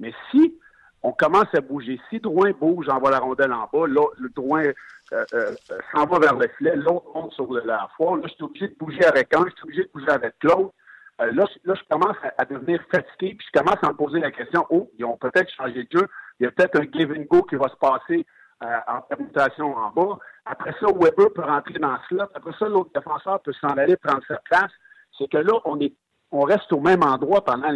Mais 0.00 0.12
si 0.30 0.54
on 1.02 1.12
commence 1.12 1.54
à 1.54 1.60
bouger, 1.60 2.00
si 2.10 2.18
Drouin 2.18 2.50
bouge, 2.50 2.86
j'envoie 2.88 3.12
la 3.12 3.20
rondelle 3.20 3.52
en 3.52 3.68
bas, 3.72 3.86
là, 3.86 4.04
le 4.18 4.28
Drouin 4.30 4.64
euh, 5.12 5.24
euh, 5.34 5.54
s'en 5.92 6.06
va 6.06 6.18
vers 6.18 6.34
le 6.34 6.48
filet, 6.58 6.74
l'autre 6.74 7.06
monte 7.14 7.32
sur 7.32 7.52
la 7.64 7.88
foire, 7.96 8.16
là, 8.16 8.22
je 8.24 8.34
suis 8.34 8.42
obligé 8.42 8.68
de 8.68 8.74
bouger 8.74 9.04
avec 9.04 9.32
un, 9.32 9.44
je 9.44 9.54
suis 9.54 9.64
obligé 9.64 9.82
de 9.84 9.90
bouger 9.94 10.10
avec 10.10 10.34
l'autre. 10.42 10.72
Euh, 11.20 11.32
là, 11.32 11.44
je- 11.48 11.68
là, 11.68 11.74
je 11.74 11.82
commence 11.88 12.16
à, 12.36 12.44
devenir 12.44 12.80
fatigué, 12.90 13.34
puis 13.34 13.46
je 13.52 13.58
commence 13.58 13.82
à 13.82 13.88
me 13.88 13.94
poser 13.94 14.20
la 14.20 14.30
question, 14.30 14.66
oh, 14.70 14.90
ils 14.98 15.04
ont 15.04 15.16
peut-être 15.16 15.50
changé 15.54 15.84
de 15.84 15.98
jeu, 15.98 16.06
il 16.38 16.44
y 16.44 16.46
a 16.46 16.50
peut-être 16.50 16.78
un 16.78 16.84
give 16.92 17.10
and 17.12 17.24
go 17.30 17.42
qui 17.42 17.56
va 17.56 17.68
se 17.68 17.76
passer 17.76 18.26
euh, 18.62 18.78
en 18.86 19.00
permutation 19.02 19.74
en 19.74 19.90
bas. 19.90 20.18
Après 20.44 20.72
ça, 20.80 20.86
Weber 20.86 21.32
peut 21.34 21.42
rentrer 21.42 21.78
dans 21.78 21.96
ce 22.02 22.16
slot. 22.16 22.24
Après 22.34 22.52
ça, 22.58 22.68
l'autre 22.68 22.90
défenseur 22.94 23.40
peut 23.40 23.52
s'en 23.60 23.68
aller 23.68 23.96
prendre 23.96 24.22
sa 24.28 24.36
place. 24.38 24.72
C'est 25.18 25.30
que 25.30 25.38
là, 25.38 25.52
on 25.64 25.80
est 25.80 25.94
on 26.32 26.40
reste 26.42 26.72
au 26.72 26.80
même 26.80 27.02
endroit 27.02 27.44
pendant 27.44 27.70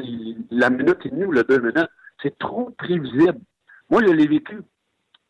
la 0.51 0.71
minute 0.71 0.99
et 1.05 1.11
demie 1.11 1.25
ou 1.25 1.33
les 1.33 1.45
deux 1.45 1.59
minutes. 1.61 1.91
C'est 2.23 2.37
trop 2.39 2.71
prévisible. 2.71 3.39
Moi, 3.89 4.03
je 4.07 4.13
l'ai 4.13 4.27
vécu. 4.27 4.61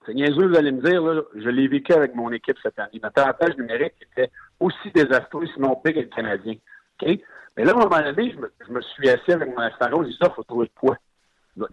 C'est 0.06 0.14
niaiseux, 0.14 0.48
vous 0.48 0.56
allez 0.56 0.72
me 0.72 0.80
dire, 0.80 1.02
là, 1.02 1.22
je 1.34 1.48
l'ai 1.50 1.68
vécu 1.68 1.92
avec 1.92 2.14
mon 2.14 2.32
équipe 2.32 2.56
cette 2.62 2.78
année. 2.78 2.98
Notre 3.02 3.22
avantage 3.22 3.56
numérique 3.58 3.94
était 4.10 4.30
aussi 4.58 4.90
désastreux, 4.94 5.46
sinon 5.54 5.76
pire 5.76 5.94
que 5.94 6.00
le 6.00 6.06
Canadien. 6.06 6.54
OK? 7.02 7.18
Mais 7.56 7.64
là, 7.64 7.72
à 7.72 7.76
un 7.76 7.78
moment 7.78 8.00
donné, 8.00 8.32
je 8.32 8.72
me, 8.72 8.80
suis 8.80 9.08
assis 9.08 9.32
avec 9.32 9.48
mon 9.48 9.62
astaro, 9.62 10.04
j'ai 10.04 10.10
dit 10.10 10.18
ça, 10.20 10.28
il 10.30 10.34
faut 10.34 10.42
trouver 10.44 10.66
de 10.66 10.72
quoi. 10.78 10.96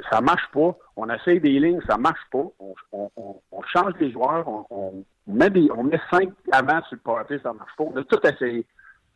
Ça 0.10 0.22
marche 0.22 0.50
pas. 0.52 0.76
On 0.96 1.10
essaye 1.10 1.40
des 1.40 1.60
lignes, 1.60 1.82
ça 1.88 1.98
marche 1.98 2.26
pas. 2.32 2.44
On, 2.92 3.62
change 3.74 3.94
les 4.00 4.12
joueurs, 4.12 4.48
on, 4.72 5.04
met 5.28 5.50
des, 5.50 5.70
on 5.72 5.84
met 5.84 6.00
cinq 6.10 6.30
avant 6.52 6.82
sur 6.84 6.96
le 6.96 7.02
powerplay, 7.02 7.40
ça 7.44 7.54
marche 7.54 7.76
pas. 7.78 7.84
On 7.84 7.96
a 7.96 8.04
tout 8.04 8.20
essayé. 8.26 8.66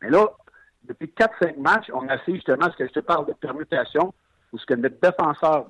Mais 0.00 0.10
là, 0.10 0.26
depuis 0.84 1.12
4-5 1.16 1.58
matchs, 1.58 1.90
on 1.92 2.08
a 2.08 2.16
essayé 2.16 2.36
justement 2.36 2.70
ce 2.70 2.76
que 2.76 2.86
je 2.86 2.92
te 2.92 3.00
parle 3.00 3.26
de 3.26 3.32
permutation, 3.32 4.12
où 4.52 4.58
ce 4.58 4.66
que 4.66 4.74
notre 4.74 5.00
défenseur 5.00 5.66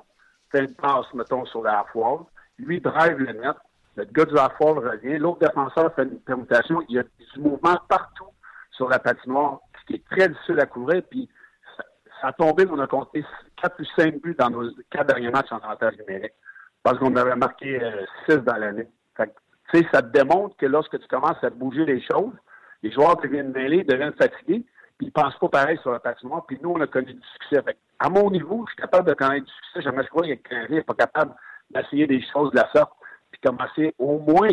fait 0.51 0.61
une 0.61 0.75
passe, 0.75 1.07
mettons, 1.15 1.45
sur 1.47 1.63
la 1.63 1.85
foire, 1.93 2.27
lui 2.59 2.81
drive 2.81 3.19
le 3.19 3.33
net, 3.33 3.57
notre 3.97 4.13
gars 4.13 4.25
du 4.25 4.39
half-wall 4.39 4.79
revient, 4.79 5.19
l'autre 5.19 5.41
défenseur 5.41 5.95
fait 5.95 6.05
une 6.05 6.21
permutation, 6.21 6.83
il 6.89 6.97
y 6.97 6.99
a 6.99 7.03
du 7.03 7.41
mouvement 7.41 7.77
partout 7.89 8.29
sur 8.71 8.89
la 8.89 8.99
patinoire, 8.99 9.61
ce 9.83 9.87
qui 9.87 9.95
est 9.95 10.05
très 10.09 10.29
difficile 10.29 10.61
à 10.61 10.67
couvrir, 10.67 11.03
puis 11.11 11.29
ça, 11.77 12.29
a 12.29 12.33
tombé, 12.33 12.67
on 12.71 12.79
a 12.79 12.87
compté 12.87 13.25
4 13.61 13.81
ou 13.81 13.85
5 13.97 14.23
buts 14.23 14.37
dans 14.39 14.51
nos 14.51 14.71
quatre 14.91 15.09
derniers 15.09 15.31
matchs 15.31 15.53
en 15.53 15.59
avantage 15.59 15.99
numérique, 15.99 16.35
parce 16.83 16.99
qu'on 16.99 17.15
avait 17.17 17.37
marqué 17.37 17.81
6 18.29 18.37
dans 18.39 18.57
l'année. 18.57 18.89
Tu 19.17 19.79
sais, 19.79 19.87
ça 19.93 20.03
te 20.03 20.09
démontre 20.09 20.57
que 20.57 20.67
lorsque 20.67 20.99
tu 20.99 21.09
commences 21.09 21.43
à 21.43 21.51
bouger 21.51 21.85
les 21.85 22.03
choses, 22.03 22.35
les 22.83 22.93
joueurs 22.93 23.17
deviennent 23.17 23.53
mêlés, 23.53 23.85
deviennent 23.85 24.13
fatigués, 24.13 24.65
puis 24.99 25.07
ils 25.07 25.13
pensent 25.13 25.39
pas 25.39 25.49
pareil 25.49 25.79
sur 25.79 25.93
la 25.93 26.01
patinoire, 26.01 26.45
puis 26.47 26.59
nous, 26.63 26.71
on 26.71 26.81
a 26.81 26.87
connu 26.87 27.15
du 27.15 27.27
succès. 27.33 27.63
Fait 27.63 27.79
à 27.99 28.09
mon 28.09 28.31
niveau, 28.31 28.65
je 28.67 28.73
suis 28.73 28.83
capable 28.83 29.09
de 29.09 29.15
connaître 29.15 29.47
du 29.47 29.53
succès. 29.53 29.83
Jamais 29.83 30.03
je 30.03 30.09
crois 30.09 30.27
le 30.27 30.35
Canadien 30.37 30.77
n'est 30.77 30.83
pas 30.83 30.95
capable 30.95 31.35
d'essayer 31.71 32.07
des 32.07 32.23
choses 32.33 32.51
de 32.51 32.57
la 32.57 32.69
sorte, 32.75 32.93
puis 33.31 33.41
commencer 33.41 33.95
au 33.99 34.19
moins, 34.19 34.51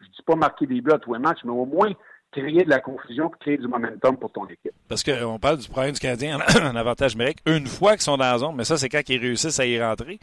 je 0.00 0.06
dis 0.06 0.22
pas 0.26 0.36
marquer 0.36 0.66
des 0.66 0.80
buts 0.80 0.92
à 0.92 0.98
tous 0.98 1.14
les 1.14 1.20
matchs, 1.20 1.40
mais 1.44 1.50
au 1.50 1.64
moins 1.64 1.90
créer 2.32 2.64
de 2.64 2.70
la 2.70 2.80
confusion 2.80 3.30
créer 3.40 3.58
du 3.58 3.68
momentum 3.68 4.16
pour 4.16 4.32
ton 4.32 4.46
équipe. 4.46 4.72
Parce 4.88 5.04
qu'on 5.04 5.38
parle 5.38 5.58
du 5.58 5.68
problème 5.68 5.92
du 5.92 6.00
Canadien 6.00 6.38
en, 6.62 6.76
avantage 6.76 7.14
numérique 7.14 7.38
une 7.46 7.66
fois 7.66 7.92
qu'ils 7.92 8.02
sont 8.02 8.16
dans 8.16 8.24
la 8.24 8.38
zone, 8.38 8.54
mais 8.56 8.64
ça, 8.64 8.76
c'est 8.76 8.88
quand 8.88 9.02
ils 9.08 9.20
réussissent 9.20 9.60
à 9.60 9.66
y 9.66 9.80
rentrer. 9.80 10.18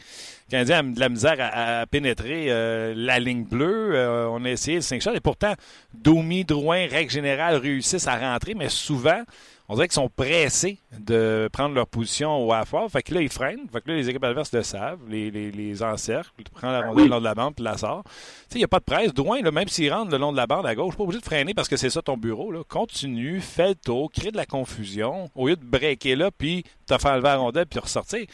Le 0.48 0.50
Canadien 0.50 0.78
a 0.78 0.82
de 0.82 1.00
la 1.00 1.08
misère 1.08 1.36
à, 1.38 1.86
pénétrer 1.86 2.46
euh, 2.48 2.92
la 2.96 3.18
ligne 3.18 3.44
bleue. 3.44 3.94
Euh, 3.94 4.28
on 4.28 4.44
a 4.44 4.50
essayé 4.50 4.76
le 4.76 4.82
5 4.82 5.00
shot 5.00 5.14
et 5.14 5.20
pourtant, 5.20 5.54
Domi, 5.94 6.44
Drouin, 6.44 6.86
règle 6.88 7.10
générale, 7.10 7.56
réussissent 7.56 8.08
à 8.08 8.16
rentrer, 8.16 8.54
mais 8.54 8.68
souvent, 8.68 9.22
on 9.70 9.74
dirait 9.74 9.86
qu'ils 9.86 9.94
sont 9.94 10.08
pressés 10.08 10.78
de 10.98 11.48
prendre 11.52 11.76
leur 11.76 11.86
position 11.86 12.44
au 12.44 12.52
half 12.52 12.74
Fait 12.90 13.04
que 13.04 13.14
là, 13.14 13.22
ils 13.22 13.30
freinent. 13.30 13.68
Fait 13.72 13.80
que 13.80 13.88
là, 13.88 13.94
les 13.94 14.10
équipes 14.10 14.24
adverses 14.24 14.52
le 14.52 14.64
savent, 14.64 14.98
les, 15.08 15.30
les, 15.30 15.52
les 15.52 15.82
encerclent, 15.84 16.32
prennent 16.52 16.72
la 16.72 16.80
rondelle 16.80 16.96
Oui. 16.96 17.04
le 17.04 17.10
long 17.10 17.20
de 17.20 17.24
la 17.24 17.36
bande 17.36 17.54
puis 17.54 17.64
la 17.64 17.78
sort. 17.78 18.02
Tu 18.02 18.10
sais, 18.10 18.54
il 18.56 18.58
n'y 18.58 18.64
a 18.64 18.68
pas 18.68 18.80
de 18.80 18.84
presse. 18.84 19.14
Drouin, 19.14 19.40
là, 19.42 19.52
même 19.52 19.68
s'il 19.68 19.92
rentre 19.92 20.10
le 20.10 20.18
long 20.18 20.32
de 20.32 20.36
la 20.36 20.48
bande 20.48 20.66
à 20.66 20.74
gauche, 20.74 20.96
pas 20.96 21.04
obligé 21.04 21.20
de 21.20 21.24
freiner 21.24 21.54
parce 21.54 21.68
que 21.68 21.76
c'est 21.76 21.88
ça 21.88 22.02
ton 22.02 22.16
bureau. 22.16 22.50
Là. 22.50 22.64
Continue, 22.68 23.40
fais 23.40 23.68
le 23.68 23.74
tour, 23.76 24.10
crée 24.10 24.32
de 24.32 24.36
la 24.36 24.44
confusion 24.44 25.30
au 25.36 25.46
lieu 25.46 25.54
de 25.54 25.64
breaker 25.64 26.16
là 26.16 26.32
puis 26.36 26.64
te 26.88 26.98
faire 26.98 27.14
lever 27.14 27.28
la 27.28 27.36
rondelle 27.36 27.66
puis 27.66 27.78
ressortir. 27.78 28.26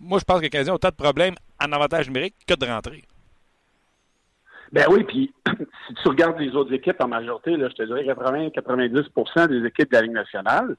Moi, 0.00 0.18
je 0.18 0.24
pense 0.24 0.40
que 0.40 0.70
ont 0.70 0.74
autant 0.74 0.88
de 0.88 0.94
problèmes 0.94 1.36
en 1.64 1.70
avantage 1.70 2.08
numérique 2.08 2.34
que 2.48 2.54
de 2.54 2.66
rentrer. 2.66 3.04
Ben 4.72 4.84
oui, 4.90 5.04
puis 5.04 5.32
si 5.88 5.94
tu 5.94 6.08
regardes 6.08 6.38
les 6.38 6.54
autres 6.54 6.72
équipes 6.72 7.00
en 7.00 7.08
majorité, 7.08 7.56
là, 7.56 7.68
je 7.68 7.74
te 7.74 7.82
dirais 7.82 8.04
80-90% 8.04 9.48
des 9.48 9.66
équipes 9.66 9.90
de 9.90 9.96
la 9.96 10.02
Ligue 10.02 10.12
nationale 10.12 10.76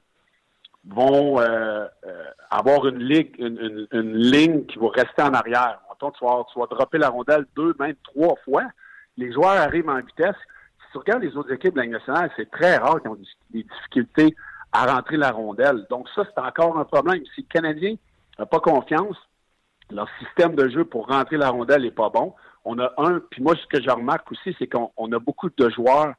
vont 0.88 1.38
euh, 1.40 1.86
euh, 2.06 2.24
avoir 2.50 2.86
une 2.88 2.98
ligue, 2.98 3.34
une, 3.38 3.58
une- 3.58 3.86
une 3.92 4.16
ligne 4.16 4.64
qui 4.66 4.78
va 4.78 4.88
rester 4.88 5.22
en 5.22 5.32
arrière. 5.34 5.78
Mettons, 5.90 6.10
tu 6.10 6.24
vas, 6.24 6.44
tu 6.52 6.58
vas 6.58 6.66
dropper 6.66 6.98
la 6.98 7.10
rondelle 7.10 7.46
deux, 7.54 7.74
même 7.78 7.94
trois 8.02 8.34
fois. 8.44 8.64
Les 9.16 9.32
joueurs 9.32 9.50
arrivent 9.60 9.88
en 9.88 10.00
vitesse. 10.00 10.34
Si 10.86 10.92
tu 10.92 10.98
regardes 10.98 11.22
les 11.22 11.36
autres 11.36 11.52
équipes 11.52 11.74
de 11.74 11.78
la 11.78 11.82
Ligue 11.84 11.92
nationale, 11.92 12.30
c'est 12.36 12.50
très 12.50 12.78
rare 12.78 13.00
qu'ils 13.00 13.10
ont 13.10 13.18
des, 13.50 13.62
difficultés 13.62 14.34
à 14.72 14.86
rentrer 14.92 15.18
la 15.18 15.30
rondelle. 15.30 15.86
Donc 15.90 16.08
ça, 16.14 16.24
c'est 16.24 16.40
encore 16.40 16.78
un 16.78 16.84
problème. 16.84 17.22
Si 17.34 17.42
le 17.42 17.46
Canadien 17.48 17.94
n'a 18.38 18.46
pas 18.46 18.58
confiance, 18.60 19.16
leur 19.90 20.08
système 20.18 20.56
de 20.56 20.68
jeu 20.68 20.84
pour 20.84 21.06
rentrer 21.08 21.36
la 21.36 21.50
rondelle 21.50 21.82
n'est 21.82 21.90
pas 21.90 22.08
bon. 22.08 22.34
On 22.64 22.78
a 22.78 22.92
un, 22.98 23.20
puis 23.30 23.42
moi, 23.42 23.54
ce 23.56 23.66
que 23.66 23.82
je 23.82 23.90
remarque 23.90 24.30
aussi, 24.32 24.54
c'est 24.58 24.66
qu'on 24.68 24.90
on 24.96 25.10
a 25.12 25.18
beaucoup 25.18 25.48
de 25.50 25.70
joueurs 25.70 26.14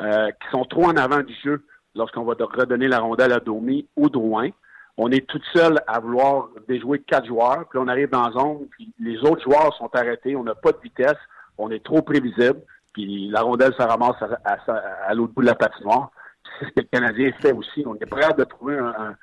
euh, 0.00 0.30
qui 0.30 0.48
sont 0.50 0.64
trop 0.64 0.84
en 0.84 0.96
avant 0.96 1.22
du 1.22 1.34
jeu 1.44 1.64
lorsqu'on 1.94 2.22
va 2.24 2.34
redonner 2.38 2.86
la 2.88 3.00
rondelle 3.00 3.32
à 3.32 3.40
Domi 3.40 3.86
ou 3.96 4.08
Drouin. 4.08 4.50
On 4.96 5.10
est 5.10 5.26
tout 5.26 5.40
seul 5.52 5.80
à 5.86 6.00
vouloir 6.00 6.48
déjouer 6.68 7.00
quatre 7.00 7.26
joueurs, 7.26 7.68
puis 7.68 7.78
on 7.78 7.88
arrive 7.88 8.10
dans 8.10 8.22
la 8.22 8.32
zone, 8.32 8.66
puis 8.70 8.92
les 9.00 9.18
autres 9.20 9.42
joueurs 9.42 9.74
sont 9.76 9.90
arrêtés, 9.94 10.34
on 10.36 10.44
n'a 10.44 10.54
pas 10.54 10.72
de 10.72 10.78
vitesse, 10.82 11.18
on 11.56 11.70
est 11.70 11.84
trop 11.84 12.02
prévisible, 12.02 12.60
puis 12.92 13.28
la 13.28 13.42
rondelle 13.42 13.74
se 13.74 13.82
ramasse 13.82 14.20
à, 14.22 14.38
à- 14.44 14.72
à 15.08 15.14
l'autre 15.14 15.32
bout 15.34 15.42
de 15.42 15.46
la 15.46 15.54
patinoire. 15.54 16.10
C'est 16.58 16.66
ce 16.66 16.70
que 16.70 16.80
le 16.80 16.86
Canadien 16.92 17.32
fait 17.40 17.52
aussi. 17.52 17.84
On 17.86 17.94
est 17.94 18.06
prêt 18.06 18.32
de 18.36 18.44
trouver 18.44 18.76
un, 18.78 18.86
un, 18.86 19.16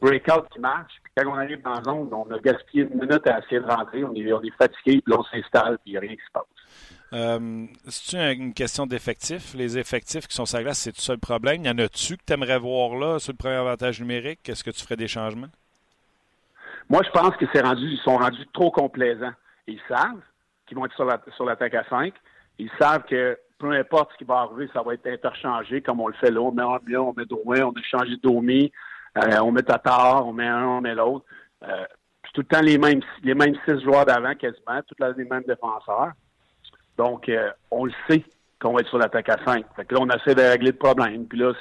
breakout 0.00 0.48
qui 0.52 0.60
marche. 0.60 0.92
Puis 1.02 1.12
quand 1.16 1.30
on 1.30 1.34
arrive 1.34 1.62
dans 1.62 1.74
la 1.74 1.82
zone, 1.82 2.08
on 2.12 2.30
a 2.30 2.38
gaspillé 2.38 2.84
une 2.84 3.00
minute 3.00 3.26
à 3.26 3.38
essayer 3.38 3.60
de 3.60 3.66
rentrer. 3.66 4.04
On 4.04 4.14
est, 4.14 4.32
on 4.32 4.42
est 4.42 4.56
fatigué, 4.56 5.02
puis 5.04 5.14
on 5.16 5.24
s'installe, 5.24 5.78
puis 5.78 5.86
il 5.86 5.92
n'y 5.92 5.96
a 5.96 6.00
rien 6.00 6.16
qui 6.16 6.24
se 6.24 6.32
passe. 6.32 6.44
Euh, 7.12 7.66
c'est 7.88 8.34
une 8.34 8.54
question 8.54 8.86
d'effectifs? 8.86 9.54
Les 9.54 9.78
effectifs 9.78 10.28
qui 10.28 10.34
sont 10.36 10.46
sur 10.46 10.58
la 10.58 10.64
glace, 10.64 10.78
c'est 10.78 10.92
tout 10.92 11.00
ça 11.00 11.12
le 11.12 11.18
problème. 11.18 11.64
Y 11.64 11.70
en 11.70 11.78
a-tu 11.78 12.16
que 12.16 12.22
tu 12.24 12.32
aimerais 12.32 12.58
voir 12.58 12.94
là 12.96 13.18
sur 13.18 13.32
le 13.32 13.36
premier 13.36 13.56
avantage 13.56 14.00
numérique? 14.00 14.48
Est-ce 14.48 14.62
que 14.62 14.70
tu 14.70 14.82
ferais 14.82 14.96
des 14.96 15.08
changements? 15.08 15.48
Moi, 16.88 17.02
je 17.04 17.10
pense 17.10 17.36
que 17.36 17.46
c'est 17.52 17.62
rendu, 17.62 17.86
ils 17.86 18.00
sont 18.00 18.16
rendus 18.16 18.46
trop 18.52 18.70
complaisants. 18.70 19.32
Ils 19.66 19.80
savent 19.88 20.20
qu'ils 20.66 20.76
vont 20.76 20.86
être 20.86 20.94
sur 21.34 21.44
l'attaque 21.44 21.74
à 21.74 21.84
5. 21.88 22.12
Ils 22.58 22.70
savent 22.78 23.04
que 23.04 23.38
peu 23.58 23.72
importe 23.72 24.12
ce 24.12 24.18
qui 24.18 24.24
va 24.24 24.40
arriver, 24.40 24.68
ça 24.72 24.82
va 24.82 24.94
être 24.94 25.06
interchangé 25.06 25.82
comme 25.82 26.00
on 26.00 26.08
le 26.08 26.14
fait 26.14 26.30
là. 26.30 26.40
On 26.40 26.52
met 26.52 26.64
bien, 26.84 27.00
on 27.00 27.12
met 27.12 27.26
Drouin, 27.26 27.62
on 27.62 27.72
a 27.72 27.82
changé 27.82 28.16
Domi, 28.22 28.72
euh, 29.18 29.38
on 29.40 29.52
met 29.52 29.62
Tatar, 29.62 30.26
on 30.26 30.32
met 30.32 30.46
un, 30.46 30.66
on 30.66 30.80
met 30.80 30.94
l'autre. 30.94 31.24
Euh, 31.62 31.84
tout 32.32 32.42
le 32.42 32.46
temps 32.46 32.60
les 32.60 32.78
mêmes, 32.78 33.00
les 33.24 33.34
mêmes 33.34 33.54
six 33.66 33.80
joueurs 33.82 34.04
d'avant 34.04 34.34
quasiment, 34.34 34.80
tout 34.86 34.94
les 35.16 35.24
mêmes 35.24 35.42
défenseurs. 35.46 36.12
Donc, 36.96 37.28
euh, 37.28 37.50
on 37.70 37.86
le 37.86 37.92
sait 38.08 38.24
qu'on 38.60 38.74
va 38.74 38.80
être 38.80 38.88
sur 38.88 38.98
l'attaque 38.98 39.28
à 39.30 39.38
5. 39.44 39.64
Fait 39.74 39.84
que 39.84 39.94
là, 39.94 40.00
on 40.02 40.08
essaie 40.10 40.34
de 40.34 40.42
régler 40.42 40.70
le 40.70 40.76
problème. 40.76 41.26
Puis 41.26 41.38
là, 41.38 41.52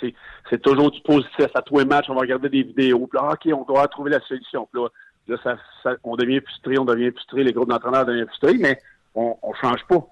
c'est, 0.50 0.62
toujours 0.62 0.92
du 0.92 1.02
positif. 1.02 1.48
À 1.56 1.62
tous 1.62 1.80
les 1.80 1.86
matchs, 1.86 2.10
on 2.10 2.14
va 2.14 2.22
regarder 2.22 2.50
des 2.50 2.64
vidéos. 2.64 3.08
Puis 3.08 3.20
là, 3.20 3.32
OK, 3.32 3.48
on 3.54 3.64
doit 3.64 3.88
trouver 3.88 4.12
la 4.12 4.20
solution. 4.22 4.68
Puis 4.72 4.82
là, 4.82 4.90
là 5.28 5.58
ça, 5.84 5.96
on 6.04 6.18
devient 6.18 6.42
frustré, 6.42 6.78
on 6.78 6.86
devient 6.86 7.12
frustré, 7.12 7.44
les 7.44 7.54
groupes 7.54 7.70
d'entraîneurs 7.70 8.06
deviennent 8.06 8.28
frustrés, 8.28 8.58
mais 8.60 8.80
on 9.16 9.38
ne 9.44 9.54
change 9.56 9.86
pas. 9.88 10.06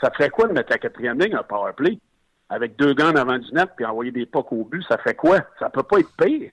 Ça, 0.00 0.10
ferait 0.12 0.30
quoi 0.30 0.46
de 0.46 0.52
mettre 0.52 0.70
la 0.70 0.78
quatrième 0.78 1.18
ligne 1.18 1.34
un 1.34 1.42
power 1.42 1.72
play? 1.76 1.98
Avec 2.50 2.76
deux 2.76 2.92
gants 2.92 3.14
avant 3.14 3.38
du 3.38 3.50
net 3.52 3.70
puis 3.76 3.86
envoyer 3.86 4.10
des 4.10 4.26
pocs 4.26 4.52
au 4.52 4.64
but? 4.64 4.84
Ça 4.88 4.98
fait 4.98 5.14
quoi? 5.14 5.38
Ça 5.58 5.70
peut 5.70 5.84
pas 5.84 6.00
être 6.00 6.14
pire. 6.16 6.50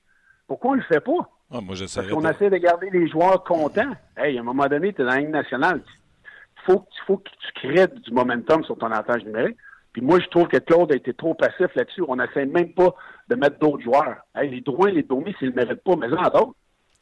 Pourquoi 0.48 0.72
on 0.72 0.76
le 0.76 0.84
fait 0.84 1.02
pas? 1.02 1.30
Ah, 1.52 1.60
moi, 1.62 1.76
Parce 1.78 2.08
qu'on 2.08 2.30
essaie 2.30 2.50
de 2.50 2.58
garder 2.58 2.90
les 2.92 3.08
joueurs 3.08 3.44
contents. 3.44 3.92
Hey, 4.16 4.38
à 4.38 4.42
un 4.42 4.44
moment 4.44 4.68
donné, 4.68 4.94
tu 4.94 5.02
es 5.02 5.06
dans 5.06 5.12
la 5.12 5.20
ligne 5.20 5.32
nationale. 5.32 5.82
Il 5.88 6.74
faut, 6.74 6.86
faut 7.06 7.18
que 7.18 7.30
tu 7.30 7.54
crées 7.68 7.88
du 7.88 8.12
momentum 8.12 8.64
sur 8.64 8.78
ton 8.78 8.88
avantage 8.88 9.26
numérique. 9.26 9.58
Puis 9.94 10.02
moi, 10.02 10.20
je 10.20 10.28
trouve 10.28 10.48
que 10.48 10.58
Claude 10.58 10.92
a 10.92 10.96
été 10.96 11.14
trop 11.14 11.34
passif 11.34 11.74
là-dessus. 11.74 12.04
On 12.08 12.18
n'essaie 12.18 12.46
même 12.46 12.74
pas 12.74 12.94
de 13.30 13.36
mettre 13.36 13.58
d'autres 13.60 13.84
joueurs. 13.84 14.18
Hey, 14.36 14.50
les 14.52 14.62
droits 14.62 14.92
les 14.92 15.04
domis, 15.04 15.34
s'ils 15.40 15.50
ne 15.50 15.56
méritent 15.56 15.84
pas, 15.84 15.96
mais 15.96 16.08
en 16.14 16.24
d'autres. 16.24 16.54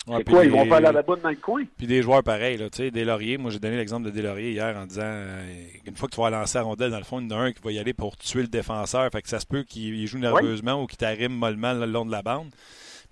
C'est 0.07 0.29
quoi, 0.29 0.45
ils 0.45 0.51
vont 0.51 0.65
faire 0.65 0.81
la 0.81 1.01
bonne 1.01 1.21
dans 1.21 1.29
le 1.29 1.35
coin? 1.35 1.63
Puis 1.77 1.87
des 1.87 2.01
joueurs 2.01 2.23
pareils, 2.23 2.57
là, 2.57 2.69
tu 2.69 2.77
sais, 2.77 2.91
Deslauriers. 2.91 3.37
Moi, 3.37 3.51
j'ai 3.51 3.59
donné 3.59 3.77
l'exemple 3.77 4.05
de 4.05 4.11
Deslauriers 4.11 4.51
hier 4.51 4.77
en 4.77 4.85
disant 4.85 5.01
euh, 5.03 5.67
une 5.85 5.95
fois 5.95 6.07
que 6.07 6.15
tu 6.15 6.21
vas 6.21 6.29
lancer 6.29 6.57
la 6.57 6.63
rondelle, 6.63 6.91
dans 6.91 6.97
le 6.97 7.03
fond, 7.03 7.19
il 7.19 7.29
y 7.29 7.33
en 7.33 7.37
a 7.37 7.41
un 7.41 7.51
qui 7.51 7.61
va 7.63 7.71
y 7.71 7.79
aller 7.79 7.93
pour 7.93 8.15
tuer 8.17 8.41
le 8.41 8.47
défenseur. 8.47 9.09
Fait 9.11 9.21
que 9.21 9.29
ça 9.29 9.39
se 9.39 9.47
peut 9.47 9.63
qu'il 9.63 10.05
joue 10.05 10.19
nerveusement 10.19 10.83
ou 10.83 10.85
qu'il 10.85 10.97
t'arrime 10.97 11.33
mollement 11.33 11.73
le 11.73 11.85
long 11.85 12.05
de 12.05 12.11
la 12.11 12.21
bande. 12.21 12.49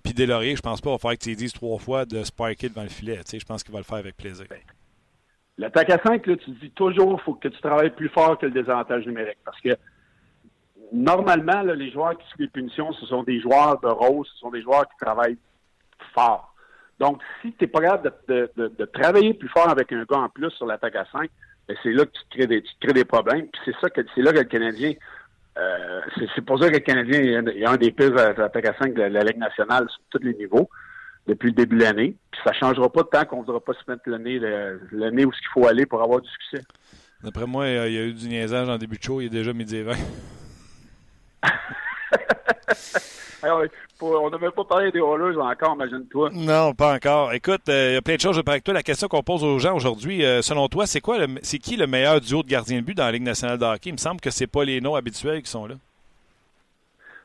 Puis 0.04 0.12
Deslauriers, 0.12 0.54
je 0.54 0.62
pense 0.62 0.80
pas, 0.80 0.90
va 0.90 0.98
faire 0.98 1.12
que 1.12 1.24
tu 1.24 1.34
dises 1.34 1.52
trois 1.52 1.78
fois 1.78 2.04
de 2.04 2.22
sparker 2.22 2.68
devant 2.68 2.82
le 2.82 2.88
filet. 2.88 3.16
Tu 3.16 3.22
sais, 3.30 3.38
je 3.40 3.46
pense 3.46 3.64
qu'il 3.64 3.72
va 3.72 3.78
le 3.78 3.84
faire 3.84 3.98
avec 3.98 4.16
plaisir. 4.16 4.46
Ben, 4.48 4.58
L'attaque 5.56 5.90
à 5.90 5.98
5, 5.98 6.26
là, 6.26 6.36
tu 6.36 6.50
dis 6.50 6.70
toujours 6.70 7.20
faut 7.22 7.34
que 7.34 7.48
tu 7.48 7.60
travailles 7.60 7.90
plus 7.90 8.08
fort 8.08 8.38
que 8.38 8.46
le 8.46 8.52
désavantage 8.52 9.06
numérique. 9.06 9.38
Parce 9.44 9.60
que 9.60 9.76
normalement, 10.92 11.62
les 11.62 11.90
joueurs 11.90 12.18
qui 12.18 12.26
suivent 12.28 12.40
les 12.40 12.48
punitions, 12.48 12.92
ce 12.92 13.06
sont 13.06 13.22
des 13.22 13.40
joueurs 13.40 13.80
de 13.80 13.88
rose, 13.88 14.28
ce 14.32 14.38
sont 14.38 14.50
des 14.50 14.62
joueurs 14.62 14.88
qui 14.88 14.96
travaillent 15.00 15.38
fort. 16.12 16.53
Donc, 17.00 17.20
si 17.42 17.52
tu 17.52 17.64
n'es 17.64 17.68
pas 17.68 17.80
capable 17.80 18.12
de, 18.28 18.50
de, 18.56 18.84
travailler 18.86 19.34
plus 19.34 19.48
fort 19.48 19.68
avec 19.68 19.92
un 19.92 20.04
gars 20.04 20.18
en 20.18 20.28
plus 20.28 20.50
sur 20.50 20.66
l'attaque 20.66 20.96
à 20.96 21.04
5, 21.10 21.28
ben, 21.66 21.76
c'est 21.82 21.92
là 21.92 22.04
que 22.04 22.12
tu 22.12 22.24
te 22.24 22.36
crées 22.36 22.46
des, 22.46 22.62
tu 22.62 22.72
crées 22.80 22.92
des 22.92 23.04
problèmes. 23.04 23.46
Puis 23.48 23.60
c'est 23.64 23.74
ça 23.80 23.90
que 23.90 24.00
c'est 24.14 24.22
là 24.22 24.32
que 24.32 24.38
le 24.38 24.44
Canadien 24.44 24.92
euh, 25.56 26.00
c'est 26.34 26.44
pour 26.44 26.58
ça 26.58 26.68
que 26.68 26.74
le 26.74 26.80
Canadien 26.80 27.20
est 27.20 27.64
un 27.64 27.76
des 27.76 27.92
pires 27.92 28.18
attaques 28.18 28.66
à 28.66 28.74
5 28.76 28.94
de 28.94 29.02
la 29.02 29.22
Ligue 29.22 29.38
nationale 29.38 29.86
sur 29.88 30.00
tous 30.10 30.26
les 30.26 30.34
niveaux 30.34 30.68
depuis 31.26 31.48
le 31.50 31.54
début 31.54 31.76
de 31.76 31.82
l'année. 31.82 32.16
Puis 32.30 32.40
ça 32.44 32.50
ne 32.50 32.56
changera 32.56 32.90
pas 32.90 33.02
de 33.02 33.08
temps 33.08 33.24
qu'on 33.24 33.40
ne 33.40 33.46
voudra 33.46 33.60
pas 33.60 33.72
se 33.72 33.90
mettre 33.90 34.02
le 34.06 34.18
nez, 34.18 34.38
le, 34.38 35.10
nez 35.10 35.24
où 35.24 35.30
il 35.30 35.48
faut 35.52 35.66
aller 35.66 35.86
pour 35.86 36.02
avoir 36.02 36.20
du 36.20 36.28
succès. 36.28 36.64
D'après 37.22 37.46
moi, 37.46 37.64
euh, 37.64 37.88
il 37.88 37.94
y 37.94 37.98
a 37.98 38.04
eu 38.04 38.12
du 38.12 38.28
niaisage 38.28 38.68
en 38.68 38.76
début 38.76 38.98
de 38.98 39.02
show, 39.02 39.20
il 39.20 39.26
est 39.26 39.30
déjà 39.30 39.52
midi 39.52 39.80
20. 39.82 39.94
Ah 43.46 43.58
on 44.00 44.30
n'a 44.30 44.38
même 44.38 44.52
pas 44.52 44.64
parlé 44.64 44.90
des 44.90 45.00
Oilers 45.00 45.36
encore, 45.36 45.74
imagine-toi. 45.74 46.30
Non, 46.32 46.72
pas 46.72 46.94
encore. 46.94 47.32
Écoute, 47.32 47.62
il 47.68 47.92
y 47.92 47.96
a 47.96 48.02
plein 48.02 48.16
de 48.16 48.20
choses 48.20 48.38
à 48.38 48.50
avec 48.50 48.64
toi. 48.64 48.74
La 48.74 48.82
question 48.82 49.08
qu'on 49.08 49.22
pose 49.22 49.44
aux 49.44 49.58
gens 49.58 49.76
aujourd'hui, 49.76 50.24
euh, 50.24 50.42
selon 50.42 50.68
toi, 50.68 50.86
c'est 50.86 51.00
quoi, 51.00 51.18
c'est 51.42 51.58
qui 51.58 51.76
le 51.76 51.86
meilleur 51.86 52.20
duo 52.20 52.42
de 52.42 52.48
gardien 52.48 52.80
de 52.80 52.84
but 52.84 52.96
dans 52.96 53.04
la 53.04 53.12
Ligue 53.12 53.22
nationale 53.22 53.58
de 53.58 53.64
hockey? 53.64 53.90
Il 53.90 53.92
me 53.92 53.98
semble 53.98 54.20
que 54.20 54.30
c'est 54.30 54.46
pas 54.46 54.64
les 54.64 54.80
noms 54.80 54.94
habituels 54.94 55.42
qui 55.42 55.50
sont 55.50 55.66
là. 55.66 55.74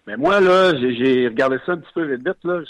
Mais 0.08 0.18
moi, 0.18 0.40
là, 0.40 0.76
j'ai 0.76 1.28
regardé 1.28 1.58
ça 1.66 1.74
un 1.74 1.78
petit 1.78 1.94
peu 1.94 2.04
vite, 2.04 2.26
vite 2.26 2.44
là. 2.44 2.62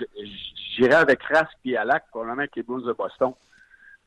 J'irai 0.75 0.95
avec 0.95 1.21
Rask 1.23 1.58
et 1.65 1.77
Alak, 1.77 2.05
probablement 2.10 2.39
avec 2.39 2.55
les 2.55 2.63
Blues 2.63 2.86
de 2.86 2.93
Boston. 2.93 3.34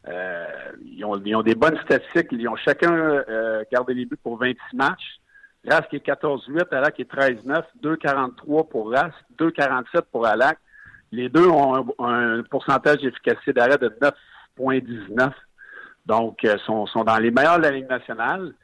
Euh, 0.09 0.47
ils, 0.85 1.05
ont, 1.05 1.43
des 1.43 1.55
bonnes 1.55 1.79
statistiques. 1.85 2.29
Ils 2.33 2.49
ont 2.49 2.57
chacun 2.57 3.23
gardé 3.71 3.95
les 3.95 4.05
buts 4.05 4.19
pour 4.23 4.39
26 4.39 4.77
matchs. 4.77 5.21
Rask 5.69 5.95
est 5.95 6.05
14-8, 6.05 6.75
Alak 6.75 6.99
est 6.99 7.11
13-9, 7.11 7.63
2,43 7.83 8.69
pour 8.69 8.91
Rask, 8.91 9.15
2,47 9.39 10.03
pour 10.11 10.27
Alak. 10.27 10.59
Les 11.13 11.29
deux 11.29 11.47
ont 11.47 11.87
un, 12.01 12.43
pourcentage 12.45 12.99
d'efficacité 12.99 13.53
d'arrêt 13.53 13.79
de 13.79 13.89
9,19. 13.89 15.33
Donc, 16.07 16.45
euh, 16.45 16.59
sont, 16.67 16.87
sont 16.87 17.05
dans 17.05 17.19
les 17.19 17.31
meilleurs 17.31 17.59
de 17.59 17.63
la 17.63 17.71
Ligue 17.71 17.89
nationale. 17.89 18.55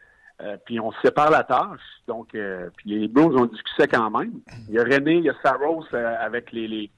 Euh, 0.40 0.56
puis 0.64 0.80
on 0.80 0.92
sépare 1.04 1.30
la 1.30 1.44
tâche. 1.44 1.80
Donc, 2.06 2.34
euh, 2.34 2.70
puis 2.76 2.90
les 2.90 3.08
Blues 3.08 3.36
ont 3.36 3.46
discuté 3.46 3.86
quand 3.86 4.10
même. 4.10 4.32
Il 4.68 4.74
y 4.74 4.78
a 4.78 4.82
René, 4.82 5.16
il 5.16 5.24
y 5.24 5.30
a 5.30 5.34
Saros 5.42 5.84
avec 5.92 6.50
les, 6.52 6.66
les, 6.66 6.90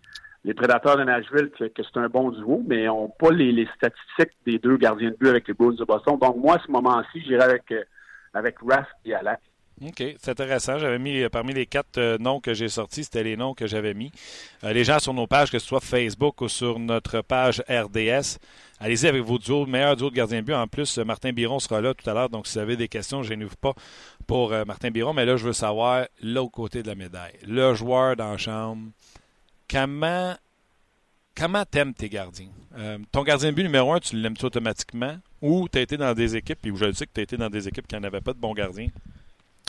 les, 0.45 0.55
Prédateurs 0.55 0.97
de 0.97 1.05
Nashville, 1.05 1.51
que, 1.51 1.83
c'est 1.83 1.99
un 1.99 2.09
bon 2.09 2.31
duo, 2.31 2.63
mais 2.67 2.89
on 2.89 3.03
n'ont 3.03 3.09
pas 3.09 3.31
les, 3.31 3.53
les, 3.53 3.69
statistiques 3.77 4.37
des 4.47 4.59
deux 4.59 4.77
gardiens 4.77 5.11
de 5.11 5.17
but 5.17 5.29
avec 5.29 5.49
les 5.49 5.55
Blues 5.55 5.77
de 5.77 5.85
Boston. 5.85 6.19
Donc, 6.19 6.37
moi, 6.37 6.57
à 6.57 6.59
ce 6.65 6.71
moment-ci, 6.71 7.23
j'irai 7.23 7.43
avec, 7.43 7.75
avec 8.33 8.57
Rask 8.63 8.91
et 9.05 9.15
Alak. 9.15 9.41
OK, 9.83 10.03
c'est 10.21 10.31
intéressant. 10.31 10.79
J'avais 10.79 10.99
mis 10.99 11.23
euh, 11.23 11.31
parmi 11.31 11.55
les 11.55 11.65
quatre 11.65 11.97
euh, 11.97 12.19
noms 12.19 12.39
que 12.39 12.53
j'ai 12.53 12.69
sortis, 12.69 13.05
c'était 13.05 13.23
les 13.23 13.37
noms 13.37 13.55
que 13.55 13.67
j'avais 13.67 13.95
mis. 13.95 14.13
Euh, 14.63 14.75
les 14.75 14.85
gens 14.85 14.99
sur 14.99 15.15
nos 15.15 15.27
pages, 15.27 15.51
que 15.51 15.59
ce 15.59 15.67
soit 15.67 15.81
Facebook 15.81 16.43
ou 16.43 16.49
sur 16.49 16.79
notre 16.79 17.23
page 17.23 17.63
RDS, 17.67 18.39
allez-y 18.79 19.07
avec 19.07 19.23
vos 19.23 19.39
duos, 19.39 19.65
meilleurs 19.65 19.97
duos 19.97 20.11
de 20.11 20.15
gardien 20.17 20.41
de 20.41 20.47
but. 20.47 20.53
En 20.53 20.67
plus, 20.67 20.99
Martin 20.99 21.33
Biron 21.33 21.59
sera 21.61 21.81
là 21.81 21.95
tout 21.95 22.09
à 22.11 22.13
l'heure, 22.13 22.29
donc 22.29 22.47
si 22.47 22.55
vous 22.55 22.59
avez 22.59 22.77
des 22.77 22.89
questions, 22.89 23.23
je 23.23 23.33
n'ouvre 23.33 23.57
pas 23.57 23.73
pour 24.27 24.51
Martin 24.67 24.91
Biron. 24.91 25.15
Mais 25.15 25.25
là, 25.25 25.37
je 25.39 25.47
veux 25.47 25.55
savoir 25.55 26.07
l'autre 26.23 26.53
côté 26.53 26.83
de 26.83 26.89
la 26.89 26.95
médaille. 26.95 27.33
Le 27.47 27.73
joueur 27.75 28.17
dans 28.17 28.37
chambre, 28.37 28.91
comment 29.69 30.37
comment 31.35 31.65
t'aimes 31.65 31.95
tes 31.95 32.11
gardiens? 32.11 32.51
ton 33.13 33.23
gardien 33.23 33.51
de 33.51 33.55
but 33.55 33.63
numéro 33.63 33.93
un, 33.95 33.99
tu 33.99 34.15
l'aimes 34.15 34.37
automatiquement? 34.43 35.17
Ou 35.41 35.69
tu 35.71 35.79
as 35.79 35.81
été 35.81 35.97
dans 35.97 36.13
des 36.13 36.37
équipes, 36.37 36.59
puis 36.61 36.71
je 36.77 36.85
le 36.85 36.93
sais 36.93 37.07
que 37.07 37.13
tu 37.15 37.21
as 37.21 37.23
été 37.23 37.39
dans 37.39 37.49
des 37.49 37.67
équipes 37.67 37.87
qui 37.89 37.99
n'avaient 37.99 38.21
pas 38.21 38.35
de 38.35 38.39
bons 38.39 38.53
gardiens? 38.53 38.89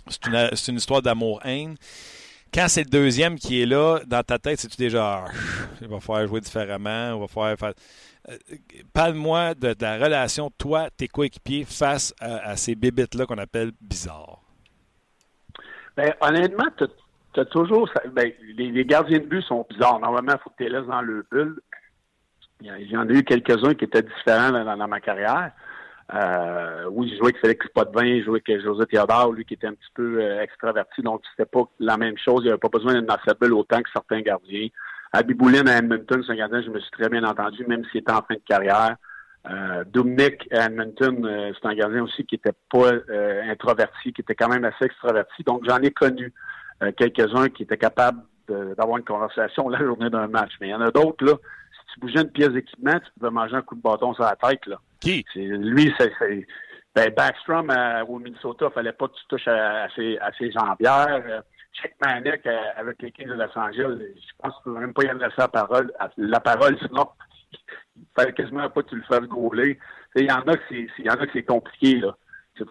C'est 0.08 0.72
une, 0.72 0.78
histoire 0.78 1.02
d'amour-haine. 1.02 1.76
Quand 2.54 2.66
c'est 2.68 2.84
le 2.84 2.90
deuxième 2.90 3.38
qui 3.38 3.62
est 3.62 3.66
là, 3.66 4.00
dans 4.06 4.24
ta 4.24 4.38
tête, 4.38 4.60
c'est-tu 4.60 4.78
déjà, 4.78 5.26
ah, 5.26 5.32
il 5.82 5.88
va 5.88 6.00
falloir 6.00 6.28
jouer 6.28 6.42
différemment, 6.42 7.16
on 7.16 7.20
va 7.22 7.28
falloir 7.28 7.58
faire. 7.58 7.74
Euh, 8.30 8.38
parle-moi 8.94 9.54
de, 9.56 9.74
la 9.80 9.98
relation, 9.98 10.52
toi, 10.58 10.90
tes 10.90 11.08
coéquipiers, 11.08 11.64
face 11.64 12.14
à, 12.20 12.56
ces 12.58 12.76
bébites-là 12.76 13.26
qu'on 13.26 13.38
appelle 13.38 13.72
bizarres. 13.80 14.42
Ben, 15.96 16.14
honnêtement, 16.20 16.68
tu 16.78 17.40
as 17.40 17.46
toujours. 17.46 17.90
Ben, 18.12 18.32
les, 18.58 18.86
gardiens 18.86 19.20
de 19.20 19.26
but 19.26 19.42
sont 19.44 19.66
bizarres. 19.70 20.00
Normalement, 20.00 20.34
il 20.34 20.40
faut 20.44 20.50
que 20.50 20.58
tu 20.58 20.64
les 20.64 20.70
laisses 20.70 20.88
dans 20.88 21.02
le 21.02 21.26
bulle. 21.32 21.60
Il 22.60 22.92
y 22.92 22.98
en 22.98 23.10
a 23.10 23.12
eu 23.12 23.24
quelques-uns 23.24 23.74
qui 23.74 23.86
étaient 23.86 24.04
différents 24.04 24.52
dans 24.52 24.88
ma 24.88 25.00
carrière. 25.00 25.52
Euh, 26.14 26.86
oui, 26.92 27.10
j'ai 27.10 27.18
joué 27.18 27.28
avec 27.28 27.40
Félix 27.40 27.68
Potvin, 27.74 28.04
j'ai 28.04 28.24
joué 28.24 28.42
avec 28.46 28.62
José 28.62 28.86
Théodore, 28.86 29.32
lui 29.32 29.46
qui 29.46 29.54
était 29.54 29.68
un 29.68 29.74
petit 29.74 29.92
peu 29.94 30.22
euh, 30.22 30.42
extraverti, 30.42 31.02
donc 31.02 31.22
c'était 31.32 31.50
pas 31.50 31.64
la 31.80 31.98
même 31.98 32.18
chose. 32.18 32.42
Il 32.44 32.50
avait 32.50 32.58
pas 32.58 32.70
besoin 32.70 32.94
d'une 32.94 33.08
bulle 33.40 33.54
autant 33.54 33.82
que 33.82 33.90
certains 33.94 34.22
gardiens. 34.22 34.68
Abiboulin 35.14 35.68
à 35.68 35.78
Edmonton, 35.78 36.22
c'est 36.26 36.34
un 36.34 36.36
gardien, 36.36 36.62
je 36.62 36.70
me 36.70 36.80
suis 36.80 36.92
très 36.92 37.10
bien 37.10 37.24
entendu, 37.24 37.66
même 37.66 37.86
s'il 37.86 38.02
était 38.02 38.12
en 38.12 38.22
fin 38.24 38.36
de 38.36 38.42
carrière. 38.46 38.98
Euh, 39.50 39.84
Dominic 39.86 40.48
à 40.52 40.66
Edmonton, 40.66 41.26
euh, 41.26 41.52
c'est 41.60 41.68
un 41.68 41.76
gardien 41.76 42.04
aussi 42.04 42.26
qui 42.26 42.36
était 42.36 42.54
pas 42.70 42.92
introverti, 43.50 44.12
qui 44.12 44.22
était 44.22 44.36
quand 44.36 44.50
même 44.50 44.66
assez 44.66 44.86
extraverti. 44.86 45.44
Donc 45.44 45.64
j'en 45.68 45.80
ai 45.80 45.92
connu 45.92 46.34
quelques-uns 46.98 47.50
qui 47.50 47.64
étaient 47.64 47.78
capables 47.78 48.22
d'avoir 48.48 48.98
une 48.98 49.06
conversation 49.06 49.70
la 49.70 49.80
journée 49.80 50.10
d'un 50.10 50.28
match. 50.28 50.52
Mais 50.60 50.68
il 50.68 50.72
y 50.72 50.76
en 50.76 50.82
a 50.82 50.92
d'autres, 50.92 51.24
là, 51.24 51.34
tu 51.94 52.00
bougeais 52.00 52.22
une 52.22 52.32
pièce 52.32 52.50
d'équipement, 52.50 53.00
tu 53.00 53.12
pouvais 53.18 53.32
manger 53.32 53.56
un 53.56 53.62
coup 53.62 53.76
de 53.76 53.82
bâton 53.82 54.14
sur 54.14 54.24
la 54.24 54.36
tête, 54.36 54.66
là. 54.66 54.78
Qui? 55.00 55.26
Lui, 55.36 55.94
c'est. 55.98 56.12
Ben, 56.94 57.10
Backstrom 57.16 57.70
euh, 57.70 58.04
au 58.06 58.20
Minnesota, 58.20 58.68
il 58.70 58.74
fallait 58.74 58.92
pas 58.92 59.08
que 59.08 59.14
tu 59.14 59.26
touches 59.30 59.48
à, 59.48 59.88
ses, 59.96 60.18
à 60.18 60.32
ses 60.34 60.52
jambières. 60.52 61.24
Euh, 61.26 61.42
Check 61.74 61.96
Manic 62.04 62.46
euh, 62.46 62.60
avec 62.76 63.02
les 63.02 63.12
Kings 63.12 63.30
de 63.30 63.34
Los 63.34 63.58
Angeles, 63.58 63.98
je 63.98 64.34
pense 64.38 64.54
qu'il 64.62 64.74
ne 64.74 64.80
même 64.80 64.94
pas 64.94 65.04
y 65.04 65.08
laisser 65.08 65.36
la 65.38 65.48
parole, 65.48 65.94
la 66.18 66.40
parole, 66.42 66.78
sinon 66.80 67.08
il 67.96 68.06
fallait 68.16 68.34
quasiment 68.34 68.70
pas 68.70 68.84
que 68.84 68.90
tu 68.90 68.96
le 68.98 69.04
fasses 69.04 69.22
gauler. 69.22 69.80
Il 70.16 70.26
y 70.26 70.32
en 70.32 70.42
a 70.42 70.58
que 70.58 70.64
c'est, 70.70 71.42
que 71.42 71.48
compliqué, 71.48 72.00
là. 72.00 72.16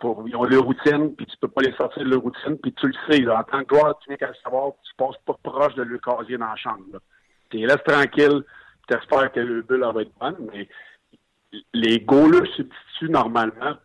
Pour, 0.01 0.23
ils 0.29 0.37
ont 0.37 0.45
leur 0.45 0.63
routine, 0.63 1.17
puis 1.17 1.27
tu 1.27 1.37
peux 1.39 1.49
pas 1.49 1.63
les 1.63 1.73
sortir 1.73 2.05
de 2.05 2.11
leur 2.11 2.21
routine, 2.21 2.57
puis 2.59 2.73
tu 2.75 2.87
le 2.87 2.93
sais. 3.09 3.27
en 3.27 3.43
tant 3.43 3.65
que 3.65 3.75
joueur, 3.75 3.99
tu 3.99 4.09
viens 4.09 4.19
qu'à 4.19 4.29
le 4.29 4.35
savoir, 4.35 4.73
tu 4.85 4.95
passes 4.97 5.17
pas 5.27 5.35
proche 5.43 5.75
de 5.75 5.83
leur 5.83 6.01
casier 6.01 6.39
dans 6.39 6.47
la 6.47 6.55
chambre. 6.55 7.01
Tu 7.49 7.57
laisses 7.57 7.83
tranquille, 7.85 8.45
tu 8.91 8.97
espères 8.97 9.33
que 9.33 9.41
le 9.41 9.63
bulle 9.63 9.85
va 9.95 10.03
être 10.03 10.19
bonne, 10.19 10.37
mais 10.53 10.69
les 11.73 12.01
goalers 12.01 12.47
substituent 12.55 13.11
normalement. 13.11 13.77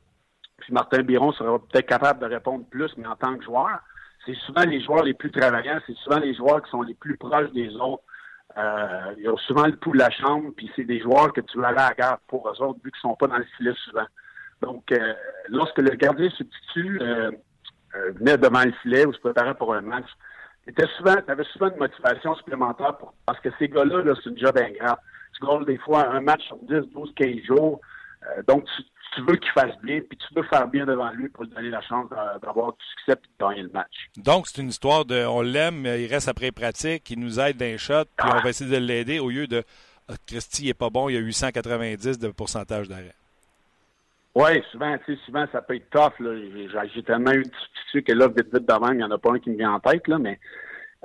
Puis 0.57 0.73
Martin 0.73 1.03
Biron 1.03 1.31
sera 1.33 1.59
peut-être 1.59 1.87
capable 1.87 2.19
de 2.21 2.33
répondre 2.33 2.65
plus, 2.69 2.91
mais 2.97 3.07
en 3.07 3.15
tant 3.15 3.37
que 3.37 3.43
joueur, 3.43 3.79
c'est 4.25 4.35
souvent 4.45 4.63
les 4.63 4.81
joueurs 4.81 5.03
les 5.03 5.13
plus 5.13 5.31
travaillants, 5.31 5.79
c'est 5.85 5.95
souvent 5.97 6.19
les 6.19 6.33
joueurs 6.33 6.63
qui 6.63 6.71
sont 6.71 6.81
les 6.81 6.95
plus 6.95 7.17
proches 7.17 7.51
des 7.51 7.69
autres. 7.75 8.03
Euh, 8.57 9.13
ils 9.17 9.29
ont 9.29 9.37
souvent 9.37 9.65
le 9.65 9.75
pouls 9.75 9.93
de 9.93 9.99
la 9.99 10.09
chambre, 10.09 10.51
puis 10.55 10.71
c'est 10.75 10.85
des 10.85 10.99
joueurs 11.01 11.33
que 11.33 11.41
tu 11.41 11.59
vas 11.59 11.67
aller 11.67 11.79
à 11.79 11.89
la 11.89 11.93
garde 11.93 12.19
pour 12.27 12.47
eux 12.47 12.61
autres, 12.61 12.79
vu 12.83 12.91
qu'ils 12.91 13.01
sont 13.01 13.15
pas 13.15 13.27
dans 13.27 13.37
le 13.37 13.45
filet 13.57 13.73
souvent. 13.83 14.05
Donc, 14.61 14.91
euh, 14.91 15.13
lorsque 15.49 15.79
le 15.79 15.91
gardien 15.91 16.29
substitut 16.29 16.99
euh, 17.01 17.31
euh, 17.95 18.11
venait 18.13 18.37
devant 18.37 18.63
le 18.63 18.71
filet 18.81 19.05
ou 19.05 19.13
se 19.13 19.19
préparait 19.19 19.55
pour 19.55 19.73
un 19.73 19.81
match, 19.81 20.07
tu 20.67 20.87
souvent, 20.97 21.15
avais 21.27 21.43
souvent 21.45 21.69
une 21.69 21.77
motivation 21.77 22.35
supplémentaire 22.35 22.97
pour, 22.97 23.13
parce 23.25 23.39
que 23.39 23.49
ces 23.59 23.67
gars-là, 23.67 24.03
-là, 24.03 24.15
c'est 24.23 24.29
une 24.29 24.37
job 24.37 24.57
ingrat. 24.57 24.99
Tu 25.33 25.45
gagnes 25.45 25.65
des 25.65 25.77
fois 25.77 26.07
un 26.09 26.21
match 26.21 26.43
sur 26.47 26.57
10, 26.57 26.91
12, 26.93 27.13
15 27.15 27.35
jours. 27.47 27.81
donc, 28.47 28.65
tu, 28.65 28.83
tu 29.15 29.21
veux 29.21 29.35
qu'il 29.37 29.51
fasse 29.51 29.75
bien, 29.81 30.01
puis 30.01 30.17
tu 30.17 30.33
veux 30.35 30.43
faire 30.43 30.67
bien 30.67 30.85
devant 30.85 31.09
lui 31.11 31.29
pour 31.29 31.43
lui 31.43 31.51
donner 31.51 31.69
la 31.69 31.81
chance 31.81 32.09
d'avoir 32.41 32.73
du 32.73 32.85
succès 32.97 33.13
et 33.13 33.15
de 33.15 33.45
gagner 33.45 33.63
le 33.63 33.69
match. 33.69 34.09
Donc, 34.17 34.47
c'est 34.47 34.61
une 34.61 34.69
histoire 34.69 35.05
de 35.05 35.25
on 35.25 35.41
l'aime, 35.41 35.85
il 35.85 36.07
reste 36.07 36.27
après 36.27 36.51
pratique, 36.51 37.09
il 37.09 37.19
nous 37.19 37.39
aide 37.39 37.57
d'un 37.57 37.77
shot, 37.77 38.05
puis 38.17 38.29
on 38.33 38.41
va 38.41 38.49
essayer 38.49 38.69
de 38.69 38.77
l'aider 38.77 39.19
au 39.19 39.29
lieu 39.29 39.47
de 39.47 39.63
ah, 40.07 40.13
Christy, 40.27 40.63
il 40.63 40.67
n'est 40.67 40.73
pas 40.73 40.89
bon, 40.89 41.09
il 41.09 41.17
a 41.17 41.19
890 41.19 42.19
de 42.19 42.27
pourcentage 42.29 42.87
d'arrêt. 42.87 43.15
Oui, 44.35 44.61
souvent, 44.71 44.97
tu 45.05 45.15
sais, 45.15 45.21
souvent, 45.25 45.45
ça 45.51 45.61
peut 45.61 45.75
être 45.75 45.89
tough. 45.89 46.13
J'ai 46.93 47.03
tellement 47.03 47.31
eu 47.31 47.43
de 47.43 47.49
tissu 47.85 48.03
que 48.03 48.11
là, 48.11 48.27
vite, 48.27 48.53
vite 48.53 48.67
devant, 48.67 48.91
il 48.91 48.97
n'y 48.97 49.03
en 49.03 49.11
a 49.11 49.17
pas 49.17 49.31
un 49.31 49.39
qui 49.39 49.49
me 49.49 49.55
vient 49.55 49.73
en 49.73 49.79
tête, 49.79 50.07
là, 50.09 50.17
mais 50.19 50.39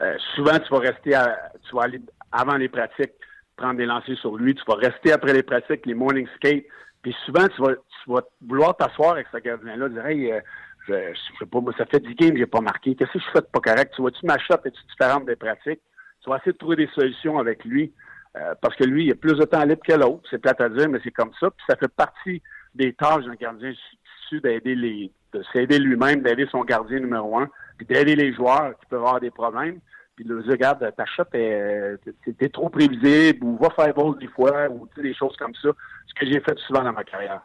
euh, 0.03 0.17
souvent, 0.35 0.59
tu 0.59 0.69
vas 0.71 0.81
rester 0.81 1.15
à, 1.15 1.39
tu 1.69 1.77
vas 1.77 1.83
aller 1.83 2.01
avant 2.33 2.57
les 2.57 2.69
pratiques, 2.69 3.13
prendre 3.57 3.77
des 3.77 3.87
lancers 3.87 4.19
sur 4.19 4.37
lui, 4.37 4.55
tu 4.57 4.63
vas 4.67 4.75
rester 4.75 5.13
après 5.13 5.33
les 5.33 5.45
pratiques, 5.45 5.87
les 5.87 5.95
morning 5.95 6.27
skates, 6.37 6.65
puis 7.03 7.15
souvent, 7.25 7.47
tu 7.55 7.63
vas, 7.63 7.75
tu 7.75 8.11
vas 8.11 8.23
vouloir 8.47 8.77
t'asseoir 8.77 9.13
avec 9.13 9.29
ce 9.33 9.39
gardien-là, 9.39 9.89
dire 9.89 10.07
Hey, 10.07 10.33
euh, 10.33 10.41
je, 10.89 10.95
je 11.15 11.39
sais 11.39 11.47
pas, 11.47 11.61
moi, 11.61 11.73
ça 11.79 11.87
fait 11.87 12.01
10 12.01 12.15
games, 12.17 12.37
j'ai 12.37 12.47
pas 12.47 12.61
marqué. 12.61 12.97
Qu'est-ce 12.97 13.13
que 13.13 13.21
je 13.21 13.31
fais 13.33 13.41
de 13.41 13.47
pas 13.47 13.61
correct? 13.61 13.93
Tu 13.95 14.03
vois-tu 14.03 14.27
ma 14.27 14.39
shot 14.39 14.57
est-tu 14.65 14.83
différente 14.91 15.27
des 15.27 15.37
pratiques? 15.37 15.81
Tu 16.23 16.29
vas 16.29 16.37
essayer 16.37 16.53
de 16.53 16.59
trouver 16.59 16.77
des 16.77 16.89
solutions 16.95 17.39
avec 17.39 17.65
lui. 17.65 17.93
Euh, 18.37 18.55
parce 18.61 18.77
que 18.77 18.85
lui, 18.85 19.07
il 19.07 19.13
a 19.13 19.15
plus 19.15 19.35
de 19.35 19.45
temps 19.45 19.65
libre 19.65 19.83
que 19.87 19.93
l'autre. 19.93 20.23
C'est 20.31 20.39
plate 20.39 20.61
à 20.61 20.69
dire, 20.69 20.89
mais 20.89 21.01
c'est 21.03 21.11
comme 21.11 21.33
ça. 21.41 21.51
Puis 21.51 21.65
ça 21.69 21.77
fait 21.77 21.89
partie 21.89 22.43
des 22.75 22.93
tâches 22.93 23.25
d'un 23.25 23.35
gardien 23.35 23.71
issu 23.71 24.41
d'aider 24.41 24.75
les, 24.75 25.13
de 25.33 25.43
s'aider 25.53 25.79
lui-même, 25.79 26.23
d'aider 26.23 26.47
son 26.51 26.65
gardien 26.65 27.01
numéro 27.01 27.39
un, 27.39 27.49
puis 27.77 27.87
d'aider 27.87 28.17
les 28.17 28.33
joueurs 28.35 28.79
qui 28.79 28.87
peuvent 28.87 29.01
avoir 29.01 29.21
des 29.21 29.31
problèmes. 29.31 29.81
Puis 30.17 30.25
de 30.25 30.41
dire, 30.43 30.51
regarde, 30.53 30.95
ta 30.97 31.07
shot, 31.07 31.25
t'es 31.33 32.49
trop 32.53 32.69
prévisible, 32.69 33.43
ou 33.43 33.57
va 33.57 33.71
faire 33.71 33.95
ball 33.95 34.19
des 34.19 34.29
fois, 34.29 34.69
ou 34.69 34.87
des 34.97 35.15
choses 35.15 35.35
comme 35.37 35.55
ça. 35.55 35.71
Ce 36.07 36.15
que 36.15 36.27
j'ai 36.27 36.41
fait 36.41 36.59
souvent 36.67 36.83
dans 36.83 36.93
ma 36.93 37.05
carrière. 37.05 37.41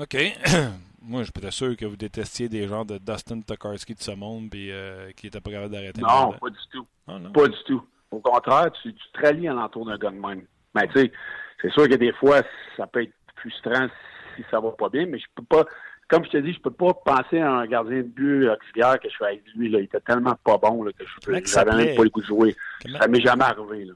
OK. 0.00 0.16
Moi, 1.02 1.22
je 1.22 1.30
suis 1.30 1.52
sûr 1.52 1.76
que 1.76 1.84
vous 1.84 1.96
détestiez 1.96 2.48
des 2.48 2.66
gens 2.66 2.84
de 2.84 2.96
Dustin 2.98 3.40
Tokarski 3.40 3.94
de 3.94 4.00
ce 4.00 4.12
monde 4.12 4.48
puis 4.50 4.70
euh, 4.70 5.10
qui 5.12 5.26
n'étaient 5.26 5.40
pas 5.40 5.50
capables 5.50 5.72
d'arrêter. 5.72 6.00
Non, 6.00 6.32
pas 6.32 6.48
du 6.48 6.56
tout. 6.72 6.86
Ah, 7.06 7.18
pas 7.32 7.48
du 7.48 7.64
tout. 7.66 7.82
Au 8.10 8.20
contraire, 8.20 8.70
tu, 8.80 8.94
tu 8.94 9.12
te 9.12 9.20
rallies 9.20 9.48
alentour 9.48 9.84
d'un 9.84 9.98
gars 9.98 10.10
de 10.10 10.18
même. 10.18 10.44
Mais 10.74 10.88
tu 10.88 11.00
sais, 11.00 11.12
c'est 11.60 11.72
sûr 11.72 11.88
que 11.88 11.96
des 11.96 12.12
fois, 12.12 12.40
ça 12.76 12.86
peut 12.86 13.02
être 13.02 13.12
frustrant 13.36 13.88
si 14.36 14.44
ça 14.50 14.60
va 14.60 14.70
pas 14.72 14.88
bien, 14.88 15.06
mais 15.06 15.18
je 15.18 15.26
peux 15.34 15.44
pas, 15.44 15.64
comme 16.08 16.24
je 16.24 16.30
te 16.30 16.36
dis, 16.38 16.52
je 16.52 16.60
peux 16.60 16.70
pas 16.70 16.94
penser 16.94 17.38
à 17.38 17.50
un 17.50 17.66
gardien 17.66 17.98
de 17.98 18.02
but 18.02 18.48
auxiliaire 18.48 18.98
que 19.00 19.08
je 19.08 19.14
suis 19.14 19.24
avec 19.24 19.42
lui. 19.54 19.68
Là. 19.68 19.80
Il 19.80 19.84
était 19.84 20.00
tellement 20.00 20.36
pas 20.44 20.58
bon 20.58 20.82
là, 20.82 20.92
que 20.92 21.04
je 21.04 21.30
n'avais 21.30 21.84
même 21.84 21.96
pas 21.96 22.04
le 22.04 22.10
goût 22.10 22.20
de 22.20 22.26
jouer. 22.26 22.56
Comment... 22.82 22.98
Ça 22.98 23.08
m'est 23.08 23.20
jamais 23.20 23.44
arrivé. 23.44 23.84
Là. 23.86 23.94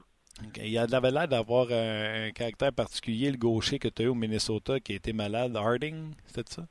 Il 0.63 0.77
avait 0.77 1.11
l'air 1.11 1.27
d'avoir 1.27 1.67
un, 1.71 2.31
caractère 2.31 2.73
particulier, 2.73 3.31
le 3.31 3.37
gaucher 3.37 3.79
que 3.79 3.87
tu 3.87 4.01
as 4.01 4.05
eu 4.05 4.09
au 4.09 4.15
Minnesota 4.15 4.79
qui 4.79 4.93
a 4.93 4.95
été 4.95 5.13
malade. 5.13 5.55
Harding, 5.55 6.13
c'était 6.25 6.53
ça? 6.53 6.63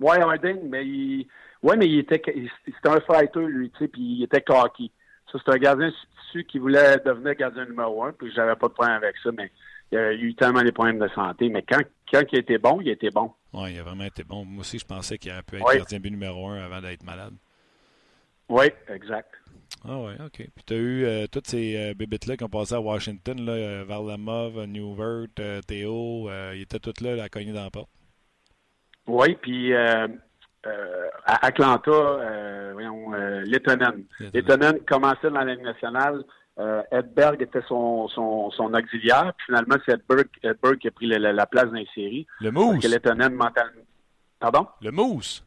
Oui, 0.00 0.16
Harding, 0.18 0.68
mais 0.68 0.86
il. 0.86 1.26
Ouais, 1.62 1.76
mais 1.76 1.88
il 1.88 2.00
était. 2.00 2.22
C'était 2.64 2.88
un 2.88 3.00
fighter, 3.00 3.46
lui, 3.46 3.70
tu 3.70 3.78
sais, 3.78 3.88
puis 3.88 4.00
il 4.00 4.22
était 4.24 4.40
cocky. 4.40 4.92
Ça, 5.30 5.38
c'est 5.44 5.52
un 5.52 5.58
gardien 5.58 5.90
substitut 5.90 6.44
qui 6.44 6.58
voulait 6.58 6.98
devenir 7.04 7.34
gardien 7.34 7.64
numéro 7.66 8.04
un, 8.04 8.12
puis 8.12 8.30
j'avais 8.34 8.56
pas 8.56 8.68
de 8.68 8.72
problème 8.72 8.96
avec 8.96 9.16
ça, 9.22 9.30
mais 9.32 9.50
il 9.90 9.98
a 9.98 10.12
eu 10.12 10.34
tellement 10.34 10.62
des 10.62 10.72
problèmes 10.72 10.98
de 10.98 11.08
santé. 11.08 11.48
Mais 11.48 11.62
quand, 11.62 11.80
quand 12.12 12.22
il 12.32 12.38
était 12.38 12.58
bon, 12.58 12.80
il 12.80 12.88
était 12.88 13.10
bon. 13.10 13.32
Oui, 13.52 13.74
il 13.74 13.80
a 13.80 13.82
vraiment 13.82 14.04
été 14.04 14.24
bon. 14.24 14.44
Moi 14.44 14.60
aussi, 14.60 14.78
je 14.78 14.84
pensais 14.84 15.18
qu'il 15.18 15.32
aurait 15.32 15.42
pu 15.42 15.56
être 15.56 15.74
gardien 15.74 16.00
but 16.00 16.10
numéro 16.10 16.48
un 16.48 16.62
avant 16.62 16.80
d'être 16.80 17.02
malade. 17.04 17.34
Oui, 18.48 18.66
exact. 18.88 19.34
Ah 19.86 19.98
oui, 19.98 20.12
OK. 20.24 20.36
Puis 20.36 20.64
tu 20.66 20.74
as 20.74 20.76
eu 20.76 21.04
euh, 21.04 21.26
toutes 21.30 21.46
ces 21.46 21.76
euh, 21.76 21.94
bébites-là 21.94 22.36
qui 22.36 22.44
ont 22.44 22.48
passé 22.48 22.74
à 22.74 22.80
Washington, 22.80 23.44
là, 23.44 23.52
euh, 23.52 23.84
Varlamov, 23.86 24.64
Newvert, 24.64 25.26
euh, 25.38 25.60
Théo, 25.62 26.28
ils 26.54 26.62
étaient 26.62 26.78
toutes 26.78 27.00
là, 27.00 27.22
à 27.22 27.28
cogner 27.28 27.52
dans 27.52 27.64
la 27.64 27.70
porte. 27.70 27.90
Oui, 29.06 29.36
puis 29.40 29.74
à 29.74 30.08
Atlanta, 31.24 32.70
voyons, 32.72 33.12
Lettonen. 33.44 34.04
Lettonen 34.34 34.80
commençait 34.86 35.30
dans 35.30 35.44
la 35.44 35.54
Ligue 35.54 35.64
nationale. 35.64 36.24
Edberg 36.90 37.40
était 37.40 37.62
son, 37.68 38.08
son, 38.08 38.50
son, 38.50 38.74
auxiliaire. 38.74 39.32
Puis 39.36 39.46
finalement, 39.46 39.76
c'est 39.86 39.94
Edberg, 39.94 40.28
Edberg, 40.42 40.78
qui 40.78 40.88
a 40.88 40.90
pris 40.90 41.06
la, 41.06 41.32
la 41.32 41.46
place 41.46 41.66
dans 41.66 41.72
les 41.72 41.88
séries. 41.94 42.26
Le 42.40 42.50
mousse. 42.50 42.84
Parce 43.00 43.30
mentalement. 43.30 43.82
Pardon? 44.40 44.66
Le 44.82 44.90
mousse. 44.90 45.44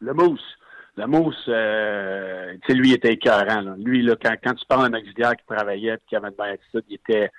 Le 0.00 0.12
mousse. 0.12 0.58
Le 0.96 1.06
mousse, 1.06 1.44
euh, 1.46 2.54
tu 2.62 2.72
sais, 2.72 2.74
lui, 2.74 2.88
il 2.88 2.94
était 2.94 3.12
écœurant. 3.12 3.60
Là. 3.60 3.76
Lui, 3.78 4.02
là, 4.02 4.16
quand, 4.20 4.34
quand 4.42 4.54
tu 4.54 4.66
parles 4.66 4.90
d'un 4.90 4.98
auxiliaire 4.98 5.36
qui 5.36 5.46
travaillait 5.46 5.94
et 5.94 5.98
qui 6.08 6.16
avait 6.16 6.30
de 6.30 6.36
bonne 6.36 6.50
attitude, 6.50 6.82
il 6.88 6.94
était, 6.96 7.30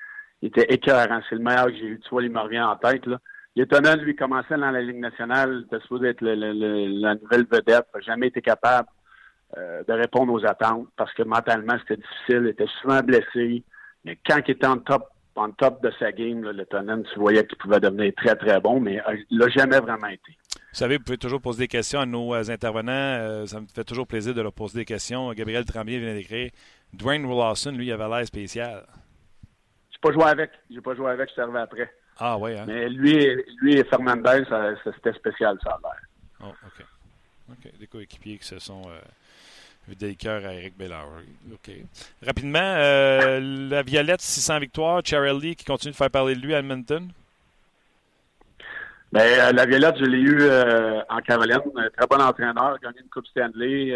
il 0.41 0.47
était 0.47 0.73
écœurant. 0.73 1.19
C'est 1.27 1.35
le 1.35 1.41
meilleur 1.41 1.65
que 1.65 1.73
j'ai 1.73 1.87
eu. 1.87 1.99
Tu 1.99 2.09
vois, 2.09 2.23
il 2.23 2.31
me 2.31 2.39
revient 2.39 2.61
en 2.61 2.77
tête. 2.77 3.05
Là. 3.05 3.19
Il 3.57 3.63
étonnant, 3.63 3.97
lui, 3.97 4.15
commençait 4.15 4.55
dans 4.55 4.71
la 4.71 4.81
Ligue 4.81 5.01
nationale. 5.01 5.59
Il 5.59 5.65
était 5.65 5.81
supposé 5.81 6.07
être 6.07 6.21
le, 6.21 6.35
le, 6.35 7.01
la 7.01 7.15
nouvelle 7.15 7.45
vedette. 7.51 7.85
Il 7.93 7.97
n'a 7.97 8.01
jamais 8.01 8.27
été 8.27 8.41
capable 8.41 8.87
euh, 9.57 9.83
de 9.87 9.93
répondre 9.93 10.33
aux 10.33 10.45
attentes 10.45 10.87
parce 10.95 11.13
que 11.13 11.23
mentalement, 11.23 11.77
c'était 11.79 12.01
difficile. 12.01 12.41
Il 12.43 12.47
était 12.47 12.67
souvent 12.81 13.01
blessé. 13.01 13.63
Mais 14.05 14.17
quand 14.27 14.39
il 14.47 14.51
était 14.51 14.67
en 14.67 14.77
top, 14.77 15.09
en 15.35 15.51
top 15.51 15.81
de 15.83 15.91
sa 15.99 16.11
game, 16.11 16.43
là, 16.43 16.51
le 16.51 16.65
Tonnen, 16.65 17.03
tu 17.13 17.19
voyais 17.19 17.45
qu'il 17.45 17.57
pouvait 17.57 17.79
devenir 17.79 18.13
très, 18.15 18.35
très 18.35 18.59
bon, 18.59 18.79
mais 18.79 18.99
euh, 18.99 19.17
il 19.29 19.37
l'a 19.37 19.49
jamais 19.49 19.79
vraiment 19.79 20.07
été. 20.07 20.37
Vous 20.55 20.75
savez, 20.75 20.97
vous 20.97 21.03
pouvez 21.03 21.17
toujours 21.17 21.41
poser 21.41 21.63
des 21.63 21.67
questions 21.67 21.99
à 21.99 22.05
nos 22.05 22.33
euh, 22.35 22.49
intervenants. 22.49 22.91
Euh, 22.91 23.45
ça 23.45 23.59
me 23.59 23.65
fait 23.67 23.83
toujours 23.83 24.05
plaisir 24.05 24.33
de 24.33 24.41
leur 24.41 24.53
poser 24.53 24.79
des 24.79 24.85
questions. 24.85 25.31
Gabriel 25.33 25.65
Tremblay 25.65 25.97
vient 25.97 26.13
d'écrire. 26.13 26.51
Dwayne 26.93 27.27
Lawson, 27.27 27.71
lui, 27.71 27.87
il 27.87 27.91
avait 27.91 28.07
l'air 28.07 28.25
spécial. 28.25 28.85
Je 29.91 29.95
n'ai 29.95 30.01
pas 30.01 30.11
joué 30.11 30.29
avec. 30.29 30.51
J'ai 30.69 30.81
pas 30.81 30.95
joué 30.95 31.09
avec, 31.09 31.29
je 31.29 31.35
servais 31.35 31.59
après. 31.59 31.91
Ah 32.19 32.37
oui, 32.37 32.57
hein? 32.57 32.65
Mais 32.67 32.89
lui, 32.89 33.27
lui 33.61 33.77
et 33.77 33.83
Fernandez, 33.85 34.43
c'était 34.83 35.13
spécial, 35.13 35.57
ça 35.63 35.71
a 35.71 35.79
l'air. 35.81 36.01
Oh, 36.41 36.67
OK. 36.67 36.85
OK. 37.51 37.79
Des 37.79 37.87
coéquipiers 37.87 38.37
qui 38.37 38.45
se 38.45 38.59
sont 38.59 38.83
euh, 38.89 38.99
des 39.95 40.17
à 40.27 40.53
Eric 40.53 40.77
Bellard. 40.77 41.07
OK. 41.51 41.71
Rapidement, 42.25 42.59
euh, 42.61 43.39
la 43.69 43.81
Violette, 43.81 44.21
600 44.21 44.59
victoires. 44.59 45.01
Lee 45.41 45.55
qui 45.55 45.65
continue 45.65 45.91
de 45.91 45.97
faire 45.97 46.09
parler 46.09 46.35
de 46.35 46.39
lui 46.39 46.53
à 46.53 46.59
Edmonton. 46.59 47.07
Ben, 49.11 49.21
euh, 49.21 49.51
la 49.51 49.65
Violette, 49.65 49.95
je 49.99 50.05
l'ai 50.05 50.19
eu 50.19 50.37
euh, 50.41 51.01
en 51.09 51.19
Caroline. 51.19 51.59
très 51.97 52.07
bon 52.07 52.21
entraîneur, 52.21 52.77
gagné 52.79 52.99
une 53.01 53.09
Coupe 53.09 53.25
Stanley, 53.27 53.89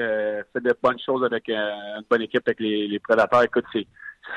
fait 0.52 0.62
de 0.62 0.76
bonnes 0.82 1.00
choses 1.00 1.24
avec 1.24 1.48
une 1.50 2.04
bonne 2.10 2.22
équipe 2.24 2.44
avec 2.48 2.60
les, 2.60 2.88
les 2.88 3.00
Prédateurs. 3.00 3.44
Écoute, 3.44 3.66
c'est 3.72 3.86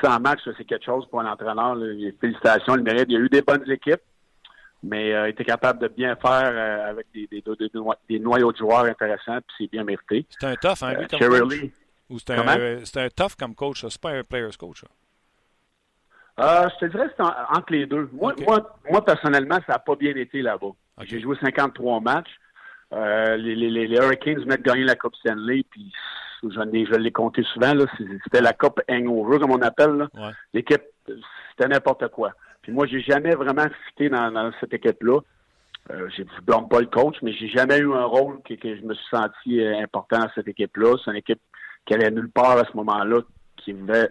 100 0.03 0.19
matchs, 0.19 0.41
c'est 0.57 0.65
quelque 0.65 0.85
chose 0.85 1.07
pour 1.09 1.21
un 1.21 1.31
entraîneur. 1.31 1.77
Félicitations, 2.21 2.75
il 2.75 2.83
mérite. 2.83 3.05
Il 3.09 3.13
y 3.13 3.17
a 3.17 3.19
eu 3.19 3.29
des 3.29 3.41
bonnes 3.41 3.69
équipes, 3.71 4.01
mais 4.83 5.09
il 5.09 5.29
était 5.29 5.45
capable 5.45 5.79
de 5.79 5.87
bien 5.87 6.15
faire 6.15 6.87
avec 6.87 7.07
des, 7.13 7.27
des, 7.27 7.43
des, 8.09 8.19
noyaux 8.19 8.51
de 8.51 8.57
joueurs 8.57 8.85
intéressants, 8.85 9.39
puis 9.47 9.55
c'est 9.57 9.71
bien 9.71 9.83
mérité. 9.83 10.25
C'est 10.29 10.45
un 10.45 10.55
tough, 10.55 10.83
hein, 10.83 10.93
lui, 10.93 11.07
comme 11.07 11.19
coach? 11.19 11.55
Ou 12.09 12.19
c'est 12.19 12.31
un, 12.31 12.47
un, 12.47 13.09
tough 13.09 13.35
comme 13.37 13.55
coach, 13.55 13.85
c'est 13.87 14.01
pas 14.01 14.11
un 14.11 14.23
player's 14.23 14.55
coach. 14.55 14.81
Ça. 14.81 14.87
Euh, 16.39 16.69
je 16.69 16.85
te 16.85 16.91
dirais 16.91 17.07
que 17.07 17.13
c'est 17.17 17.23
entre 17.23 17.73
les 17.73 17.85
deux. 17.87 18.09
Moi, 18.13 18.35
moi, 18.45 18.77
moi, 18.89 19.03
personnellement, 19.03 19.57
ça 19.65 19.73
n'a 19.73 19.79
pas 19.79 19.95
bien 19.95 20.15
été 20.15 20.41
là-bas. 20.41 20.71
J'ai 21.03 21.19
joué 21.19 21.35
53 21.41 21.99
matchs. 21.99 22.29
Euh, 22.93 23.35
les, 23.37 23.55
les, 23.55 23.87
les, 23.87 23.97
Hurricanes 23.97 24.39
venaient 24.39 24.57
de 24.57 24.61
gagner 24.61 24.83
la 24.83 24.95
Coupe 24.95 25.15
Stanley, 25.15 25.63
puis 25.69 25.91
je, 26.43 26.49
je 26.49 26.95
l'ai 26.95 27.11
compté 27.11 27.43
souvent. 27.53 27.73
C'était 28.23 28.41
la 28.41 28.53
Coupe 28.53 28.81
Hangover, 28.89 29.39
comme 29.39 29.51
on 29.51 29.61
appelle. 29.61 30.07
L'équipe, 30.53 30.83
c'était 31.05 31.67
n'importe 31.67 32.07
quoi. 32.09 32.31
Puis 32.67 32.73
moi, 32.73 32.85
j'ai 32.85 32.99
jamais 32.99 33.33
vraiment 33.33 33.65
cité 33.87 34.09
dans, 34.09 34.29
dans 34.29 34.51
cette 34.59 34.73
équipe-là. 34.73 35.21
Euh, 35.89 36.09
je 36.13 36.23
ne 36.23 36.41
blâme 36.41 36.67
pas 36.67 36.81
le 36.81 36.87
coach, 36.87 37.15
mais 37.21 37.31
j'ai 37.31 37.47
jamais 37.47 37.77
eu 37.77 37.93
un 37.93 38.03
rôle 38.03 38.41
que, 38.43 38.55
que 38.55 38.75
je 38.75 38.81
me 38.81 38.93
suis 38.93 39.05
senti 39.09 39.61
euh, 39.61 39.81
important 39.81 40.19
dans 40.19 40.29
cette 40.35 40.49
équipe-là. 40.49 40.97
C'est 40.97 41.11
une 41.11 41.15
équipe 41.15 41.39
qui 41.85 41.93
allait 41.93 42.11
nulle 42.11 42.29
part 42.29 42.57
à 42.57 42.65
ce 42.65 42.75
moment-là, 42.75 43.21
qui 43.55 43.71
venait 43.71 44.09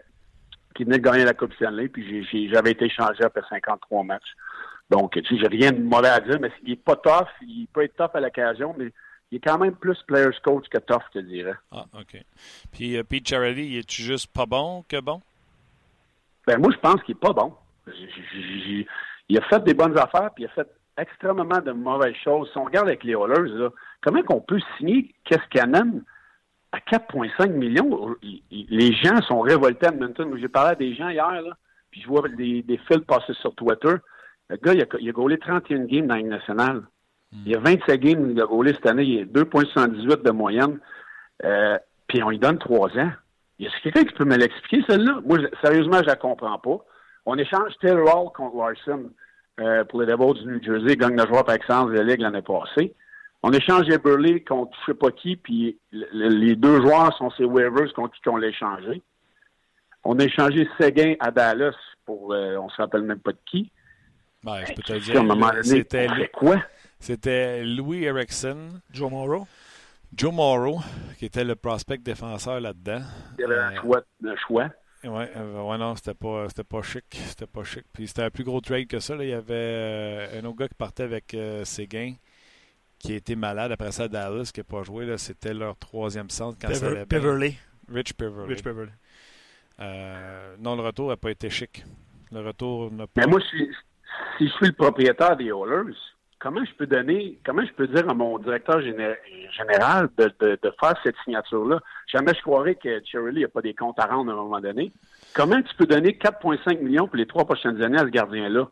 qui 0.74 0.84
venait 0.84 0.96
de 0.96 1.02
gagner 1.02 1.24
la 1.26 1.34
Coupe 1.34 1.52
Stanley, 1.52 1.88
puis 1.88 2.26
j'avais 2.50 2.70
été 2.70 2.88
changé 2.88 3.22
après 3.24 3.42
53 3.46 4.04
matchs. 4.04 4.32
Donc, 4.88 5.12
tu 5.12 5.22
sais, 5.22 5.36
j'ai 5.38 5.48
rien 5.48 5.72
de 5.72 5.82
mauvais 5.82 6.08
à 6.08 6.20
dire, 6.20 6.38
mais 6.40 6.50
il 6.62 6.72
est 6.72 6.82
pas 6.82 6.96
tough. 6.96 7.28
Il 7.42 7.66
peut 7.70 7.82
être 7.82 7.96
tough 7.96 8.14
à 8.14 8.20
l'occasion, 8.20 8.74
mais 8.78 8.90
il 9.30 9.36
est 9.36 9.40
quand 9.40 9.58
même 9.58 9.74
plus 9.74 9.98
player's 10.06 10.38
coach 10.40 10.66
que 10.70 10.78
tough, 10.78 11.02
je 11.12 11.20
te 11.20 11.24
dirais. 11.26 11.56
Ah, 11.72 11.84
OK. 11.92 12.22
Puis 12.72 12.96
euh, 12.96 13.04
Pete 13.04 13.28
Charity, 13.28 13.66
il 13.66 13.76
est 13.76 13.90
juste 13.90 14.32
pas 14.32 14.46
bon 14.46 14.82
que 14.88 14.98
bon? 14.98 15.20
Ben, 16.46 16.58
moi, 16.58 16.70
je 16.72 16.78
pense 16.78 17.02
qu'il 17.02 17.16
est 17.16 17.20
pas 17.20 17.34
bon. 17.34 17.52
Il 19.28 19.38
a 19.38 19.40
fait 19.42 19.62
des 19.64 19.74
bonnes 19.74 19.98
affaires, 19.98 20.30
puis 20.34 20.44
il 20.44 20.46
a 20.46 20.50
fait 20.50 20.68
extrêmement 20.96 21.60
de 21.60 21.72
mauvaises 21.72 22.16
choses. 22.24 22.50
Si 22.52 22.58
on 22.58 22.64
regarde 22.64 22.88
avec 22.88 23.04
les 23.04 23.12
Oilers, 23.12 23.48
là, 23.50 23.70
comment 24.02 24.22
qu'on 24.22 24.40
peut 24.40 24.60
signer 24.76 25.14
Keskanen 25.24 26.02
à 26.72 26.78
4,5 26.78 27.50
millions? 27.50 28.14
Les 28.50 28.92
gens 28.92 29.20
sont 29.22 29.40
révoltés 29.40 29.86
à 29.86 29.90
Edmonton. 29.90 30.36
J'ai 30.38 30.48
parlé 30.48 30.70
à 30.70 30.74
des 30.74 30.94
gens 30.94 31.08
hier, 31.08 31.42
là, 31.42 31.56
puis 31.90 32.00
je 32.00 32.08
vois 32.08 32.28
des, 32.28 32.62
des 32.62 32.78
fils 32.78 33.00
passer 33.06 33.34
sur 33.34 33.54
Twitter. 33.54 33.94
Le 34.48 34.56
gars, 34.56 34.74
il 34.74 34.82
a, 34.82 34.86
il 35.00 35.08
a 35.08 35.12
gaulé 35.12 35.38
31 35.38 35.84
games 35.84 36.06
dans 36.06 36.16
la 36.16 36.22
nationale. 36.22 36.82
Il 37.32 37.52
y 37.52 37.54
a 37.54 37.58
27 37.58 38.00
games 38.00 38.30
il 38.30 38.40
a 38.40 38.46
gaulé 38.46 38.72
cette 38.72 38.86
année. 38.86 39.04
Il 39.04 39.20
a 39.22 39.24
2,78 39.24 40.22
de 40.22 40.30
moyenne. 40.30 40.78
Euh, 41.44 41.76
puis 42.06 42.22
on 42.22 42.30
lui 42.30 42.38
donne 42.38 42.58
3 42.58 42.96
ans. 42.98 43.10
Y 43.58 43.66
a 43.66 43.70
quelqu'un 43.82 44.04
qui 44.04 44.14
peut 44.14 44.24
me 44.24 44.36
l'expliquer, 44.36 44.84
celle-là? 44.88 45.20
Moi, 45.24 45.38
sérieusement, 45.62 45.98
je 45.98 46.06
la 46.06 46.16
comprends 46.16 46.58
pas. 46.58 46.84
On 47.26 47.36
échange 47.36 47.72
Taylor 47.80 48.06
Hall 48.06 48.32
contre 48.32 48.56
Larson 48.56 49.10
euh, 49.58 49.84
pour 49.84 50.00
les 50.00 50.06
Devils 50.06 50.44
du 50.44 50.46
New 50.46 50.62
Jersey, 50.62 50.96
gagne 50.96 51.16
le 51.16 51.26
joueur 51.26 51.44
par 51.44 51.56
excellence 51.56 51.90
de 51.90 51.96
la 51.96 52.04
Ligue 52.04 52.20
l'année 52.20 52.42
passée. 52.42 52.94
On 53.42 53.52
échange 53.52 53.88
Eberle 53.88 54.42
contre 54.44 54.76
je 54.80 54.92
sais 54.92 54.98
pas 54.98 55.10
qui, 55.10 55.36
puis 55.36 55.78
les 55.92 56.56
deux 56.56 56.80
joueurs 56.80 57.16
sont 57.16 57.30
ces 57.32 57.44
waivers 57.44 57.92
contre 57.94 58.14
qui 58.14 58.28
on 58.28 58.36
l'a 58.36 58.48
échangé. 58.48 59.02
On 60.04 60.18
a 60.18 60.24
échangé 60.24 60.68
Seguin 60.80 61.14
à 61.20 61.30
Dallas 61.30 61.74
pour, 62.04 62.32
euh, 62.32 62.56
on 62.56 62.68
se 62.68 62.76
rappelle 62.76 63.02
même 63.02 63.18
pas 63.18 63.32
de 63.32 63.38
qui. 63.44 63.70
Ben, 64.44 64.64
je 64.64 64.74
peux 64.74 64.82
te 64.82 64.92
dire, 64.92 65.64
c'était 65.64 66.30
quoi? 66.32 66.62
C'était 67.00 67.64
Louis 67.64 68.04
Erickson. 68.04 68.68
Joe 68.92 69.10
Morrow. 69.10 69.46
Joe 70.16 70.32
Morrow, 70.32 70.78
qui 71.18 71.26
était 71.26 71.44
le 71.44 71.56
prospect 71.56 71.98
défenseur 71.98 72.60
là-dedans. 72.60 73.00
Il 73.38 73.42
y 73.42 73.44
avait 73.44 73.58
un, 73.58 73.72
euh, 73.72 73.80
choix, 73.80 74.02
un 74.24 74.36
choix. 74.36 74.68
Ouais, 75.06 75.30
euh, 75.36 75.62
ouais, 75.62 75.78
non, 75.78 75.94
c'était 75.94 76.14
pas, 76.14 76.48
c'était 76.48 76.64
pas 76.64 76.82
chic. 76.82 77.04
C'était 77.10 77.46
pas 77.46 77.64
chic. 77.64 77.84
Puis 77.92 78.08
c'était 78.08 78.22
un 78.22 78.30
plus 78.30 78.44
gros 78.44 78.60
trade 78.60 78.86
que 78.86 78.98
ça. 78.98 79.14
Là. 79.14 79.24
Il 79.24 79.30
y 79.30 79.34
avait 79.34 79.54
euh, 79.54 80.40
un 80.40 80.44
autre 80.44 80.56
gars 80.56 80.68
qui 80.68 80.74
partait 80.74 81.04
avec 81.04 81.36
Séguin, 81.64 82.14
qui 82.98 83.14
était 83.14 83.36
malade. 83.36 83.72
Après 83.72 83.92
ça, 83.92 84.08
Dallas, 84.08 84.50
qui 84.52 84.60
n'a 84.60 84.64
pas 84.64 84.82
joué. 84.82 85.06
Là, 85.06 85.18
c'était 85.18 85.54
leur 85.54 85.76
troisième 85.76 86.30
centre 86.30 86.58
quand 86.60 86.68
Pever, 86.68 87.06
Peverly. 87.06 87.56
Rich 87.92 88.14
Peverly. 88.14 88.48
Rich 88.48 88.62
Peverly. 88.62 88.92
non, 90.58 90.76
le 90.76 90.82
retour 90.82 91.08
n'a 91.08 91.16
pas 91.16 91.30
été 91.30 91.50
chic. 91.50 91.84
Le 92.32 92.40
retour 92.40 92.90
n'a 92.90 93.06
pas. 93.06 93.20
Mais 93.20 93.26
moi, 93.26 93.40
si, 93.50 93.70
si 94.38 94.48
je 94.48 94.52
suis 94.54 94.66
le 94.66 94.72
propriétaire 94.72 95.36
des 95.36 95.46
Oilers, 95.46 95.94
comment 96.38 96.64
je 96.64 96.72
peux 96.74 96.86
donner, 96.86 97.38
comment 97.44 97.64
je 97.64 97.72
peux 97.72 97.88
dire 97.88 98.08
à 98.08 98.14
mon 98.14 98.38
directeur 98.38 98.80
général 98.80 100.08
de, 100.16 100.58
faire 100.80 100.94
cette 101.02 101.16
signature-là? 101.24 101.80
Jamais 102.06 102.34
je 102.34 102.42
croirais 102.42 102.76
que 102.76 103.02
Cherry 103.04 103.40
n'a 103.40 103.48
pas 103.48 103.62
des 103.62 103.74
comptes 103.74 103.98
à 103.98 104.06
rendre 104.06 104.30
à 104.30 104.34
un 104.34 104.36
moment 104.36 104.60
donné. 104.60 104.92
Comment 105.34 105.60
tu 105.60 105.74
peux 105.76 105.86
donner 105.86 106.12
4,5 106.12 106.80
millions 106.80 107.08
pour 107.08 107.16
les 107.16 107.26
trois 107.26 107.44
prochaines 107.44 107.82
années 107.82 107.98
à 107.98 108.02
ce 108.02 108.10
gardien-là? 108.10 108.68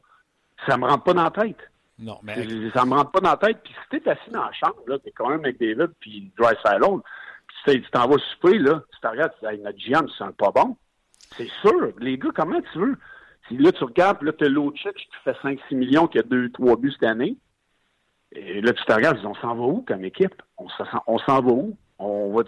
Ça 0.68 0.76
me 0.76 0.86
rentre 0.86 1.04
pas 1.04 1.14
dans 1.14 1.24
la 1.24 1.30
tête. 1.30 1.58
Non, 1.98 2.18
mais... 2.22 2.46
Ça 2.74 2.84
me 2.84 2.94
rentre 2.94 3.10
pas 3.10 3.20
dans 3.20 3.30
la 3.30 3.36
tête. 3.36 3.58
Puis 3.64 3.74
si 3.74 4.00
t'es 4.00 4.08
assis 4.08 4.30
dans 4.30 4.44
la 4.44 4.52
chambre, 4.52 4.80
là, 4.86 4.98
t'es 4.98 5.10
quand 5.10 5.28
même 5.28 5.40
avec 5.40 5.58
David 5.58 5.90
puis 6.00 6.32
Dry 6.36 6.54
Side 6.64 6.82
puis 7.64 7.82
tu 7.82 7.90
t'en 7.90 8.08
vas 8.08 8.18
souper, 8.18 8.58
là, 8.58 8.82
tu 8.92 9.00
te 9.00 9.06
regardes, 9.06 9.32
tu 9.40 9.56
dis, 9.56 9.62
notre 9.62 9.78
GM, 9.78 10.06
tu 10.06 10.14
sens 10.14 10.32
pas 10.36 10.50
bon. 10.50 10.76
C'est 11.36 11.48
sûr. 11.62 11.92
Les 11.98 12.18
gars, 12.18 12.30
comment 12.34 12.60
tu 12.72 12.78
veux? 12.78 12.96
Si 13.48 13.56
là, 13.56 13.72
tu 13.72 13.84
regardes, 13.84 14.22
là, 14.22 14.32
tu 14.32 14.44
as 14.44 14.48
l'autre 14.48 14.76
check 14.78 14.94
qui 14.94 15.06
fait 15.24 15.36
5-6 15.42 15.74
millions, 15.74 16.06
qui 16.06 16.18
a 16.18 16.22
2-3 16.22 16.78
buts 16.78 16.92
cette 16.92 17.04
année. 17.04 17.36
Et 18.32 18.60
là, 18.60 18.72
tu 18.72 18.84
te 18.84 18.92
regardes, 18.92 19.24
on 19.24 19.34
s'en 19.34 19.54
va 19.54 19.62
où 19.62 19.82
comme 19.82 20.04
équipe? 20.04 20.42
On, 20.56 20.68
s'en 20.68 21.40
va 21.40 21.52
où? 21.52 21.76
On, 22.04 22.32
va, 22.34 22.42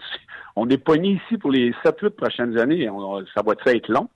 on 0.55 0.69
est 0.69 0.77
pogné 0.77 1.19
ici 1.23 1.37
pour 1.37 1.51
les 1.51 1.71
7-8 1.83 2.09
prochaines 2.11 2.57
années. 2.57 2.87
ça 3.33 3.41
va 3.43 3.53
être 3.65 3.87
long? 3.89 4.09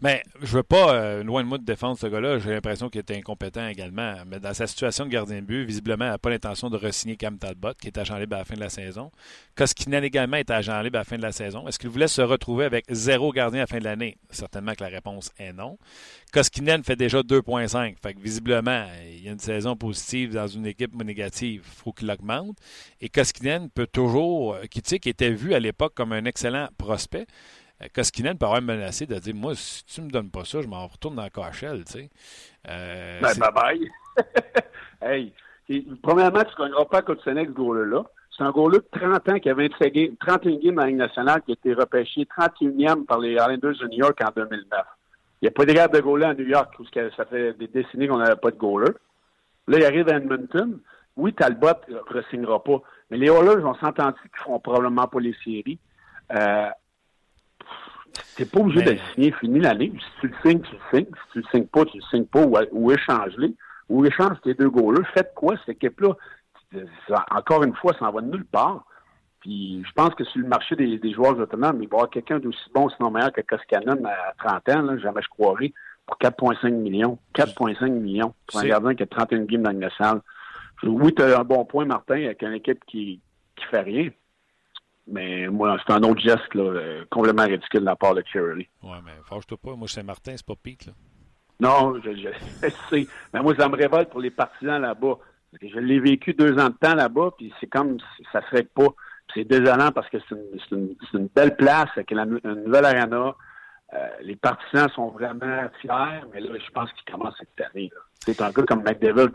Mais 0.00 0.22
je 0.42 0.56
veux 0.56 0.62
pas, 0.62 0.94
euh, 0.94 1.22
loin 1.22 1.42
de 1.42 1.48
moi, 1.48 1.58
de 1.58 1.64
défendre 1.64 1.98
ce 1.98 2.06
gars-là. 2.06 2.38
J'ai 2.38 2.50
l'impression 2.50 2.88
qu'il 2.88 3.00
était 3.00 3.16
incompétent 3.16 3.66
également. 3.68 4.14
Mais 4.26 4.40
dans 4.40 4.54
sa 4.54 4.66
situation 4.66 5.04
de 5.04 5.10
gardien 5.10 5.40
de 5.40 5.46
but, 5.46 5.64
visiblement, 5.64 6.06
il 6.06 6.08
n'a 6.08 6.18
pas 6.18 6.30
l'intention 6.30 6.70
de 6.70 6.76
re-signer 6.76 7.16
Cam 7.16 7.38
Talbot, 7.38 7.74
qui 7.80 7.86
est 7.88 7.98
agent 7.98 8.16
libre 8.18 8.36
à 8.36 8.40
la 8.40 8.44
fin 8.44 8.54
de 8.54 8.60
la 8.60 8.68
saison. 8.68 9.10
Koskinen 9.56 10.02
également 10.02 10.36
est 10.36 10.50
agent 10.50 10.80
libre 10.82 10.96
à 10.96 11.00
la 11.00 11.04
fin 11.04 11.16
de 11.16 11.22
la 11.22 11.32
saison. 11.32 11.66
Est-ce 11.68 11.78
qu'il 11.78 11.90
voulait 11.90 12.08
se 12.08 12.22
retrouver 12.22 12.64
avec 12.64 12.84
zéro 12.90 13.32
gardien 13.32 13.60
à 13.60 13.62
la 13.62 13.66
fin 13.66 13.78
de 13.78 13.84
l'année? 13.84 14.16
Certainement 14.30 14.74
que 14.74 14.82
la 14.82 14.90
réponse 14.90 15.30
est 15.38 15.52
non. 15.52 15.78
Koskinen 16.32 16.82
fait 16.82 16.96
déjà 16.96 17.20
2,5. 17.20 17.96
Fait 18.02 18.14
que 18.14 18.20
visiblement, 18.20 18.86
il 19.06 19.22
y 19.22 19.28
a 19.28 19.32
une 19.32 19.38
saison 19.38 19.76
positive 19.76 20.32
dans 20.34 20.48
une 20.48 20.66
équipe 20.66 20.94
négative. 21.02 21.62
Il 21.64 21.82
faut 21.82 21.92
qu'il 21.92 22.10
augmente. 22.10 22.56
Et 23.00 23.08
Koskinen 23.08 23.70
peut 23.70 23.86
toujours, 23.86 24.56
qui, 24.70 24.82
tu 24.82 24.90
sais, 24.90 24.98
qui 24.98 25.08
était 25.08 25.30
vu 25.30 25.54
à 25.54 25.60
l'époque 25.60 25.94
comme 25.94 26.12
un 26.12 26.24
excellent 26.24 26.68
prospect, 26.78 27.22
euh, 27.22 27.63
Koskinen 27.94 28.38
peut 28.38 28.46
avoir 28.46 28.62
menacé 28.62 29.06
de 29.06 29.16
dire 29.16 29.34
Moi, 29.34 29.54
si 29.54 29.84
tu 29.84 30.00
me 30.02 30.10
donnes 30.10 30.30
pas 30.30 30.44
ça, 30.44 30.62
je 30.62 30.68
m'en 30.68 30.86
retourne 30.86 31.16
dans 31.16 31.22
la 31.22 31.30
KHL. 31.30 31.84
Tu 31.84 31.92
sais. 31.92 32.10
Euh, 32.68 33.20
ben, 33.20 33.34
bye 33.38 33.52
bye. 33.52 33.90
hey, 35.02 35.32
premièrement, 36.02 36.42
tu 36.44 36.60
ne 36.60 36.66
gagneras 36.66 36.84
pas 36.86 37.02
contre 37.02 37.24
Sénèque, 37.24 37.48
ce 37.48 37.52
goal-là. 37.52 38.04
C'est 38.36 38.44
un 38.44 38.50
goal-là 38.50 38.78
de 38.78 39.00
30 39.00 39.28
ans 39.28 39.38
qui 39.38 39.48
a 39.48 39.54
25 39.54 39.92
games, 39.92 40.16
31 40.18 40.58
games 40.58 40.74
dans 40.74 40.82
la 40.82 40.88
Ligue 40.88 40.96
nationale 40.96 41.42
qui 41.42 41.52
a 41.52 41.54
été 41.54 41.72
repêché 41.72 42.26
31e 42.36 43.04
par 43.04 43.18
les 43.18 43.32
Islanders 43.32 43.78
de 43.80 43.88
New 43.88 43.98
York 43.98 44.18
en 44.24 44.30
2009. 44.34 44.80
Il 45.40 45.44
n'y 45.44 45.48
a 45.48 45.50
pas 45.52 45.64
de 45.64 45.72
garde 45.72 45.92
de 45.92 46.00
goaler 46.00 46.26
à 46.26 46.34
New 46.34 46.46
York 46.46 46.74
parce 46.76 46.90
que 46.90 47.10
ça 47.16 47.24
fait 47.26 47.52
des 47.54 47.68
décennies 47.68 48.08
qu'on 48.08 48.18
n'avait 48.18 48.36
pas 48.36 48.50
de 48.50 48.56
goaler. 48.56 48.92
Là, 49.68 49.78
il 49.78 49.84
arrive 49.84 50.08
à 50.08 50.16
Edmonton. 50.16 50.80
Oui, 51.16 51.32
Talbot 51.32 51.68
ne 51.88 51.98
re-signera 51.98 52.62
pas. 52.62 52.80
Mais 53.10 53.18
les 53.18 53.28
Oilers, 53.28 53.64
on 53.64 53.74
s'entend 53.74 54.12
qu'ils 54.12 54.30
ne 54.32 54.42
feront 54.42 54.58
probablement 54.58 55.06
pas 55.06 55.20
les 55.20 55.34
séries. 55.44 55.78
Euh, 56.32 56.68
T'es 58.36 58.44
pas 58.44 58.60
obligé 58.60 58.82
de 58.82 58.90
le 58.92 58.98
signer 59.14 59.32
fini 59.32 59.60
l'année. 59.60 59.92
Si 59.98 60.20
tu 60.20 60.28
le 60.28 60.34
signes, 60.44 60.60
tu 60.60 60.72
le 60.72 60.98
signes. 60.98 61.14
Si 61.14 61.32
tu 61.32 61.38
le 61.38 61.44
signes 61.52 61.66
pas, 61.66 61.84
tu 61.84 61.98
le 61.98 62.02
signes 62.10 62.26
pas 62.26 62.44
ou, 62.72 62.90
échange-les. 62.90 63.54
Ou 63.88 64.04
échange 64.04 64.40
tes 64.42 64.54
deux 64.54 64.70
goals-là. 64.70 65.04
Faites 65.14 65.32
quoi, 65.34 65.56
cette 65.58 65.76
équipe-là? 65.76 66.14
Encore 67.30 67.62
une 67.62 67.74
fois, 67.74 67.92
ça 67.98 68.06
en 68.06 68.12
va 68.12 68.20
de 68.20 68.30
nulle 68.30 68.46
part. 68.46 68.84
Puis 69.40 69.82
je 69.86 69.92
pense 69.92 70.14
que 70.14 70.24
sur 70.24 70.40
le 70.40 70.48
marché 70.48 70.74
des, 70.74 71.12
joueurs 71.12 71.38
autonomes, 71.38 71.82
il 71.82 71.88
va 71.88 71.96
y 71.96 71.98
avoir 71.98 72.10
quelqu'un 72.10 72.38
d'aussi 72.38 72.70
bon, 72.74 72.88
sinon 72.88 73.10
meilleur 73.10 73.30
que 73.30 73.42
Koskanen 73.42 74.04
à 74.06 74.32
30 74.38 74.68
ans, 74.70 74.82
là, 74.82 74.98
jamais 74.98 75.20
je 75.22 75.28
croirais, 75.28 75.72
pour 76.06 76.16
4,5 76.18 76.70
millions. 76.70 77.18
4,5 77.34 77.90
millions 77.90 78.34
pour 78.46 78.60
un 78.60 78.64
gardien 78.64 78.94
qui 78.94 79.02
a 79.02 79.06
31 79.06 79.44
games 79.44 79.62
dans 79.62 79.70
une 79.70 79.88
salle. 79.98 80.20
Oui, 80.82 81.14
tu 81.14 81.22
as 81.22 81.38
un 81.38 81.44
bon 81.44 81.64
point, 81.66 81.84
Martin, 81.84 82.14
avec 82.14 82.42
une 82.42 82.54
équipe 82.54 82.82
qui, 82.86 83.20
qui 83.54 83.64
fait 83.66 83.82
rien. 83.82 84.08
Mais 85.06 85.48
moi, 85.48 85.76
c'est 85.86 85.92
un 85.92 86.02
autre 86.02 86.20
geste 86.20 86.54
là, 86.54 86.62
euh, 86.62 87.04
complètement 87.10 87.44
ridicule 87.44 87.80
de 87.80 87.84
la 87.84 87.96
part 87.96 88.14
de 88.14 88.22
Lee. 88.54 88.68
Ouais, 88.82 88.98
mais 89.04 89.12
fâche-toi 89.28 89.58
pas. 89.62 89.76
Moi, 89.76 89.86
Saint-Martin, 89.86 90.32
c'est 90.36 90.46
pas 90.46 90.54
Pete. 90.56 90.86
Là. 90.86 90.92
Non, 91.60 92.00
je, 92.02 92.10
je, 92.16 92.68
sais. 92.90 93.06
Mais 93.32 93.40
moi, 93.40 93.54
ça 93.58 93.68
me 93.68 93.76
révolte 93.76 94.10
pour 94.10 94.20
les 94.20 94.30
partisans 94.30 94.80
là-bas. 94.80 95.18
Je 95.60 95.78
l'ai 95.78 96.00
vécu 96.00 96.34
deux 96.34 96.58
ans 96.58 96.68
de 96.68 96.74
temps 96.74 96.94
là-bas, 96.94 97.30
puis 97.36 97.52
c'est 97.60 97.68
comme 97.68 97.98
ça 98.32 98.40
serait 98.50 98.64
pas. 98.64 98.88
C'est 99.32 99.44
désolant 99.44 99.90
parce 99.92 100.08
que 100.08 100.18
c'est 100.28 100.70
une, 100.72 100.94
une, 101.14 101.28
belle 101.34 101.56
place 101.56 101.88
avec 101.96 102.10
une 102.10 102.40
nouvelle 102.64 102.84
arena. 102.84 103.34
Euh, 103.94 104.08
les 104.22 104.36
partisans 104.36 104.88
sont 104.90 105.08
vraiment 105.08 105.68
fiers, 105.80 106.22
mais 106.32 106.40
là, 106.40 106.50
je 106.58 106.70
pense 106.70 106.90
qu'ils 106.92 107.12
commencent 107.12 107.36
cette 107.38 107.66
année. 107.70 107.90
C'est 108.18 108.40
un 108.40 108.50
gars 108.50 108.62
comme 108.64 108.82
Dreisaitl, 108.82 109.30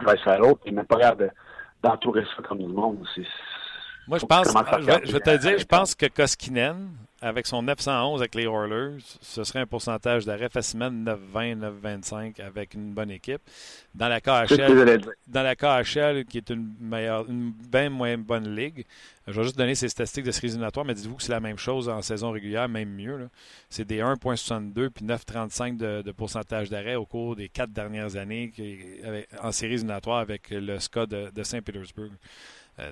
qui 0.62 0.70
n'est 0.70 0.76
même 0.76 0.86
pas 0.86 0.98
capable 0.98 1.34
d'entourer 1.82 2.26
ça 2.36 2.44
comme 2.44 2.60
du 2.60 2.68
monde. 2.68 3.06
Moi, 4.10 4.18
je 4.18 4.26
pense, 4.26 4.48
je 4.48 5.12
vais, 5.12 5.20
te 5.20 5.38
dire, 5.38 5.60
je 5.60 5.66
pense 5.66 5.94
que 5.94 6.08
Koskinen, 6.08 6.90
avec 7.22 7.46
son 7.46 7.62
911 7.62 8.22
avec 8.22 8.34
les 8.34 8.46
Oilers, 8.46 8.98
ce 9.22 9.44
serait 9.44 9.60
un 9.60 9.68
pourcentage 9.68 10.26
d'arrêt 10.26 10.50
facilement 10.50 10.90
de 10.90 10.96
9,20, 10.96 11.60
9,25 11.84 12.42
avec 12.42 12.74
une 12.74 12.92
bonne 12.92 13.12
équipe. 13.12 13.42
Dans 13.94 14.08
la 14.08 14.20
KHL, 14.20 15.02
dans 15.28 15.44
la 15.44 15.56
KHL 15.56 16.26
qui 16.26 16.40
est 16.40 16.50
une 16.50 16.74
meilleure, 16.80 17.30
une 17.30 17.52
bien 17.52 17.92
moins 17.92 18.18
bonne 18.18 18.56
ligue, 18.56 18.84
je 19.28 19.34
vais 19.34 19.44
juste 19.44 19.60
donner 19.60 19.76
ces 19.76 19.90
statistiques 19.90 20.26
de 20.26 20.32
séries 20.32 20.48
éliminatoires, 20.48 20.88
mais 20.88 20.96
dites-vous 20.96 21.18
que 21.18 21.24
c'est 21.24 21.32
la 21.32 21.40
même 21.40 21.60
chose 21.60 21.88
en 21.88 22.02
saison 22.02 22.32
régulière, 22.32 22.68
même 22.68 22.90
mieux. 22.90 23.30
C'est 23.70 23.86
des 23.86 24.00
1,62 24.00 24.90
puis 24.90 25.06
9,35 25.06 25.78
de, 25.78 26.02
de 26.02 26.12
pourcentage 26.12 26.72
d'arrêt 26.72 26.96
au 26.96 27.06
cours 27.06 27.36
des 27.36 27.48
quatre 27.48 27.72
dernières 27.72 28.16
années 28.16 28.52
en 29.44 29.52
séries 29.52 29.76
éliminatoires 29.76 30.18
avec 30.18 30.50
le 30.50 30.80
SCA 30.80 31.06
de, 31.06 31.30
de 31.30 31.44
Saint-Pétersbourg. 31.44 32.10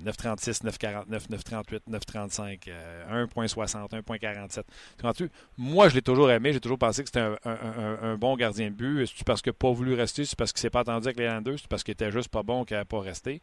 9,36, 0.04 0.64
9,49, 0.64 1.30
9,38, 1.30 1.80
9,35, 1.90 2.70
1,60, 3.12 3.90
1,47. 4.04 5.30
Moi, 5.58 5.90
je 5.90 5.96
l'ai 5.96 6.02
toujours 6.02 6.30
aimé. 6.32 6.54
J'ai 6.54 6.60
toujours 6.60 6.78
pensé 6.78 7.04
que 7.04 7.10
c'était 7.10 7.28
un, 7.46 8.18
bon 8.18 8.36
gardien 8.36 8.70
de 8.70 8.76
but. 8.76 9.08
C'est 9.08 9.26
parce 9.26 9.42
qu'il 9.42 9.52
n'a 9.52 9.56
pas 9.56 9.72
voulu 9.72 9.94
rester, 9.94 10.26
c'est 10.26 10.38
parce 10.38 10.52
qu'il 10.52 10.62
s'est 10.62 10.70
pas 10.70 10.82
attendu 10.82 11.08
avec 11.08 11.18
les 11.20 11.28
Landers, 11.28 11.60
c'est 11.60 11.68
parce 11.68 11.84
qu'il 11.84 11.94
était 11.94 12.12
juste 12.12 12.30
pas 12.30 12.44
bon 12.44 12.66
qu'il 12.66 12.76
n'avait 12.76 12.86
pas 12.86 13.00
resté? 13.00 13.42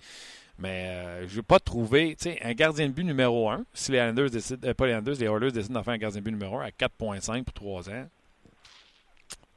Mais 0.59 0.87
euh, 0.89 1.29
je 1.29 1.37
n'ai 1.37 1.43
pas 1.43 1.59
trouvé, 1.59 2.15
tu 2.17 2.31
sais, 2.31 2.39
un 2.43 2.53
gardien 2.53 2.89
de 2.89 2.93
but 2.93 3.05
numéro 3.05 3.51
1, 3.51 3.65
si 3.75 3.93
les 3.93 3.99
Landers 3.99 4.31
décident, 4.31 4.69
euh, 4.69 4.75
pas 4.75 4.87
les 4.87 4.93
Landers, 4.93 5.17
les 5.19 5.27
Oilers 5.27 5.53
décident 5.53 5.75
d'en 5.75 5.83
faire 5.83 5.95
un 5.95 5.99
gardien 5.99 6.21
de 6.21 6.25
but 6.25 6.31
numéro 6.31 6.59
1 6.59 6.67
à 6.67 6.71
4,5 6.71 7.45
pour 7.45 7.55
3 7.55 7.91
ans, 7.91 8.07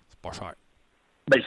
c'est 0.10 0.20
pas 0.22 0.32
cher. 0.32 0.54
Ben, 1.30 1.42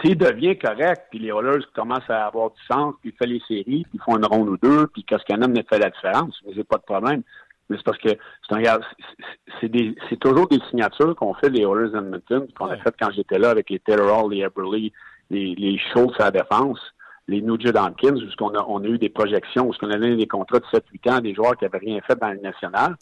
s'il 0.00 0.16
devient 0.16 0.58
correct, 0.58 1.06
puis 1.10 1.18
les 1.18 1.28
Oilers 1.28 1.64
commencent 1.74 2.08
à 2.08 2.26
avoir 2.26 2.50
du 2.50 2.62
sens, 2.70 2.94
puis 3.00 3.10
il 3.10 3.16
fait 3.16 3.26
les 3.26 3.40
séries, 3.46 3.84
puis 3.84 3.94
ils 3.94 4.00
font 4.00 4.16
une 4.16 4.26
ronde 4.26 4.48
ou 4.48 4.56
deux, 4.56 4.86
puis 4.88 5.04
Koskinen 5.04 5.52
ne 5.52 5.62
fait 5.62 5.78
la 5.78 5.90
différence, 5.90 6.40
mais 6.46 6.52
j'ai 6.54 6.64
pas 6.64 6.78
de 6.78 6.82
problème. 6.82 7.22
Mais 7.68 7.76
c'est 7.76 7.84
parce 7.84 7.98
que 7.98 8.08
c'est 8.48 9.70
c'est 10.08 10.18
toujours 10.18 10.48
des 10.48 10.58
signatures 10.70 11.14
qu'on 11.14 11.34
fait 11.34 11.50
les 11.50 11.62
Oilers 11.62 11.96
Edmonton, 11.96 12.48
qu'on 12.56 12.66
a 12.66 12.76
fait 12.78 12.94
quand 13.00 13.10
j'étais 13.12 13.38
là 13.38 13.50
avec 13.50 13.70
les 13.70 13.78
Taylor 13.78 14.24
Hall, 14.24 14.32
les 14.32 14.40
Eberly, 14.40 14.92
les, 15.30 15.54
les 15.54 15.78
Schultz 15.78 16.18
à 16.18 16.24
la 16.24 16.30
défense, 16.32 16.80
les 17.28 17.40
Nugent 17.40 17.72
Hopkins, 17.76 18.16
qu'on 18.36 18.54
a, 18.54 18.64
on 18.66 18.82
a 18.82 18.86
eu 18.86 18.98
des 18.98 19.08
projections, 19.08 19.68
où 19.68 19.72
on 19.82 19.90
a 19.90 19.98
donné 19.98 20.16
des 20.16 20.26
contrats 20.26 20.58
de 20.58 20.64
7-8 20.64 21.10
ans 21.10 21.16
à 21.16 21.20
des 21.20 21.34
joueurs 21.34 21.56
qui 21.56 21.64
n'avaient 21.64 21.78
rien 21.78 22.00
fait 22.04 22.18
dans 22.18 22.30
le 22.30 22.40
national. 22.40 22.96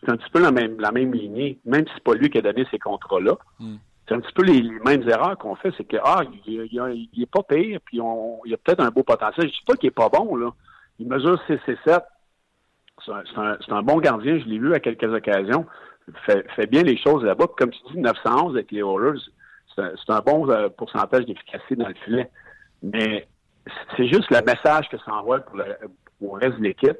C'est 0.00 0.10
un 0.10 0.16
petit 0.16 0.30
peu 0.30 0.40
la 0.40 0.52
même, 0.52 0.78
la 0.78 0.92
même 0.92 1.12
lignée, 1.12 1.58
même 1.64 1.84
si 1.86 1.92
c'est 1.94 2.04
pas 2.04 2.14
lui 2.14 2.30
qui 2.30 2.38
a 2.38 2.42
donné 2.42 2.66
ces 2.70 2.78
contrats-là. 2.78 3.36
Hmm 3.58 3.76
c'est 4.08 4.14
un 4.14 4.20
petit 4.20 4.32
peu 4.32 4.42
les, 4.42 4.62
mêmes 4.84 5.06
erreurs 5.08 5.36
qu'on 5.36 5.54
fait, 5.56 5.72
c'est 5.76 5.84
que 5.84 5.98
ah, 6.02 6.22
il, 6.46 7.08
est 7.22 7.30
pas 7.30 7.42
pire, 7.42 7.78
puis 7.84 8.00
on, 8.00 8.40
il 8.46 8.54
a 8.54 8.56
peut-être 8.56 8.80
un 8.80 8.90
beau 8.90 9.02
potentiel. 9.02 9.46
Je 9.46 9.52
dis 9.52 9.64
pas 9.66 9.74
qu'il 9.74 9.88
est 9.88 9.90
pas 9.90 10.08
bon, 10.08 10.34
là. 10.36 10.50
Il 10.98 11.06
mesure 11.06 11.40
6 11.46 11.52
et 11.68 11.78
7. 11.86 12.02
C'est 13.04 13.72
un, 13.72 13.82
bon 13.82 13.98
gardien, 13.98 14.38
je 14.38 14.44
l'ai 14.46 14.58
vu 14.58 14.74
à 14.74 14.80
quelques 14.80 15.12
occasions. 15.12 15.66
Fait, 16.24 16.44
fait 16.56 16.66
bien 16.66 16.82
les 16.82 16.96
choses 16.96 17.22
là-bas. 17.22 17.46
Comme 17.56 17.70
tu 17.70 17.78
dis, 17.92 18.00
911 18.00 18.54
avec 18.54 18.72
les 18.72 18.80
Oilers, 18.80 19.20
c'est 19.76 20.10
un, 20.10 20.20
bon 20.20 20.50
euh, 20.50 20.68
pourcentage 20.68 21.26
d'efficacité 21.26 21.76
dans 21.76 21.88
le 21.88 21.94
filet. 21.94 22.30
Mais 22.82 23.28
c'est 23.96 24.08
juste 24.08 24.30
le 24.30 24.40
message 24.44 24.88
que 24.88 24.98
ça 24.98 25.12
envoie 25.12 25.40
pour 25.40 25.56
le, 25.56 25.76
reste 26.32 26.58
de 26.58 26.64
l'équipe. 26.64 26.98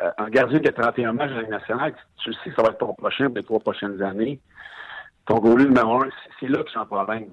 Euh, 0.00 0.10
un 0.16 0.30
gardien 0.30 0.60
qui 0.60 0.68
a 0.68 0.72
31 0.72 1.12
matchs 1.12 1.30
dans 1.30 1.40
la 1.40 1.48
nationale, 1.48 1.94
tu 2.22 2.32
sais 2.32 2.50
que 2.50 2.56
ça 2.56 2.62
va 2.62 2.68
être 2.68 2.78
ton 2.78 2.94
prochain 2.94 3.26
pour 3.26 3.36
les 3.36 3.42
trois 3.42 3.58
prochaines 3.58 4.00
années 4.00 4.40
ton 5.28 5.38
goalie 5.38 5.66
numéro 5.66 6.02
un, 6.02 6.08
c'est 6.40 6.48
là 6.48 6.62
que 6.62 6.70
c'est 6.72 6.78
un 6.78 6.86
problème. 6.86 7.26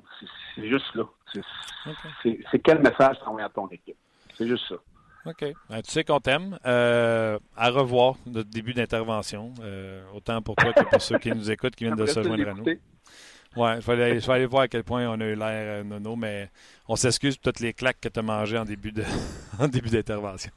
C'est 0.56 0.68
juste 0.68 0.94
là. 0.96 1.04
C'est 2.22 2.60
quel 2.60 2.80
message 2.80 3.18
tu 3.22 3.28
envoies 3.28 3.44
à 3.44 3.50
ton 3.50 3.68
équipe? 3.70 3.98
C'est 4.38 4.48
juste 4.48 4.66
ça. 4.68 4.76
OK. 5.26 5.46
Ben, 5.70 5.82
tu 5.82 5.92
sais 5.92 6.04
qu'on 6.04 6.20
t'aime. 6.20 6.60
Euh, 6.66 7.40
à 7.56 7.70
revoir 7.70 8.16
notre 8.26 8.50
début 8.50 8.74
d'intervention. 8.74 9.54
Euh, 9.62 10.04
autant 10.14 10.42
pour 10.42 10.56
toi 10.56 10.74
que 10.74 10.84
pour 10.84 11.02
ceux 11.02 11.18
qui 11.18 11.32
nous 11.32 11.50
écoutent, 11.50 11.76
qui 11.76 11.86
viennent 11.86 11.96
de 11.96 12.06
se 12.06 12.22
joindre 12.22 12.50
à 12.50 12.54
nous. 12.54 12.66
Ouais, 13.56 13.80
je 13.80 13.92
vais, 13.92 14.34
aller, 14.34 14.46
voir 14.46 14.64
à 14.64 14.68
quel 14.68 14.84
point 14.84 15.08
on 15.08 15.20
a 15.22 15.26
eu 15.26 15.36
l'air 15.36 15.80
euh, 15.80 15.84
nono, 15.84 16.18
mais 16.18 16.50
on 16.90 16.98
s'excuse 16.98 17.38
pour 17.38 17.54
toutes 17.54 17.62
les 17.62 17.72
claques 17.72 18.02
que 18.02 18.10
tu 18.10 18.20
as 18.20 18.22
mangées 18.22 18.58
en 18.58 18.66
début 18.66 18.92
de 18.92 19.04
en 19.60 19.70
début 19.70 19.90
d'intervention. 19.90 20.52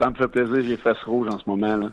Ça 0.00 0.10
me 0.10 0.14
fait 0.16 0.26
plaisir, 0.26 0.60
j'ai 0.64 0.76
fesses 0.76 1.02
rouges 1.04 1.28
en 1.28 1.38
ce 1.38 1.48
moment. 1.48 1.76
Là. 1.76 1.88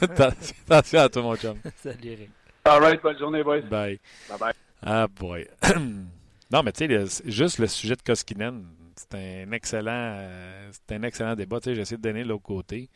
Attention 0.00 1.00
à 1.00 1.08
toi, 1.10 1.22
mon 1.22 1.36
chum. 1.36 1.58
Salut, 1.76 1.98
Eric. 2.06 2.30
All 2.68 2.80
right, 2.82 3.00
bonne 3.02 3.18
journée, 3.18 3.42
boys. 3.42 3.62
Bye. 3.62 3.98
Bye-bye. 4.28 4.52
Ah, 4.82 5.08
boy. 5.08 5.48
non, 6.52 6.62
mais 6.62 6.72
tu 6.72 6.86
sais, 6.86 7.22
juste 7.24 7.58
le 7.58 7.66
sujet 7.66 7.96
de 7.96 8.02
Koskinen, 8.02 8.66
c'est 8.94 9.14
un 9.14 9.52
excellent 9.52 10.16
euh, 10.18 10.70
c'est 10.70 10.96
un 10.96 11.02
excellent 11.02 11.34
débat. 11.34 11.60
Tu 11.60 11.70
sais, 11.70 11.74
j'essaie 11.74 11.96
de 11.96 12.02
donner 12.02 12.24
l'autre 12.24 12.42
côté. 12.42 12.90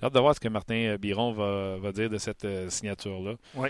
J'ai 0.00 0.06
hâte 0.06 0.12
de 0.12 0.18
voir 0.18 0.34
ce 0.34 0.40
que 0.40 0.48
Martin 0.48 0.96
Biron 0.96 1.32
va, 1.32 1.76
va 1.78 1.92
dire 1.92 2.10
de 2.10 2.18
cette 2.18 2.44
euh, 2.44 2.68
signature-là. 2.68 3.34
Oui. 3.54 3.68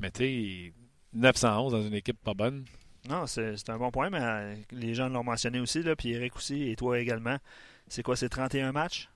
Mais 0.00 0.10
tu 0.10 0.22
sais, 0.22 0.72
911 1.14 1.72
dans 1.72 1.80
une 1.82 1.94
équipe 1.94 2.22
pas 2.22 2.34
bonne. 2.34 2.66
Non, 3.08 3.26
c'est 3.26 3.70
un 3.70 3.78
bon 3.78 3.90
point, 3.90 4.10
mais 4.10 4.20
euh, 4.20 4.54
les 4.70 4.92
gens 4.92 5.08
l'ont 5.08 5.24
mentionné 5.24 5.60
aussi, 5.60 5.82
là, 5.82 5.96
puis 5.96 6.12
Eric 6.12 6.36
aussi, 6.36 6.70
et 6.70 6.76
toi 6.76 6.98
également. 6.98 7.38
C'est 7.88 8.02
quoi, 8.02 8.16
c'est 8.16 8.28
31 8.28 8.72
matchs? 8.72 9.08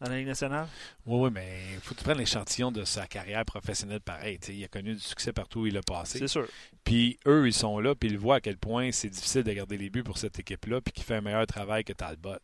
Dans 0.00 0.10
la 0.10 0.18
Ligue 0.18 0.26
nationale? 0.26 0.66
Oui, 1.06 1.20
oui, 1.24 1.30
mais 1.32 1.74
il 1.74 1.80
faut 1.80 1.94
que 1.94 2.00
tu 2.00 2.04
prennes 2.04 2.18
l'échantillon 2.18 2.72
de 2.72 2.84
sa 2.84 3.06
carrière 3.06 3.44
professionnelle 3.44 4.00
pareil. 4.00 4.38
il 4.48 4.64
a 4.64 4.68
connu 4.68 4.94
du 4.94 5.00
succès 5.00 5.32
partout 5.32 5.60
où 5.60 5.66
il 5.66 5.76
a 5.76 5.82
passé. 5.82 6.18
C'est 6.18 6.28
sûr. 6.28 6.46
Puis 6.84 7.18
eux, 7.26 7.46
ils 7.46 7.54
sont 7.54 7.78
là, 7.80 7.94
puis 7.94 8.10
ils 8.10 8.18
voient 8.18 8.36
à 8.36 8.40
quel 8.40 8.58
point 8.58 8.92
c'est 8.92 9.08
difficile 9.08 9.42
de 9.42 9.52
garder 9.52 9.76
les 9.76 9.90
buts 9.90 10.02
pour 10.02 10.18
cette 10.18 10.38
équipe-là, 10.38 10.80
puis 10.80 10.92
qu'il 10.92 11.04
fait 11.04 11.16
un 11.16 11.20
meilleur 11.20 11.46
travail 11.46 11.84
que 11.84 11.92
Talbot. 11.92 12.38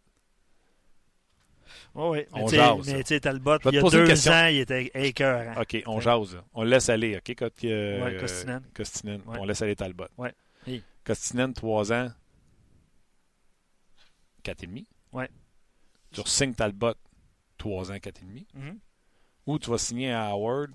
Oui, 1.95 2.09
oui. 2.09 2.27
On 2.33 2.49
jase. 2.49 2.87
Mais 2.87 3.03
tu 3.03 3.15
sais, 3.15 3.21
Talbot, 3.21 3.59
il 3.67 3.75
y 3.75 3.79
a 3.79 3.83
deux 3.83 4.29
ans, 4.29 4.47
il 4.47 4.59
était 4.59 4.91
écœurant. 4.95 5.61
OK, 5.61 5.83
on 5.87 6.01
jase. 6.01 6.37
On 6.55 6.63
laisse 6.63 6.89
aller, 6.89 7.17
OK? 7.17 7.35
Quand, 7.37 7.51
euh, 7.65 8.05
oui, 8.05 8.19
Costinen. 8.19 8.63
Costinen. 8.75 9.21
On 9.27 9.45
laisse 9.45 9.63
aller 9.63 9.77
Talbot. 9.77 10.09
Oui. 10.19 10.83
Costinen, 11.05 11.53
trois 11.55 11.93
ans, 11.93 12.11
quatre 14.43 14.63
et 14.65 14.67
demi. 14.67 14.87
Oui. 15.13 15.25
Tu 16.13 16.23
signes 16.27 16.55
Talbot, 16.55 16.95
3 17.61 17.93
ans, 17.93 17.95
4,5. 17.95 18.21
demi. 18.27 18.47
Mhm. 18.55 18.79
Ou 19.47 19.59
tu 19.59 19.71
vas 19.71 19.79
signer 19.79 20.13
à 20.13 20.31
Howard 20.31 20.71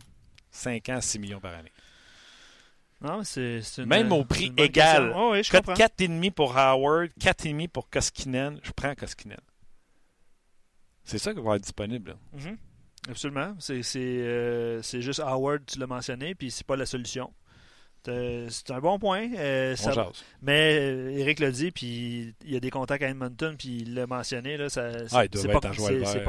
5 0.52 0.90
ans, 0.90 1.02
6 1.02 1.20
millions 1.20 1.40
par 1.40 1.54
année. 1.54 1.72
Non, 3.02 3.24
c'est 3.24 3.60
une, 3.78 3.86
Même 3.86 4.12
au 4.12 4.24
prix 4.24 4.54
égal. 4.58 5.12
Oh, 5.16 5.32
oui, 5.34 5.44
je 5.44 5.52
comprends. 5.52 5.74
4,5 5.74 6.32
pour 6.32 6.58
Howard, 6.58 7.10
4,5 7.20 7.68
pour 7.68 7.90
Koskinen, 7.90 8.60
je 8.64 8.72
prends 8.72 8.96
Koskinen. 8.96 9.42
C'est 11.04 11.18
ça 11.18 11.34
qui 11.34 11.42
va 11.42 11.56
être 11.58 11.64
disponible. 11.64 12.16
Mhm. 12.34 12.58
Absolument. 13.10 13.56
Euh, 13.70 14.82
c'est 14.82 15.02
juste 15.02 15.20
Howard, 15.20 15.66
tu 15.66 15.78
l'as 15.78 15.88
mentionné, 15.88 16.34
puis 16.34 16.50
c'est 16.50 16.66
pas 16.66 16.76
la 16.76 16.86
solution. 16.86 17.32
C'est 18.06 18.72
un 18.72 18.80
bon 18.80 18.99
point. 18.99 19.30
Euh, 19.38 19.76
mais 20.41 20.78
euh, 20.80 21.18
Eric 21.18 21.39
l'a 21.39 21.51
dit, 21.51 21.72
puis 21.72 22.34
il 22.45 22.53
y 22.53 22.56
a 22.56 22.60
des 22.60 22.70
contacts 22.70 23.03
à 23.03 23.10
Edmonton, 23.10 23.56
puis 23.58 23.80
il 23.82 23.95
l'a 23.95 24.08
mentionné. 24.08 24.58
Là, 24.58 24.70
ça, 24.70 24.89
ah, 25.12 25.24
c'est 25.34 25.47
pas, 25.47 25.60
pas, 25.60 25.72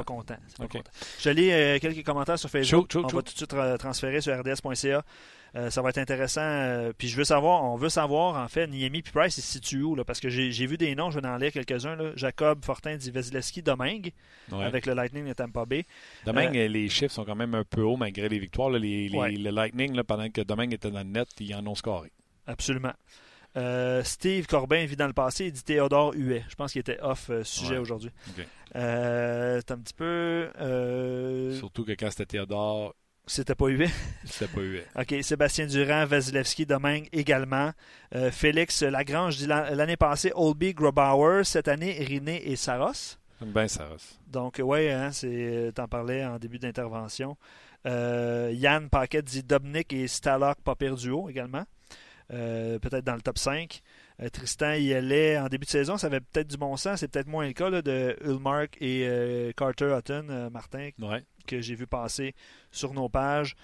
content. 0.04 0.36
Pas 0.58 0.66
content. 0.68 0.90
Je 1.20 1.30
lis 1.30 1.52
euh, 1.52 1.78
quelques 1.78 2.04
commentaires 2.04 2.38
sur 2.38 2.50
Facebook. 2.50 2.90
On 2.94 3.02
va 3.02 3.22
tout 3.22 3.32
de 3.32 3.36
suite 3.36 3.54
transférer 3.78 4.20
sur 4.20 4.38
rds.ca. 4.38 5.04
Euh, 5.56 5.70
ça 5.70 5.80
va 5.80 5.88
être 5.88 5.98
intéressant. 5.98 6.42
Euh, 6.42 6.92
puis 6.96 7.08
je 7.08 7.16
veux 7.16 7.24
savoir, 7.24 7.64
on 7.64 7.76
veut 7.76 7.88
savoir, 7.88 8.42
en 8.42 8.48
fait, 8.48 8.66
Niemi 8.66 8.98
et 8.98 9.02
Price, 9.02 9.38
ils 9.38 9.42
se 9.42 9.52
situent 9.52 9.82
où? 9.82 9.94
Là, 9.94 10.04
parce 10.04 10.20
que 10.20 10.28
j'ai 10.28 10.66
vu 10.66 10.76
des 10.76 10.94
noms, 10.94 11.10
je 11.10 11.18
vais 11.18 11.26
en 11.26 11.36
lire 11.38 11.52
quelques-uns. 11.52 11.96
Jacob 12.14 12.62
Fortin 12.64 12.96
dit 12.96 13.10
Vasilevski, 13.10 13.62
Domingue, 13.62 14.12
avec 14.52 14.84
le 14.84 14.92
Lightning 14.92 15.26
de 15.26 15.32
Tampa 15.32 15.64
Bay. 15.64 15.84
Domingue, 16.26 16.56
euh, 16.56 16.68
les 16.68 16.88
chiffres 16.88 17.14
sont 17.14 17.24
quand 17.24 17.36
même 17.36 17.54
un 17.54 17.64
peu 17.64 17.82
hauts 17.82 17.96
malgré 17.96 18.28
les 18.28 18.38
victoires. 18.38 18.70
Les, 18.70 19.08
Le 19.08 19.50
Lightning, 19.50 19.94
là, 19.94 20.04
pendant 20.04 20.28
que 20.28 20.42
Domingue 20.42 20.74
était 20.74 20.90
dans 20.90 20.98
le 20.98 21.04
net, 21.04 21.28
ils 21.40 21.54
en 21.54 21.66
ont 21.66 21.74
scoré. 21.74 22.12
Absolument. 22.46 22.92
Steve 24.02 24.46
Corbin 24.46 24.84
vit 24.84 24.96
dans 24.96 25.06
le 25.06 25.14
passé, 25.14 25.46
il 25.46 25.52
dit 25.52 25.64
Théodore 25.64 26.12
Huet. 26.14 26.44
Je 26.50 26.54
pense 26.56 26.72
qu'il 26.72 26.80
était 26.80 27.00
off 27.00 27.30
sujet 27.44 27.78
aujourd'hui. 27.78 28.10
c'est 28.74 29.70
un 29.70 29.78
petit 29.78 29.94
peu. 29.94 30.50
Surtout 31.58 31.86
que 31.86 31.92
quand 31.92 32.10
c'était 32.10 32.26
Théodore, 32.26 32.94
c'était 33.26 33.56
pas 33.56 33.66
Huet? 33.66 33.90
C'était 34.24 34.46
pas 34.46 34.60
Huet. 34.60 34.86
OK. 34.96 35.14
Sébastien 35.22 35.66
Durand, 35.66 36.06
Vasilevski, 36.06 36.64
Domingue 36.64 37.08
également. 37.12 37.72
Euh, 38.14 38.30
Félix 38.30 38.82
Lagrange 38.82 39.36
dit 39.36 39.46
l'année 39.46 39.96
passée, 39.96 40.30
Olby, 40.34 40.74
Grobauer. 40.74 41.42
Cette 41.44 41.66
année, 41.66 41.92
Riné 41.92 42.48
et 42.48 42.54
Saros. 42.54 43.18
Ben 43.40 43.66
Saros. 43.66 44.18
Donc, 44.28 44.60
oui, 44.62 44.88
hein, 44.90 45.10
t'en 45.74 45.88
parlais 45.88 46.24
en 46.24 46.38
début 46.38 46.58
d'intervention. 46.60 47.36
Euh, 47.86 48.50
Yann 48.54 48.88
Paquet 48.88 49.22
dit 49.22 49.42
Dominic 49.42 49.92
et 49.92 50.06
Stalok, 50.06 50.58
pas 50.62 50.74
duo 50.74 51.28
également. 51.28 51.64
Euh, 52.32 52.78
peut-être 52.78 53.04
dans 53.04 53.14
le 53.14 53.22
top 53.22 53.38
5. 53.38 53.82
Tristan 54.32 54.72
y 54.72 54.94
allait 54.94 55.38
en 55.38 55.48
début 55.48 55.66
de 55.66 55.70
saison, 55.70 55.98
ça 55.98 56.06
avait 56.06 56.20
peut-être 56.20 56.48
du 56.48 56.56
bon 56.56 56.76
sens. 56.76 57.00
C'est 57.00 57.08
peut-être 57.08 57.28
moins 57.28 57.46
le 57.46 57.52
cas 57.52 57.70
de 57.70 58.16
Ulmark 58.24 58.76
et 58.80 59.52
Carter 59.56 59.94
Hutton, 59.98 60.48
Martin, 60.50 60.90
que 61.46 61.60
j'ai 61.60 61.74
vu 61.74 61.86
passer 61.86 62.34
sur 62.70 62.92
nos 62.92 63.08
pages. 63.08 63.56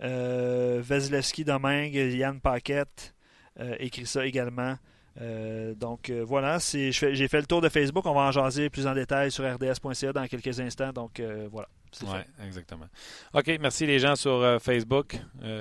Euh, 0.00 0.80
Vasilevski 0.82 1.44
Domingue, 1.44 1.94
Yann 1.94 2.40
Paquette 2.40 3.14
euh, 3.60 3.74
écrit 3.80 4.06
ça 4.06 4.24
également. 4.26 4.76
Euh, 5.20 5.74
donc 5.74 6.10
euh, 6.10 6.24
voilà, 6.24 6.58
j'ai 6.60 6.92
fait, 6.92 7.40
le 7.40 7.46
tour 7.46 7.60
de 7.60 7.68
Facebook. 7.68 8.06
On 8.06 8.14
va 8.14 8.22
en 8.22 8.30
jaser 8.30 8.70
plus 8.70 8.86
en 8.86 8.94
détail 8.94 9.32
sur 9.32 9.44
rds.ca 9.44 10.12
dans 10.12 10.26
quelques 10.26 10.60
instants. 10.60 10.92
Donc 10.92 11.20
voilà. 11.50 11.68
Oui, 12.02 12.18
exactement. 12.46 12.86
OK, 13.32 13.50
merci 13.60 13.86
les 13.86 13.98
gens 13.98 14.14
sur 14.14 14.60
Facebook. 14.60 15.18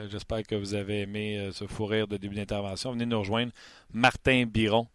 J'espère 0.10 0.44
que 0.44 0.56
vous 0.56 0.74
avez 0.74 1.02
aimé 1.02 1.50
ce 1.54 1.66
fou 1.66 1.86
rire 1.86 2.08
de 2.08 2.18
début 2.18 2.36
d'intervention. 2.36 2.92
Venez 2.92 3.06
nous 3.06 3.20
rejoindre. 3.20 3.52
Martin 3.94 4.46
Biron 4.46 4.88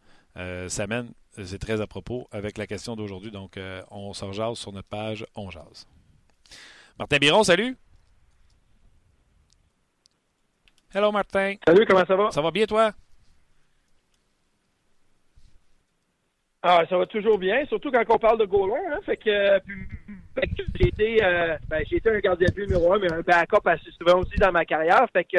ça 0.68 0.86
mène, 0.86 1.12
c'est 1.42 1.58
très 1.58 1.80
à 1.80 1.86
propos 1.86 2.26
avec 2.30 2.58
la 2.58 2.66
question 2.66 2.96
d'aujourd'hui. 2.96 3.30
Donc 3.30 3.58
on 3.90 4.12
se 4.12 4.24
rejase 4.24 4.58
sur 4.58 4.72
notre 4.72 4.88
page 4.88 5.26
On 5.34 5.50
jase. 5.50 5.86
Martin 6.98 7.18
Biron, 7.18 7.42
salut! 7.42 7.76
Hello, 10.94 11.10
Martin. 11.10 11.54
Salut, 11.66 11.86
comment 11.86 12.04
ça 12.04 12.16
va? 12.16 12.30
Ça 12.30 12.42
va 12.42 12.50
bien, 12.50 12.66
toi? 12.66 12.92
Ah, 16.62 16.84
ça 16.88 16.96
va 16.96 17.06
toujours 17.06 17.38
bien, 17.38 17.64
surtout 17.66 17.90
quand 17.90 18.04
on 18.08 18.18
parle 18.18 18.38
de 18.38 18.44
goaler. 18.44 18.74
Hein, 18.92 19.00
fait 19.04 19.16
que, 19.16 19.30
euh, 19.30 19.58
j'ai 20.76 20.88
été, 20.88 21.24
euh, 21.24 21.56
ben, 21.66 21.82
été 21.90 22.08
un 22.10 22.18
gardien 22.20 22.46
de 22.46 22.52
but 22.52 22.66
numéro 22.68 22.92
un, 22.92 22.98
mais 22.98 23.10
un 23.10 23.22
backup 23.22 23.66
assez 23.66 23.90
souvent 23.98 24.20
aussi 24.20 24.36
dans 24.36 24.52
ma 24.52 24.64
carrière. 24.64 25.06
Fait 25.12 25.24
que 25.24 25.38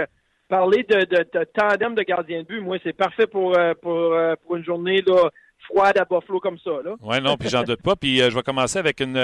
parler 0.49 0.83
de, 0.83 1.05
de, 1.05 1.25
de 1.33 1.43
tandem 1.53 1.95
de 1.95 2.01
gardien 2.01 2.41
de 2.41 2.47
but, 2.47 2.59
moi, 2.59 2.77
c'est 2.83 2.91
parfait 2.91 3.27
pour, 3.27 3.57
euh, 3.57 3.73
pour, 3.81 4.13
pour 4.43 4.55
une 4.57 4.65
journée 4.65 5.01
là, 5.05 5.29
froide 5.59 5.97
à 5.97 6.03
Buffalo 6.03 6.41
comme 6.41 6.59
ça. 6.59 6.71
Oui, 7.01 7.21
non, 7.21 7.37
puis 7.37 7.47
j'en 7.47 7.63
doute 7.63 7.81
pas. 7.83 7.95
Puis 7.95 8.17
je 8.17 8.35
vais 8.35 8.43
commencer 8.43 8.79
avec 8.79 8.99
une 8.99 9.15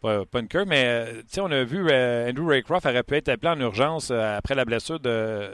pas, 0.00 0.24
une 0.34 0.64
mais 0.66 0.84
euh, 0.86 1.22
on 1.38 1.50
a 1.50 1.62
vu 1.64 1.86
euh, 1.90 2.28
Andrew 2.28 2.48
Raycroft 2.48 2.86
aurait 2.86 3.02
pu 3.02 3.16
être 3.16 3.28
appelé 3.28 3.50
en 3.50 3.60
urgence 3.60 4.10
euh, 4.10 4.38
après 4.38 4.54
la 4.54 4.64
blessure 4.64 4.98
de, 4.98 5.50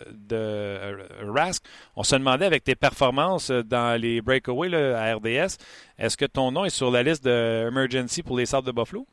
Rask. 1.23 1.65
On 1.97 2.03
se 2.03 2.15
demandait 2.15 2.47
avec 2.47 2.65
tes 2.65 2.77
performances 2.77 3.51
dans 3.51 4.01
les 4.01 4.21
breakaways 4.21 4.75
à 4.75 5.17
RDS, 5.17 5.59
est-ce 5.99 6.17
que 6.17 6.27
ton 6.27 6.53
nom 6.53 6.65
est 6.65 6.71
sur 6.71 6.91
la 6.91 7.03
liste 7.03 7.25
de 7.25 7.69
emergency 7.69 8.23
pour 8.23 8.39
les 8.39 8.47
Sables 8.47 8.67
de 8.67 8.73
Buffalo? 8.73 9.07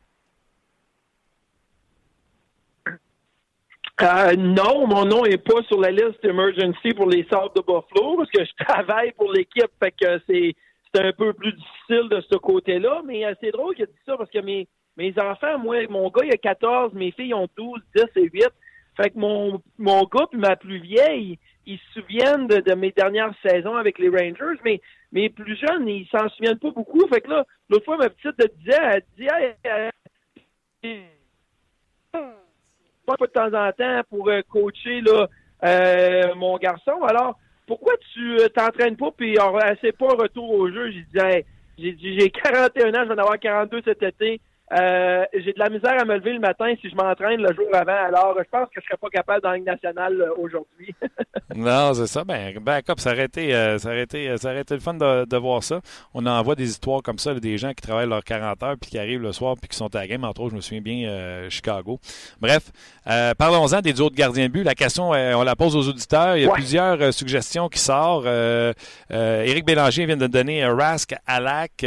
non, 4.37 4.87
mon 4.87 5.05
nom 5.05 5.23
est 5.25 5.37
pas 5.37 5.61
sur 5.63 5.79
la 5.79 5.91
liste 5.91 6.21
d'emergency 6.23 6.93
pour 6.93 7.09
les 7.09 7.25
Sables 7.31 7.51
de 7.55 7.61
Buffalo 7.61 8.17
parce 8.17 8.29
que 8.29 8.43
je 8.43 8.65
travaille 8.65 9.13
pour 9.13 9.31
l'équipe, 9.31 9.69
fait 9.81 9.91
que 9.91 10.19
c'est 10.27 10.55
un 10.95 11.13
peu 11.13 11.33
plus 11.33 11.53
difficile 11.53 12.09
de 12.09 12.21
ce 12.29 12.37
côté-là. 12.37 13.01
Mais 13.05 13.23
c'est 13.41 13.51
drôle 13.51 13.75
qu'il 13.75 13.85
dit 13.85 13.91
ça 14.05 14.17
parce 14.17 14.29
que 14.29 14.39
mes 14.39 14.67
mes 14.97 15.13
enfants, 15.19 15.57
moi, 15.59 15.87
mon 15.89 16.09
gars, 16.09 16.25
il 16.25 16.33
a 16.33 16.37
14, 16.37 16.93
mes 16.93 17.11
filles 17.11 17.33
ont 17.33 17.47
12, 17.57 17.81
10 17.95 18.03
et 18.15 18.29
8. 18.31 18.47
Fait 18.95 19.09
que 19.09 19.17
mon, 19.17 19.61
mon 19.79 20.03
gars 20.03 20.27
puis 20.29 20.39
ma 20.39 20.55
plus 20.55 20.79
vieille, 20.79 21.39
ils 21.65 21.79
se 21.79 22.01
souviennent 22.01 22.47
de, 22.47 22.73
mes 22.75 22.91
dernières 22.91 23.33
saisons 23.45 23.75
avec 23.75 23.97
les 23.97 24.09
Rangers, 24.09 24.59
mais 24.63 24.81
mes 25.11 25.29
plus 25.29 25.55
jeunes, 25.55 25.87
ils 25.87 26.07
s'en 26.07 26.29
souviennent 26.29 26.59
pas 26.59 26.71
beaucoup. 26.71 27.07
Fait 27.07 27.21
que 27.21 27.29
là, 27.29 27.45
l'autre 27.69 27.85
fois, 27.85 27.97
ma 27.97 28.09
petite 28.09 28.37
te 28.37 28.47
disait, 28.57 28.77
elle 28.81 29.03
dit, 29.17 29.27
hey, 30.83 31.01
pas 33.05 33.15
de 33.19 33.25
temps 33.27 33.53
en 33.53 33.71
temps 33.71 34.01
pour 34.09 34.29
euh, 34.29 34.41
coacher 34.49 35.01
là, 35.01 35.27
euh, 35.63 36.35
mon 36.35 36.57
garçon. 36.57 37.03
Alors, 37.03 37.37
pourquoi 37.67 37.93
tu 38.13 38.37
euh, 38.39 38.49
t'entraînes 38.49 38.97
pas 38.97 39.11
puis 39.11 39.37
c'est 39.81 39.97
pas 39.97 40.11
un 40.11 40.21
retour 40.21 40.49
au 40.49 40.69
jeu? 40.69 40.91
J'ai 40.91 41.05
dit, 41.13 41.19
hey, 41.19 41.45
j'ai 41.77 42.29
41 42.29 42.89
ans, 42.89 43.03
je 43.03 43.07
vais 43.07 43.13
en 43.13 43.17
avoir 43.17 43.39
42 43.39 43.81
cet 43.83 44.03
été. 44.03 44.39
Euh, 44.71 45.25
j'ai 45.33 45.53
de 45.53 45.59
la 45.59 45.69
misère 45.69 45.99
à 45.99 46.05
me 46.05 46.15
lever 46.15 46.33
le 46.33 46.39
matin 46.39 46.73
si 46.81 46.89
je 46.89 46.95
m'entraîne 46.95 47.41
le 47.41 47.53
jour 47.53 47.67
avant. 47.73 48.05
Alors, 48.07 48.35
je 48.39 48.49
pense 48.49 48.67
que 48.69 48.79
je 48.81 48.85
serais 48.85 48.97
pas 48.97 49.09
capable 49.09 49.41
dans 49.41 49.51
la 49.51 49.57
Ligue 49.57 49.65
nationale 49.65 50.19
euh, 50.19 50.41
aujourd'hui. 50.41 50.95
non, 51.55 51.93
c'est 51.93 52.07
ça. 52.07 52.23
Ben, 52.23 52.57
backup, 52.59 52.93
ça 52.97 53.11
aurait 53.11 53.25
été, 53.25 53.53
euh, 53.53 53.77
ça 53.77 53.89
aurait 53.89 54.03
été, 54.03 54.35
ça 54.37 54.49
aurait 54.49 54.61
été 54.61 54.73
le 54.73 54.79
fun 54.79 54.93
de, 54.93 55.25
de, 55.25 55.37
voir 55.37 55.63
ça. 55.63 55.81
On 56.13 56.25
en 56.25 56.41
voit 56.41 56.55
des 56.55 56.69
histoires 56.69 57.03
comme 57.03 57.19
ça, 57.19 57.33
des 57.35 57.57
gens 57.57 57.73
qui 57.73 57.81
travaillent 57.81 58.09
leurs 58.09 58.23
40 58.23 58.63
heures 58.63 58.75
puis 58.79 58.91
qui 58.91 58.97
arrivent 58.97 59.21
le 59.21 59.33
soir 59.33 59.55
puis 59.59 59.67
qui 59.67 59.77
sont 59.77 59.93
à 59.95 59.99
la 59.99 60.07
game. 60.07 60.23
Entre 60.23 60.41
autres, 60.41 60.51
je 60.51 60.55
me 60.55 60.61
souviens 60.61 60.81
bien, 60.81 61.49
Chicago. 61.49 61.99
Bref, 62.39 62.71
parlons-en 63.37 63.81
des 63.81 63.99
autres 64.01 64.15
gardiens 64.15 64.47
de 64.47 64.51
but. 64.51 64.63
La 64.63 64.75
question, 64.75 65.09
on 65.09 65.43
la 65.43 65.55
pose 65.55 65.75
aux 65.75 65.87
auditeurs. 65.89 66.37
Il 66.37 66.43
y 66.43 66.47
a 66.47 66.51
plusieurs 66.51 67.13
suggestions 67.13 67.69
qui 67.69 67.79
sortent. 67.79 68.27
Éric 69.09 69.65
Bélanger 69.65 70.05
vient 70.05 70.17
de 70.17 70.27
donner 70.27 70.63
un 70.63 70.75
Rask 70.75 71.13
Alak 71.27 71.83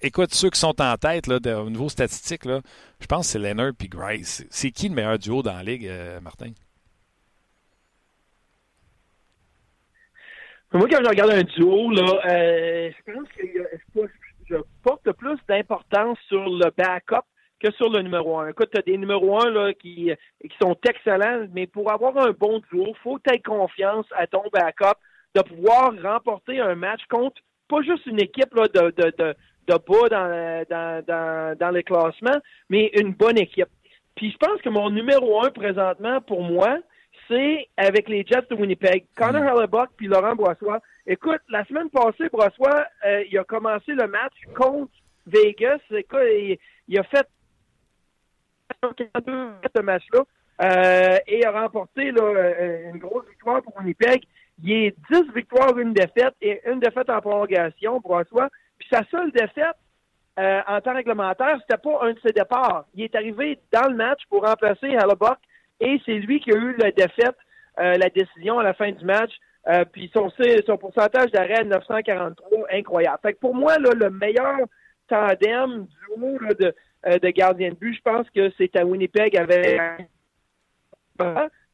écoute, 0.00 0.34
ceux 0.34 0.50
qui 0.50 0.58
sont 0.58 0.80
en 0.80 0.96
tête 0.96 1.26
là, 1.26 1.38
au 1.60 1.70
niveau 1.70 1.88
statistique, 1.88 2.44
là, 2.44 2.60
je 3.00 3.06
pense 3.06 3.26
que 3.26 3.32
c'est 3.32 3.38
Leonard 3.38 3.72
et 3.82 3.88
Grice. 3.88 4.46
C'est 4.50 4.70
qui 4.70 4.88
le 4.88 4.94
meilleur 4.94 5.18
duo 5.18 5.42
dans 5.42 5.54
la 5.54 5.62
ligue, 5.62 5.86
euh, 5.86 6.20
Martin? 6.20 6.50
Moi, 10.72 10.88
quand 10.90 11.02
je 11.02 11.08
regarde 11.08 11.30
un 11.30 11.42
duo, 11.42 11.90
là, 11.90 12.20
euh, 12.28 12.90
je 12.90 13.12
pense 13.12 13.28
que 13.28 14.00
je 14.48 14.56
porte 14.82 15.10
plus 15.12 15.38
d'importance 15.48 16.18
sur 16.28 16.44
le 16.44 16.70
backup 16.76 17.24
que 17.60 17.70
sur 17.72 17.90
le 17.90 18.02
numéro 18.02 18.38
un. 18.38 18.48
Écoute, 18.48 18.70
tu 18.72 18.78
as 18.78 18.82
des 18.82 18.98
numéros 18.98 19.40
un 19.40 19.50
là, 19.50 19.72
qui, 19.72 20.10
qui 20.42 20.56
sont 20.60 20.76
excellents, 20.88 21.46
mais 21.52 21.66
pour 21.66 21.90
avoir 21.90 22.16
un 22.18 22.32
bon 22.32 22.60
duo, 22.70 22.88
il 22.88 22.96
faut 23.02 23.16
que 23.16 23.22
tu 23.28 23.34
aies 23.34 23.40
confiance 23.40 24.06
à 24.14 24.26
ton 24.26 24.42
backup 24.52 24.98
de 25.34 25.42
pouvoir 25.42 25.92
remporter 26.02 26.60
un 26.60 26.74
match 26.74 27.00
contre 27.08 27.40
pas 27.68 27.82
juste 27.82 28.06
une 28.06 28.20
équipe 28.20 28.54
là, 28.54 28.68
de, 28.68 28.90
de, 28.90 29.12
de 29.18 29.34
bas 29.74 30.08
dans, 30.10 30.64
dans, 30.68 31.04
dans, 31.04 31.58
dans 31.58 31.70
les 31.70 31.82
classements, 31.82 32.38
mais 32.68 32.90
une 32.94 33.12
bonne 33.12 33.38
équipe. 33.38 33.68
Puis 34.14 34.30
je 34.30 34.36
pense 34.38 34.60
que 34.62 34.68
mon 34.68 34.90
numéro 34.90 35.44
un 35.44 35.50
présentement 35.50 36.20
pour 36.20 36.42
moi, 36.42 36.78
c'est 37.28 37.68
avec 37.76 38.08
les 38.08 38.24
Jets 38.24 38.46
de 38.50 38.54
Winnipeg. 38.54 39.04
Connor 39.16 39.42
mm. 39.42 39.48
Hellebuck 39.48 39.90
puis 39.96 40.06
Laurent 40.06 40.34
Boissois. 40.34 40.80
Écoute, 41.06 41.40
la 41.48 41.64
semaine 41.64 41.90
passée, 41.90 42.28
Boissois, 42.32 42.86
euh, 43.04 43.24
il 43.30 43.38
a 43.38 43.44
commencé 43.44 43.92
le 43.92 44.06
match 44.06 44.34
contre 44.54 44.92
Vegas. 45.26 45.80
Écoute, 45.90 46.20
il, 46.88 46.98
a 46.98 47.02
fait 47.04 47.26
ce 48.82 49.82
match-là 49.82 50.22
euh, 50.62 51.18
et 51.26 51.44
a 51.44 51.50
remporté 51.50 52.10
là, 52.12 52.22
euh, 52.22 52.90
une 52.92 52.98
grosse 52.98 53.28
victoire 53.28 53.62
pour 53.62 53.76
Winnipeg. 53.76 54.22
Il 54.62 54.72
est 54.72 54.96
10 55.10 55.34
victoires, 55.34 55.76
une 55.78 55.92
défaite 55.92 56.34
et 56.40 56.60
une 56.66 56.80
défaite 56.80 57.10
en 57.10 57.20
prolongation, 57.20 58.00
Boissois. 58.00 58.48
Puis 58.78 58.88
sa 58.90 59.04
seule 59.10 59.30
défaite 59.32 59.76
euh, 60.38 60.60
en 60.66 60.80
temps 60.80 60.94
réglementaire, 60.94 61.58
c'était 61.62 61.80
pas 61.80 61.98
un 62.02 62.12
de 62.12 62.20
ses 62.24 62.32
départs. 62.32 62.84
Il 62.94 63.04
est 63.04 63.14
arrivé 63.14 63.58
dans 63.72 63.88
le 63.88 63.96
match 63.96 64.20
pour 64.28 64.44
remplacer 64.44 64.88
Hellebuck 64.88 65.38
et 65.80 66.00
c'est 66.04 66.14
lui 66.14 66.40
qui 66.40 66.52
a 66.52 66.56
eu 66.56 66.76
la 66.76 66.90
défaite, 66.90 67.36
euh, 67.78 67.94
la 67.94 68.10
décision 68.10 68.58
à 68.58 68.62
la 68.62 68.74
fin 68.74 68.90
du 68.92 69.04
match. 69.04 69.32
Euh, 69.68 69.84
puis 69.84 70.10
son, 70.14 70.28
son 70.66 70.76
pourcentage 70.76 71.32
d'arrêt 71.32 71.64
943, 71.64 72.66
incroyable. 72.70 73.18
Fait 73.22 73.32
que 73.32 73.38
pour 73.38 73.54
moi, 73.54 73.78
là, 73.78 73.90
le 73.94 74.10
meilleur 74.10 74.58
tandem 75.08 75.86
du 75.86 76.44
là, 76.46 76.72
de, 77.18 77.28
gardien 77.30 77.70
de 77.70 77.74
but, 77.74 77.94
je 77.94 78.02
pense 78.02 78.28
que 78.30 78.52
c'est 78.58 78.76
à 78.76 78.84
Winnipeg 78.84 79.36
avec 79.36 79.80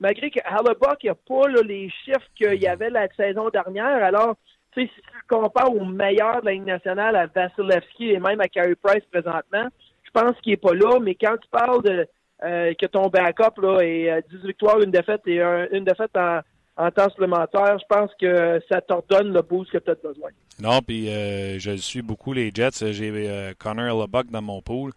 malgré 0.01 0.31
que 0.31 0.41
Hellebuck 0.41 1.05
n'a 1.05 1.15
pas 1.15 1.49
les 1.65 1.91
chiffres 2.05 2.29
qu'il 2.37 2.63
y 2.63 2.67
avait 2.67 2.91
la 2.91 3.09
saison 3.15 3.51
dernière. 3.51 4.03
Alors, 4.03 4.37
si 4.75 4.89
tu 4.89 5.03
compares 5.29 5.75
au 5.75 5.85
meilleur 5.85 6.41
de 6.41 6.47
la 6.47 6.53
Ligue 6.53 6.67
nationale 6.67 7.17
à 7.17 7.27
Vasilevski 7.27 8.11
et 8.11 8.19
même 8.19 8.41
à 8.41 8.49
Carey 8.49 8.75
Price 8.75 9.05
présentement, 9.11 9.69
je 10.03 10.11
pense 10.13 10.33
qu'il 10.43 10.53
n'est 10.53 10.57
pas 10.59 10.75
là, 10.75 10.99
mais 11.01 11.15
quand 11.15 11.37
tu 11.41 11.49
parles 11.51 11.83
de 11.83 12.07
euh, 12.45 12.75
que 12.75 12.87
ton 12.87 13.09
backup 13.09 13.61
là, 13.61 13.81
est 13.81 14.25
10 14.29 14.37
euh, 14.37 14.47
victoires, 14.47 14.81
une 14.81 14.91
défaite 14.91 15.23
et 15.27 15.41
une 15.73 15.85
défaite 15.85 16.11
en, 16.17 16.91
temps 16.91 17.09
supplémentaire, 17.11 17.79
je 17.79 17.85
pense 17.89 18.11
que 18.21 18.61
ça 18.69 18.81
t'ordonne 18.81 19.33
le 19.33 19.43
boost 19.43 19.71
que 19.71 19.79
tu 19.79 19.91
as 19.91 19.95
besoin. 19.95 20.31
Non, 20.61 20.81
puis 20.81 21.09
euh, 21.09 21.59
je 21.59 21.73
suis 21.77 22.03
beaucoup 22.03 22.33
les 22.33 22.51
Jets. 22.53 22.93
J'ai 22.93 23.55
Connor 23.59 24.01
LeBuck 24.01 24.31
dans 24.31 24.43
mon 24.43 24.61
pool. 24.61 24.91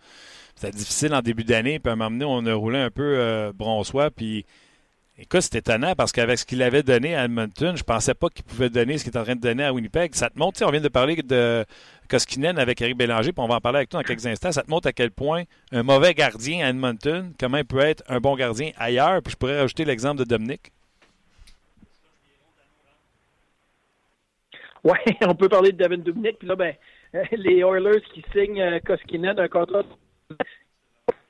C'était 0.55 0.75
difficile 0.75 1.13
en 1.13 1.21
début 1.21 1.43
d'année, 1.43 1.79
puis 1.79 1.89
à 1.89 1.93
un 1.93 1.95
moment 1.97 2.11
donné, 2.11 2.25
on 2.25 2.45
a 2.45 2.53
roulé 2.55 2.79
un 2.79 2.89
peu 2.89 3.51
bronsois, 3.53 4.09
puis 4.09 4.45
Écoute, 5.17 5.41
c'est 5.41 5.55
étonnant 5.55 5.95
parce 5.95 6.11
qu'avec 6.11 6.37
ce 6.37 6.45
qu'il 6.45 6.61
avait 6.61 6.83
donné 6.83 7.15
à 7.15 7.23
Edmonton, 7.23 7.77
je 7.77 7.85
pensais 7.85 8.13
pas 8.13 8.27
qu'il 8.27 8.43
pouvait 8.43 8.69
donner 8.69 8.97
ce 8.97 9.05
qu'il 9.05 9.13
est 9.13 9.17
en 9.17 9.23
train 9.23 9.35
de 9.35 9.39
donner 9.39 9.63
à 9.63 9.71
Winnipeg. 9.71 10.13
Ça 10.13 10.29
te 10.29 10.37
montre, 10.37 10.61
on 10.65 10.71
vient 10.71 10.81
de 10.81 10.89
parler 10.89 11.15
de 11.15 11.63
Koskinen 12.09 12.59
avec 12.59 12.81
Eric 12.81 12.97
Bélanger, 12.97 13.31
puis 13.31 13.41
on 13.41 13.47
va 13.47 13.55
en 13.55 13.61
parler 13.61 13.77
avec 13.77 13.89
toi 13.89 14.01
dans 14.01 14.05
quelques 14.05 14.25
instants. 14.25 14.51
Ça 14.51 14.63
te 14.63 14.69
montre 14.69 14.89
à 14.89 14.91
quel 14.91 15.11
point 15.11 15.43
un 15.71 15.83
mauvais 15.83 16.13
gardien 16.13 16.65
à 16.65 16.69
Edmonton, 16.69 17.31
comment 17.39 17.57
il 17.57 17.63
peut 17.63 17.79
être 17.79 18.03
un 18.09 18.19
bon 18.19 18.35
gardien 18.35 18.71
ailleurs. 18.77 19.21
Puis 19.21 19.31
je 19.31 19.37
pourrais 19.37 19.61
rajouter 19.61 19.85
l'exemple 19.85 20.19
de 20.19 20.25
Dominique. 20.25 20.71
Oui, 24.83 24.99
on 25.25 25.33
peut 25.33 25.49
parler 25.49 25.71
de 25.71 25.83
Devin 25.83 25.97
Dominic. 25.97 26.37
Puis 26.37 26.47
là, 26.47 26.55
ben, 26.55 26.75
les 27.31 27.57
Oilers 27.61 28.03
qui 28.13 28.23
signent 28.31 28.61
euh, 28.61 28.79
Koskinen 28.85 29.39
un 29.39 29.47
contrat. 29.47 29.81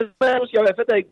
Ce 0.01 0.49
qu'il 0.49 0.59
avait 0.59 0.73
fait 0.73 0.89
avec 0.89 1.07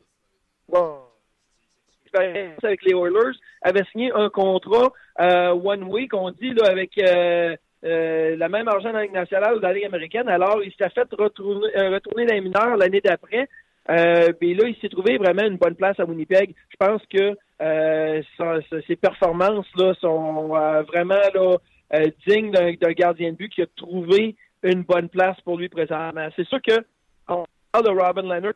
avec 2.15 2.83
les 2.83 2.93
Oilers, 2.93 3.37
avait 3.61 3.83
signé 3.91 4.11
un 4.13 4.29
contrat 4.29 4.91
euh, 5.21 5.51
one 5.51 5.83
week, 5.83 6.13
on 6.13 6.31
dit, 6.31 6.53
avec 6.65 6.97
euh, 6.97 7.55
euh, 7.83 8.35
le 8.35 8.49
même 8.49 8.67
argent 8.67 8.89
dans 8.91 8.97
la 8.97 9.03
Ligue 9.03 9.13
nationale 9.13 9.55
ou 9.55 9.59
dans 9.59 9.69
la 9.69 9.85
américaine. 9.85 10.29
Alors, 10.29 10.61
il 10.63 10.71
s'est 10.73 10.89
fait 10.89 11.07
retourner, 11.11 11.67
retourner 11.89 12.25
dans 12.25 12.35
les 12.35 12.41
mineurs 12.41 12.77
l'année 12.77 13.01
d'après. 13.01 13.47
Euh, 13.89 14.31
puis 14.33 14.55
là, 14.55 14.67
il 14.67 14.75
s'est 14.77 14.89
trouvé 14.89 15.17
vraiment 15.17 15.43
une 15.43 15.57
bonne 15.57 15.75
place 15.75 15.99
à 15.99 16.05
Winnipeg. 16.05 16.55
Je 16.69 16.77
pense 16.77 17.01
que 17.07 17.35
ses 18.87 18.95
performances 18.95 19.67
là 19.75 19.93
sont 19.99 20.47
vraiment 20.87 21.21
là, 21.33 21.57
dignes 22.27 22.51
d'un 22.51 22.91
gardien 22.91 23.31
de 23.31 23.37
but 23.37 23.49
qui 23.49 23.61
a 23.61 23.67
trouvé 23.75 24.35
une 24.63 24.83
bonne 24.83 25.09
place 25.09 25.39
pour 25.41 25.57
lui 25.57 25.67
présentement. 25.67 26.29
C'est 26.35 26.47
sûr 26.47 26.61
que 26.61 26.75
on 27.27 27.45
parle 27.71 27.85
de 27.85 27.89
Robin 27.89 28.23
Leonard 28.23 28.53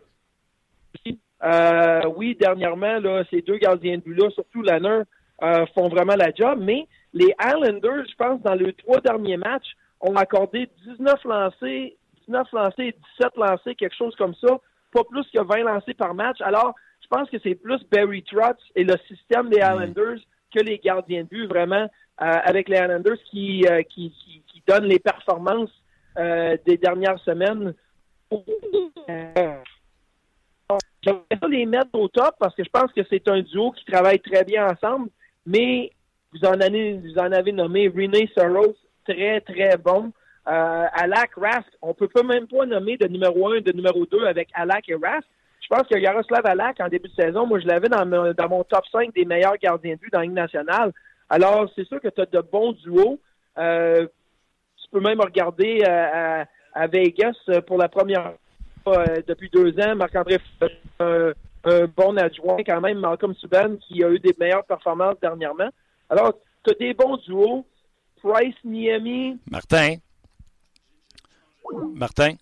euh, 1.44 2.02
oui, 2.16 2.36
dernièrement, 2.40 3.00
là, 3.00 3.24
ces 3.30 3.42
deux 3.42 3.58
gardiens 3.58 3.98
de 3.98 4.02
but-là, 4.02 4.30
surtout 4.32 4.62
Lanner, 4.62 5.02
euh, 5.44 5.66
font 5.76 5.88
vraiment 5.88 6.16
la 6.16 6.32
job, 6.34 6.60
mais 6.62 6.88
les 7.14 7.34
Islanders, 7.40 8.06
je 8.10 8.16
pense, 8.16 8.42
dans 8.42 8.56
les 8.56 8.74
trois 8.74 9.02
derniers 9.02 9.38
matchs, 9.38 9.76
ont 10.02 10.16
accordé 10.16 10.70
19 10.86 11.24
lancés, 11.26 11.98
19 12.28 12.48
lancés, 12.54 12.96
17 13.20 13.38
lancés, 13.38 13.76
quelque 13.76 13.96
chose 13.96 14.16
comme 14.16 14.34
ça, 14.36 14.60
pas 14.92 15.04
plus 15.04 15.26
que 15.34 15.42
20 15.42 15.64
lancés 15.64 15.94
par 15.94 16.14
match. 16.14 16.38
Alors, 16.42 16.74
je 17.02 17.08
pense 17.08 17.30
que 17.30 17.38
c'est 17.44 17.56
plus 17.56 17.80
Barry 17.92 18.24
Trotz 18.24 18.58
et 18.76 18.84
le 18.84 18.96
système 19.08 19.50
des 19.50 19.60
mm. 19.60 19.74
Islanders 19.74 20.20
que 20.56 20.64
les 20.64 20.80
gardiens 20.80 21.24
de 21.24 21.28
but, 21.28 21.48
vraiment, 21.48 21.88
euh, 22.22 22.26
avec 22.44 22.68
les 22.68 22.78
Islanders 22.78 23.18
qui, 23.30 23.64
qui, 23.90 24.12
qui, 24.12 24.44
qui, 24.48 24.64
donnent 24.68 24.86
les 24.86 25.00
performances 25.00 25.72
des 26.66 26.78
dernières 26.78 27.20
semaines. 27.20 27.76
J'aimerais 31.02 31.38
pas 31.40 31.48
les 31.48 31.66
mettre 31.66 31.94
au 31.94 32.08
top 32.10 32.36
parce 32.40 32.54
que 32.56 32.64
je 32.64 32.70
pense 32.70 32.92
que 32.92 33.02
c'est 33.10 33.28
un 33.30 33.42
duo 33.42 33.72
qui 33.72 33.86
travaille 33.86 34.20
très 34.20 34.44
bien 34.44 34.68
ensemble, 34.68 35.10
mais 35.46 35.92
vous 36.34 36.46
en 36.46 36.60
avez, 36.60 36.98
vous 36.98 37.18
en 37.18 37.32
avez 37.32 37.52
nommé 37.54 37.88
René 37.88 38.30
Soros, 38.38 38.76
très, 39.06 39.40
très 39.42 39.78
bon. 39.78 40.12
euh, 40.48 40.86
Alak, 40.94 41.32
Rask, 41.38 41.68
on 41.82 41.94
peut 41.94 42.10
pas 42.10 42.24
même 42.24 42.48
pas 42.48 42.66
nommer 42.66 42.98
de 42.98 43.08
numéro 43.08 43.52
1 43.52 43.62
de 43.62 43.72
numéro 43.72 44.06
2 44.06 44.26
avec 44.26 44.50
Alak 44.54 44.90
et 44.90 44.96
Rask. 44.96 45.28
Je 45.62 45.68
pense 45.70 45.88
que 45.88 45.98
Yaroslav 45.98 46.46
Alak, 46.46 46.80
en 46.80 46.88
début 46.90 47.10
de 47.10 47.14
saison, 47.22 47.46
moi, 47.46 47.60
je 47.60 47.68
l'avais 47.68 47.90
dans, 47.90 48.06
mon- 48.06 48.64
top 48.64 48.86
5 48.92 49.14
des 49.14 49.26
meilleurs 49.26 49.58
gardiens 49.58 49.96
de 49.96 50.00
but 50.00 50.12
dans 50.14 50.22
la 50.22 50.28
nationale. 50.28 50.92
Alors, 51.30 51.70
c'est 51.76 51.86
sûr 51.88 52.00
que 52.02 52.08
tu 52.10 52.22
as 52.22 52.26
de 52.26 52.40
bons 52.42 52.72
duos. 52.74 53.20
Euh, 53.58 54.08
tu 54.82 54.90
peux 54.92 55.02
même 55.02 55.20
regarder 55.20 55.84
euh, 55.86 56.42
à, 56.44 56.46
à 56.74 56.88
Vegas 56.88 57.36
euh, 57.50 57.60
pour 57.62 57.78
la 57.78 57.90
première 57.90 58.34
depuis 59.28 59.50
deux 59.50 59.78
ans. 59.80 59.96
Marc-André 59.96 60.40
un, 61.00 61.32
un 61.64 61.86
bon 61.88 62.18
adjoint 62.18 62.64
quand 62.66 62.82
même, 62.82 63.00
Malcolm 63.00 63.34
Subban, 63.36 63.78
qui 63.78 64.04
a 64.04 64.10
eu 64.10 64.20
des 64.20 64.36
meilleures 64.40 64.66
performances 64.66 65.20
dernièrement. 65.22 65.70
Alors, 66.10 66.34
tu 66.64 66.72
as 66.72 66.74
des 66.76 66.94
bons 66.94 67.18
duos. 67.18 67.66
Price, 68.22 68.56
Niemi, 68.64 69.40
Martin. 69.50 69.98
Martin. 71.94 72.34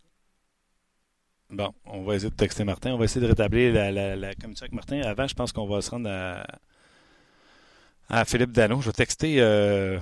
Bon, 1.50 1.74
on 1.86 2.04
va 2.04 2.16
essayer 2.16 2.30
de 2.30 2.36
texter 2.36 2.64
Martin. 2.64 2.94
On 2.94 2.98
va 2.98 3.06
essayer 3.06 3.22
de 3.22 3.28
rétablir 3.30 3.74
la, 3.74 3.92
la, 3.92 4.34
communication 4.36 4.66
avec 4.66 4.74
Martin. 4.74 5.02
Avant, 5.02 5.28
je 5.28 5.36
pense 5.36 5.52
qu'on 5.52 5.68
va 5.68 5.82
se 5.82 5.92
rendre 5.92 6.10
à, 8.10 8.26
Philippe 8.26 8.52
Dano. 8.52 8.82
Je 8.82 8.88
vais 8.88 8.94
texter 8.94 9.36
euh, 9.40 10.00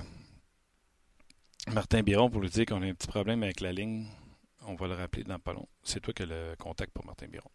Martin 1.72 2.02
Biron 2.02 2.30
pour 2.30 2.40
lui 2.40 2.50
dire 2.50 2.66
qu'on 2.66 2.82
a 2.82 2.86
un 2.86 2.94
petit 2.94 3.08
problème 3.08 3.42
avec 3.42 3.60
la 3.60 3.72
ligne. 3.72 4.06
On 4.66 4.74
va 4.74 4.88
le 4.88 4.94
rappeler 4.94 5.24
dans 5.24 5.38
pas 5.38 5.52
long. 5.52 5.68
C'est 5.82 6.00
toi 6.00 6.12
qui 6.14 6.22
as 6.22 6.26
le 6.26 6.54
contact 6.58 6.92
pour 6.92 7.04
Martin 7.04 7.26
Biron. 7.28 7.50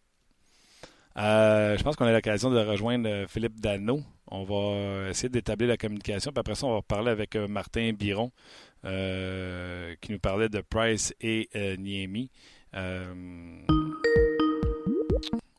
Euh, 1.16 1.76
je 1.76 1.82
pense 1.82 1.96
qu'on 1.96 2.04
a 2.06 2.12
l'occasion 2.12 2.50
de 2.50 2.58
rejoindre 2.58 3.08
euh, 3.08 3.26
Philippe 3.26 3.60
Dano. 3.60 4.00
On 4.28 4.44
va 4.44 5.08
essayer 5.10 5.28
d'établir 5.28 5.68
la 5.68 5.76
communication. 5.76 6.30
Puis 6.30 6.38
après 6.40 6.54
ça, 6.54 6.66
on 6.66 6.74
va 6.74 6.82
parler 6.82 7.10
avec 7.10 7.34
euh, 7.36 7.48
Martin 7.48 7.92
Biron. 7.92 8.30
Euh, 8.86 9.94
qui 10.00 10.12
nous 10.12 10.18
parlait 10.18 10.48
de 10.48 10.62
Price 10.62 11.12
et 11.20 11.50
euh, 11.54 11.76
Niemi. 11.76 12.30
Euh, 12.74 13.60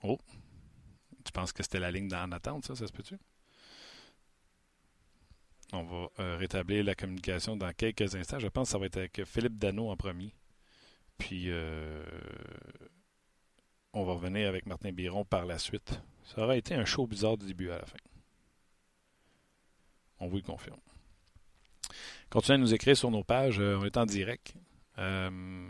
Oh, 0.04 0.18
tu 1.24 1.32
penses 1.32 1.52
que 1.54 1.62
c'était 1.62 1.80
la 1.80 1.92
ligne 1.92 2.12
en 2.16 2.32
attente, 2.32 2.66
ça, 2.66 2.76
ça 2.76 2.88
se 2.88 2.92
peut-tu? 2.92 3.16
On 5.74 5.84
va 5.84 6.10
euh, 6.20 6.38
rétablir 6.38 6.84
la 6.84 6.96
communication 6.96 7.56
dans 7.56 7.72
quelques 7.72 8.16
instants. 8.16 8.40
Je 8.40 8.48
pense 8.48 8.70
que 8.70 8.72
ça 8.72 8.78
va 8.80 8.88
être 8.88 8.98
avec 8.98 9.24
Philippe 9.26 9.58
Dano 9.60 9.90
en 9.90 9.96
premier. 9.96 10.34
Puis, 11.18 11.46
euh, 11.48 12.04
on 13.94 14.04
va 14.04 14.14
revenir 14.14 14.48
avec 14.48 14.66
Martin 14.66 14.92
Biron 14.92 15.26
par 15.26 15.46
la 15.46 15.60
suite. 15.60 16.02
Ça 16.24 16.44
aurait 16.44 16.60
été 16.60 16.76
un 16.76 16.86
show 16.86 17.08
bizarre 17.08 17.38
du 17.38 17.46
début 17.46 17.70
à 17.70 17.78
la 17.78 17.86
fin. 17.86 17.98
On 20.20 20.28
vous 20.28 20.38
le 20.38 20.44
confirme. 20.44 20.80
Continuez 22.30 22.56
à 22.56 22.58
nous 22.60 22.74
écrire 22.74 22.96
sur 22.96 23.12
nos 23.12 23.24
pages. 23.24 23.60
euh, 23.60 23.78
on 23.80 23.86
est 23.86 23.98
en 23.98 24.06
direct. 24.06 24.54
Euh, 24.98 25.70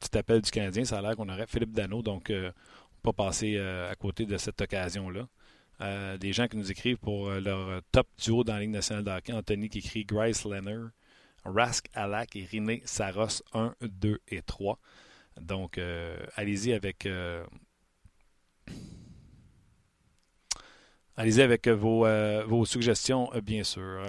petit 0.00 0.18
appel 0.18 0.40
du 0.40 0.50
Canadien, 0.50 0.84
ça 0.84 0.98
a 0.98 1.02
l'air 1.02 1.16
qu'on 1.16 1.28
aurait 1.28 1.46
Philippe 1.46 1.72
Dano, 1.72 2.02
donc 2.02 2.30
euh, 2.30 2.50
on 3.04 3.08
ne 3.08 3.12
pas 3.12 3.24
passer 3.24 3.58
à 3.58 3.94
côté 3.94 4.26
de 4.26 4.36
cette 4.36 4.60
occasion-là. 4.60 5.28
Des 6.18 6.32
gens 6.32 6.48
qui 6.48 6.56
nous 6.56 6.70
écrivent 6.72 6.98
pour 6.98 7.30
leur 7.30 7.80
top 7.92 8.08
duo 8.18 8.42
dans 8.42 8.54
la 8.54 8.60
Ligue 8.60 8.70
nationale 8.70 9.04
de 9.04 9.10
hockey. 9.10 9.32
Anthony 9.32 9.68
qui 9.68 9.78
écrit 9.78 10.04
Grice 10.04 10.44
Lenner, 10.44 10.86
Rask 11.44 11.86
Alak 11.94 12.36
et 12.36 12.44
Riné 12.44 12.82
Saros 12.84 13.42
1, 13.52 13.74
2 13.80 14.20
et 14.28 14.42
3. 14.42 14.78
Donc, 15.40 15.78
euh, 15.78 16.18
allez-y 16.36 16.72
avec. 16.72 17.06
euh, 17.06 17.44
Allez-y 21.16 21.42
avec 21.42 21.66
vos, 21.66 22.06
euh, 22.06 22.44
vos 22.46 22.64
suggestions, 22.64 23.30
bien 23.42 23.64
sûr. 23.64 24.02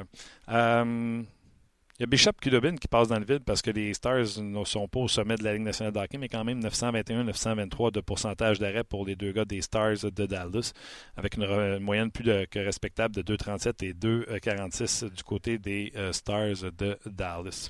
Il 1.99 2.03
y 2.03 2.05
a 2.05 2.07
Bishop 2.07 2.31
Kudobin 2.41 2.77
qui 2.77 2.87
passe 2.87 3.09
dans 3.09 3.19
le 3.19 3.25
vide 3.25 3.43
parce 3.43 3.61
que 3.61 3.71
les 3.71 3.93
Stars 3.93 4.41
ne 4.41 4.63
sont 4.63 4.87
pas 4.87 5.01
au 5.01 5.09
sommet 5.09 5.35
de 5.35 5.43
la 5.43 5.51
Ligue 5.51 5.63
nationale 5.63 5.91
de 5.91 5.99
hockey, 5.99 6.17
mais 6.17 6.29
quand 6.29 6.45
même 6.45 6.61
921-923 6.61 7.91
de 7.91 7.99
pourcentage 7.99 8.57
d'arrêt 8.57 8.85
pour 8.85 9.05
les 9.05 9.17
deux 9.17 9.33
gars 9.33 9.43
des 9.43 9.61
Stars 9.61 10.09
de 10.09 10.25
Dallas, 10.25 10.71
avec 11.17 11.35
une, 11.35 11.79
moyenne 11.79 12.09
plus 12.09 12.23
que 12.23 12.59
respectable 12.59 13.13
de 13.15 13.35
2,37 13.35 13.83
et 13.83 13.93
2,46 13.93 15.13
du 15.13 15.23
côté 15.23 15.57
des 15.57 15.91
euh, 15.97 16.13
Stars 16.13 16.71
de 16.77 16.97
Dallas. 17.05 17.69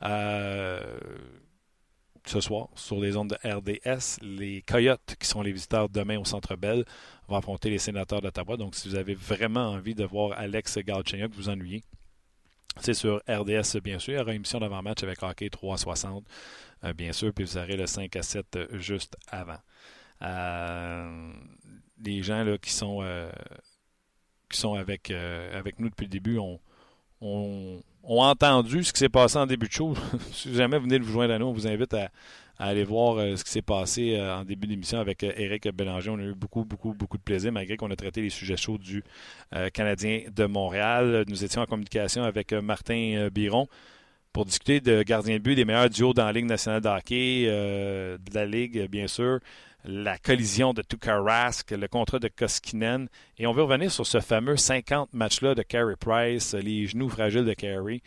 Euh, 0.00 0.98
ce 2.24 2.40
soir, 2.40 2.68
sur 2.74 3.00
les 3.00 3.18
ondes 3.18 3.36
de 3.42 3.48
RDS, 3.50 4.18
les 4.22 4.62
Coyotes, 4.62 5.14
qui 5.20 5.26
sont 5.26 5.42
les 5.42 5.52
visiteurs 5.52 5.90
demain 5.90 6.18
au 6.18 6.24
Centre 6.24 6.56
Bell, 6.56 6.86
vont 7.28 7.36
affronter 7.36 7.68
les 7.68 7.78
sénateurs 7.78 8.22
d'Ottawa. 8.22 8.56
Donc, 8.56 8.74
si 8.74 8.88
vous 8.88 8.94
avez 8.94 9.14
vraiment 9.14 9.72
envie 9.72 9.94
de 9.94 10.04
voir 10.04 10.32
Alex 10.38 10.78
Galchenyuk 10.78 11.34
vous 11.34 11.50
ennuyer, 11.50 11.82
c'est 12.80 12.94
sur 12.94 13.20
RDS, 13.28 13.80
bien 13.82 13.98
sûr. 13.98 14.14
Il 14.14 14.16
y 14.16 14.20
aura 14.20 14.30
une 14.30 14.36
émission 14.36 14.60
d'avant-match 14.60 15.02
avec 15.02 15.22
Hockey 15.22 15.50
360, 15.50 16.24
euh, 16.84 16.92
bien 16.92 17.12
sûr, 17.12 17.32
puis 17.32 17.44
vous 17.44 17.56
aurez 17.58 17.76
le 17.76 17.86
5 17.86 18.14
à 18.16 18.22
7 18.22 18.56
euh, 18.56 18.78
juste 18.78 19.16
avant. 19.28 19.58
Euh, 20.22 21.32
les 22.04 22.22
gens 22.22 22.44
qui 22.60 22.70
sont 22.70 23.00
avec, 24.74 25.10
nous 25.78 25.88
depuis 25.88 26.04
le 26.04 26.10
début 26.10 26.38
ont 26.38 27.82
entendu 28.04 28.84
ce 28.84 28.92
qui 28.92 28.98
s'est 28.98 29.08
passé 29.08 29.38
en 29.38 29.46
début 29.46 29.66
de 29.66 29.72
show. 29.72 29.94
si 30.32 30.54
jamais 30.54 30.78
vous 30.78 30.84
venez 30.84 30.98
de 30.98 31.04
vous 31.04 31.12
joindre 31.12 31.34
à 31.34 31.38
nous, 31.38 31.46
on 31.46 31.52
vous 31.52 31.66
invite 31.66 31.94
à, 31.94 32.10
à 32.58 32.66
aller 32.66 32.84
voir 32.84 33.18
euh, 33.18 33.36
ce 33.36 33.44
qui 33.44 33.50
s'est 33.50 33.62
passé 33.62 34.16
euh, 34.16 34.36
en 34.38 34.44
début 34.44 34.66
d'émission 34.66 34.98
avec 34.98 35.22
euh, 35.22 35.32
Éric 35.36 35.68
Bélanger. 35.68 36.10
On 36.10 36.18
a 36.18 36.22
eu 36.22 36.34
beaucoup, 36.34 36.64
beaucoup, 36.64 36.92
beaucoup 36.92 37.16
de 37.16 37.22
plaisir, 37.22 37.52
malgré 37.52 37.76
qu'on 37.76 37.90
a 37.90 37.96
traité 37.96 38.20
les 38.20 38.30
sujets 38.30 38.56
chauds 38.56 38.78
du 38.78 39.04
euh, 39.54 39.70
Canadien 39.70 40.22
de 40.34 40.44
Montréal. 40.46 41.24
Nous 41.28 41.44
étions 41.44 41.62
en 41.62 41.66
communication 41.66 42.24
avec 42.24 42.52
euh, 42.52 42.60
Martin 42.60 43.14
euh, 43.16 43.30
Biron 43.30 43.68
pour 44.32 44.44
discuter 44.44 44.80
de 44.80 45.02
gardien 45.02 45.34
de 45.34 45.42
but, 45.42 45.54
des 45.54 45.64
meilleurs 45.64 45.88
duos 45.88 46.14
dans 46.14 46.24
la 46.26 46.32
Ligue 46.32 46.46
nationale 46.46 46.80
de 46.80 46.88
hockey, 46.88 47.44
euh, 47.46 48.18
de 48.18 48.34
la 48.34 48.46
Ligue, 48.46 48.88
bien 48.90 49.06
sûr, 49.06 49.38
la 49.84 50.18
collision 50.18 50.74
de 50.74 50.82
Tuukka 50.82 51.20
Rask, 51.20 51.70
le 51.70 51.88
contrat 51.88 52.18
de 52.18 52.28
Koskinen. 52.28 53.08
Et 53.38 53.46
on 53.46 53.52
veut 53.52 53.62
revenir 53.62 53.90
sur 53.90 54.06
ce 54.06 54.20
fameux 54.20 54.56
50 54.56 55.12
match-là 55.12 55.54
de 55.54 55.62
Carey 55.62 55.94
Price, 55.98 56.54
les 56.54 56.86
genoux 56.86 57.08
fragiles 57.08 57.44
de 57.44 57.54
Carey. 57.54 58.02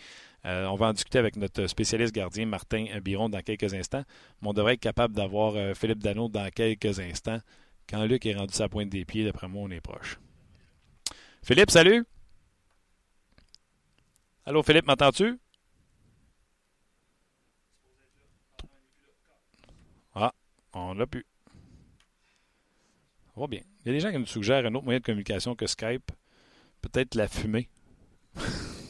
Euh, 0.46 0.66
on 0.66 0.76
va 0.76 0.88
en 0.88 0.94
discuter 0.94 1.20
avec 1.20 1.36
notre 1.36 1.68
spécialiste 1.68 2.14
gardien 2.14 2.46
Martin 2.46 2.86
Biron 3.02 3.30
dans 3.30 3.42
quelques 3.42 3.74
instants. 3.74 4.04
Mais 4.42 4.50
on 4.50 4.54
devrait 4.54 4.74
être 4.74 4.80
capable 4.80 5.16
d'avoir 5.16 5.56
euh, 5.56 5.74
Philippe 5.74 6.00
Dano 6.00 6.30
dans 6.30 6.50
quelques 6.50 7.00
instants. 7.00 7.40
Quand 7.88 8.06
Luc 8.06 8.26
est 8.26 8.36
rendu 8.36 8.54
sa 8.54 8.70
pointe 8.70 8.90
des 8.90 9.06
pieds, 9.06 9.26
d'après 9.26 9.48
moi, 9.48 9.64
on 9.64 9.72
est 9.72 9.82
proche. 9.82 10.20
Philippe, 11.44 11.72
salut! 11.72 12.06
Allô, 14.46 14.64
Philippe, 14.64 14.88
m'entends-tu? 14.88 15.40
Ah, 20.16 20.34
on 20.74 20.94
l'a 20.94 21.06
pu. 21.06 21.26
Va 23.36 23.48
bien. 23.48 23.62
Il 23.84 23.88
y 23.88 23.90
a 23.90 23.94
des 23.94 24.00
gens 24.00 24.12
qui 24.12 24.18
nous 24.18 24.26
suggèrent 24.26 24.66
un 24.66 24.76
autre 24.76 24.86
moyen 24.86 25.00
de 25.00 25.06
communication 25.06 25.56
que 25.56 25.68
Skype. 25.68 26.12
Peut-être 26.82 27.16
la 27.16 27.28
fumée. 27.28 27.70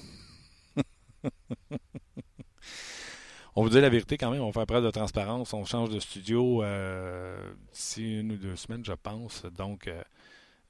on 3.56 3.64
vous 3.64 3.70
dit 3.70 3.82
la 3.82 3.90
vérité 3.90 4.18
quand 4.18 4.32
même. 4.32 4.42
On 4.42 4.48
va 4.48 4.54
faire 4.54 4.66
preuve 4.66 4.84
de 4.84 4.92
transparence. 4.92 5.54
On 5.54 5.66
change 5.66 5.90
de 5.90 6.00
studio 6.00 6.64
euh, 6.64 7.54
d'ici 7.72 8.20
une 8.20 8.34
ou 8.34 8.38
deux 8.38 8.56
semaines, 8.56 8.86
je 8.86 8.94
pense. 8.94 9.44
Donc, 9.58 9.88
euh, 9.88 10.02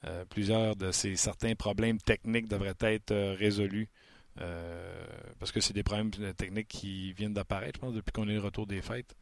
euh, 0.06 0.26
plusieurs 0.26 0.76
de 0.76 0.92
ces 0.92 1.16
certains 1.16 1.56
problèmes 1.56 2.00
techniques 2.00 2.48
devraient 2.48 2.76
être 2.82 3.36
résolus. 3.36 3.90
parce 5.40 5.52
que 5.52 5.60
c'est 5.60 5.74
des 5.74 5.84
problèmes 5.84 6.12
techniques 6.36 6.68
qui 6.68 7.14
viennent 7.14 7.34
d'apparaître, 7.34 7.76
je 7.76 7.82
pense, 7.82 7.94
depuis 7.94 8.12
qu'on 8.12 8.28
est 8.28 8.34
le 8.34 8.42
retour 8.42 8.68
des 8.68 8.82
fêtes. 8.82 9.16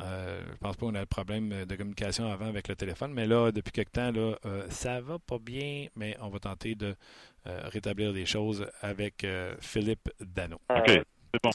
Euh, 0.00 0.40
je 0.52 0.56
pense 0.58 0.76
pas 0.76 0.86
qu'on 0.86 0.94
a 0.94 1.00
le 1.00 1.06
problème 1.06 1.64
de 1.64 1.76
communication 1.76 2.30
avant 2.30 2.46
avec 2.46 2.68
le 2.68 2.76
téléphone, 2.76 3.12
mais 3.12 3.26
là, 3.26 3.50
depuis 3.50 3.72
quelque 3.72 3.92
temps, 3.92 4.12
là, 4.12 4.36
euh, 4.46 4.66
ça 4.70 5.00
va 5.00 5.18
pas 5.18 5.38
bien, 5.38 5.88
mais 5.96 6.16
on 6.20 6.28
va 6.28 6.38
tenter 6.38 6.74
de 6.76 6.94
rétablir 7.72 8.12
les 8.12 8.26
choses 8.26 8.66
avec 8.80 9.24
euh, 9.24 9.54
Philippe 9.60 10.10
Dano. 10.20 10.60
OK, 10.70 10.86
c'est 10.88 11.42
bon. 11.42 11.50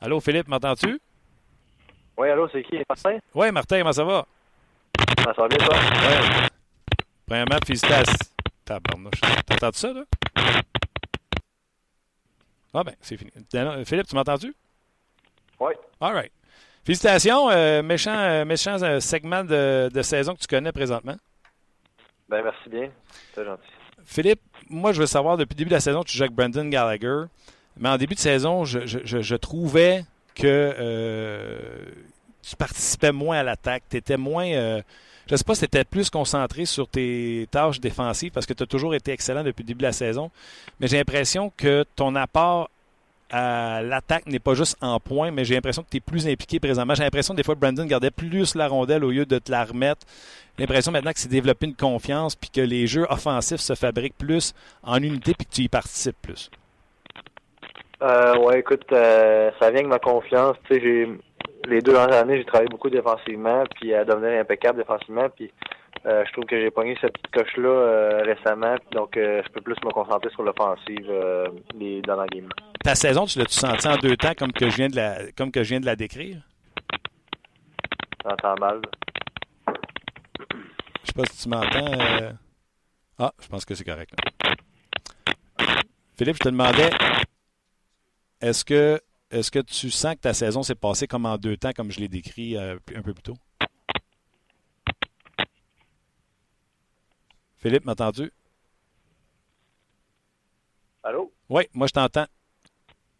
Allô, 0.00 0.20
Philippe, 0.20 0.48
m'entends-tu? 0.48 1.00
Oui, 2.16 2.28
allô, 2.28 2.48
c'est 2.50 2.62
qui? 2.64 2.76
Martin? 2.88 3.18
Oui, 3.34 3.50
Martin, 3.52 3.78
comment 3.78 3.92
ça 3.92 4.04
va? 4.04 4.26
Ça 5.24 5.32
va 5.32 5.48
bien, 5.48 5.58
toi? 5.58 5.74
Ouais. 5.76 6.48
Premièrement, 7.26 7.58
félicitations. 7.64 8.16
Tabarnouche. 8.64 9.20
T'entends 9.46 9.72
ça, 9.72 9.92
là? 9.92 10.04
Ah 12.72 12.84
ben, 12.84 12.94
c'est 13.00 13.16
fini. 13.16 13.32
Dano- 13.52 13.84
Philippe, 13.84 14.06
tu 14.06 14.14
m'entends-tu? 14.14 14.54
Oui. 15.58 15.72
All 16.00 16.12
right. 16.14 16.32
Félicitations. 16.84 17.50
euh, 17.50 17.82
méchant 17.82 18.16
euh, 18.16 18.44
méchant 18.44 18.80
euh, 18.82 19.00
segment 19.00 19.42
de, 19.44 19.90
de 19.92 20.02
saison 20.02 20.34
que 20.34 20.40
tu 20.40 20.46
connais 20.46 20.72
présentement. 20.72 21.16
Ben, 22.28 22.42
merci 22.44 22.68
bien. 22.68 22.90
C'est 23.34 23.44
gentil. 23.44 23.62
Philippe, 24.04 24.40
moi, 24.68 24.92
je 24.92 25.00
veux 25.00 25.06
savoir, 25.06 25.36
depuis 25.36 25.54
le 25.54 25.58
début 25.58 25.70
de 25.70 25.74
la 25.74 25.80
saison, 25.80 26.02
tu 26.02 26.16
joues 26.16 26.24
avec 26.24 26.34
Brandon 26.34 26.64
Gallagher. 26.66 27.24
Mais 27.78 27.88
en 27.88 27.96
début 27.96 28.14
de 28.14 28.20
saison, 28.20 28.64
je, 28.64 29.36
trouvais 29.36 30.04
que 30.34 30.46
euh, 30.46 31.58
tu 32.42 32.56
participais 32.56 33.12
moins 33.12 33.38
à 33.38 33.42
l'attaque. 33.42 33.84
Tu 33.90 33.96
étais 33.96 34.16
moins. 34.16 34.46
euh, 34.46 34.82
je 35.26 35.34
ne 35.34 35.36
sais 35.36 35.44
pas 35.44 35.54
si 35.54 35.60
tu 35.60 35.66
étais 35.66 35.84
plus 35.84 36.10
concentré 36.10 36.64
sur 36.64 36.88
tes 36.88 37.46
tâches 37.50 37.80
défensives 37.80 38.32
parce 38.32 38.46
que 38.46 38.52
tu 38.52 38.64
as 38.64 38.66
toujours 38.66 38.94
été 38.94 39.12
excellent 39.12 39.44
depuis 39.44 39.62
le 39.62 39.68
début 39.68 39.78
de 39.78 39.84
la 39.84 39.92
saison. 39.92 40.30
Mais 40.80 40.88
j'ai 40.88 40.96
l'impression 40.96 41.52
que 41.56 41.84
ton 41.94 42.16
apport 42.16 42.68
l'attaque 43.32 44.26
n'est 44.26 44.38
pas 44.38 44.54
juste 44.54 44.76
en 44.80 44.98
point, 45.00 45.30
mais 45.30 45.44
j'ai 45.44 45.54
l'impression 45.54 45.82
que 45.82 45.88
tu 45.90 45.98
es 45.98 46.00
plus 46.00 46.26
impliqué 46.26 46.60
présentement. 46.60 46.94
J'ai 46.94 47.04
l'impression 47.04 47.34
que 47.34 47.36
des 47.36 47.44
fois, 47.44 47.54
Brandon 47.54 47.84
gardait 47.84 48.10
plus 48.10 48.54
la 48.54 48.68
rondelle 48.68 49.04
au 49.04 49.10
lieu 49.10 49.26
de 49.26 49.38
te 49.38 49.50
la 49.50 49.64
remettre. 49.64 50.06
J'ai 50.58 50.64
l'impression 50.64 50.92
maintenant 50.92 51.12
que 51.12 51.18
c'est 51.18 51.28
développé 51.28 51.66
une 51.66 51.76
confiance 51.76 52.36
puis 52.36 52.50
que 52.50 52.60
les 52.60 52.86
jeux 52.86 53.06
offensifs 53.08 53.60
se 53.60 53.74
fabriquent 53.74 54.18
plus 54.18 54.54
en 54.82 54.96
unité 55.02 55.34
puis 55.34 55.46
que 55.46 55.52
tu 55.52 55.62
y 55.62 55.68
participes 55.68 56.20
plus. 56.20 56.50
Euh, 58.02 58.36
ouais, 58.38 58.60
écoute, 58.60 58.86
euh, 58.92 59.50
ça 59.60 59.70
vient 59.70 59.80
avec 59.80 59.88
ma 59.88 59.98
confiance. 59.98 60.56
Tu 60.68 60.74
sais, 60.74 61.08
les 61.68 61.82
deux 61.82 61.92
dernières 61.92 62.22
années, 62.22 62.38
j'ai 62.38 62.44
travaillé 62.44 62.68
beaucoup 62.68 62.90
défensivement, 62.90 63.64
puis 63.76 63.94
à 63.94 64.04
devenir 64.04 64.40
impeccable 64.40 64.78
défensivement, 64.78 65.28
puis 65.34 65.52
euh, 66.06 66.24
je 66.26 66.32
trouve 66.32 66.44
que 66.46 66.58
j'ai 66.58 66.70
pogné 66.70 66.96
cette 67.00 67.12
petite 67.12 67.30
coche-là 67.30 67.68
euh, 67.68 68.22
récemment, 68.22 68.74
donc 68.92 69.16
euh, 69.18 69.42
je 69.44 69.52
peux 69.52 69.60
plus 69.60 69.74
me 69.84 69.90
concentrer 69.90 70.30
sur 70.30 70.42
l'offensive 70.42 71.06
dans 72.06 72.16
la 72.16 72.26
game. 72.26 72.48
Ta 72.82 72.94
saison, 72.94 73.26
tu 73.26 73.38
l'as-tu 73.38 73.54
senti 73.54 73.86
en 73.86 73.98
deux 73.98 74.16
temps 74.16 74.32
comme 74.34 74.52
que 74.52 74.70
je 74.70 74.76
viens 74.76 74.88
de 74.88 74.96
la, 74.96 75.30
comme 75.36 75.52
que 75.52 75.62
je 75.62 75.68
viens 75.68 75.80
de 75.80 75.86
la 75.86 75.96
décrire? 75.96 76.38
J'entends 78.24 78.54
mal. 78.58 78.80
Je 81.02 81.06
sais 81.06 81.12
pas 81.12 81.24
si 81.30 81.42
tu 81.42 81.48
m'entends. 81.50 82.34
Ah, 83.18 83.32
je 83.42 83.48
pense 83.48 83.66
que 83.66 83.74
c'est 83.74 83.84
correct. 83.84 84.12
là. 84.16 84.54
Philippe, 86.16 86.36
je 86.36 86.44
te 86.44 86.48
demandais, 86.48 86.90
est-ce 88.40 88.64
que, 88.64 89.00
est-ce 89.30 89.50
que 89.50 89.58
tu 89.58 89.90
sens 89.90 90.14
que 90.14 90.20
ta 90.20 90.32
saison 90.32 90.62
s'est 90.62 90.74
passée 90.74 91.06
comme 91.06 91.26
en 91.26 91.36
deux 91.36 91.58
temps, 91.58 91.72
comme 91.76 91.90
je 91.90 92.00
l'ai 92.00 92.08
décrit 92.08 92.56
un 92.56 93.02
peu 93.02 93.12
plus 93.12 93.22
tôt? 93.22 93.36
Philippe, 97.60 97.84
m'entends-tu? 97.84 98.32
Allô? 101.02 101.30
Oui, 101.48 101.64
moi 101.74 101.86
je 101.86 101.92
t'entends. 101.92 102.26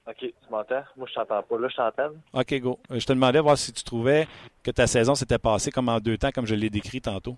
Ok, 0.06 0.16
tu 0.18 0.32
m'entends? 0.50 0.82
Moi, 0.96 1.06
je 1.08 1.14
t'entends 1.14 1.42
pas. 1.42 1.58
Là, 1.58 1.68
je 1.68 1.76
t'entends. 1.76 2.10
OK, 2.32 2.54
go. 2.60 2.78
Euh, 2.90 2.98
Je 2.98 3.06
te 3.06 3.12
demandais 3.12 3.38
voir 3.38 3.56
si 3.56 3.72
tu 3.72 3.84
trouvais 3.84 4.26
que 4.64 4.70
ta 4.70 4.86
saison 4.86 5.14
s'était 5.14 5.38
passée 5.38 5.70
comme 5.70 5.88
en 5.88 6.00
deux 6.00 6.16
temps, 6.18 6.30
comme 6.34 6.46
je 6.46 6.54
l'ai 6.54 6.70
décrit 6.70 7.00
tantôt. 7.00 7.36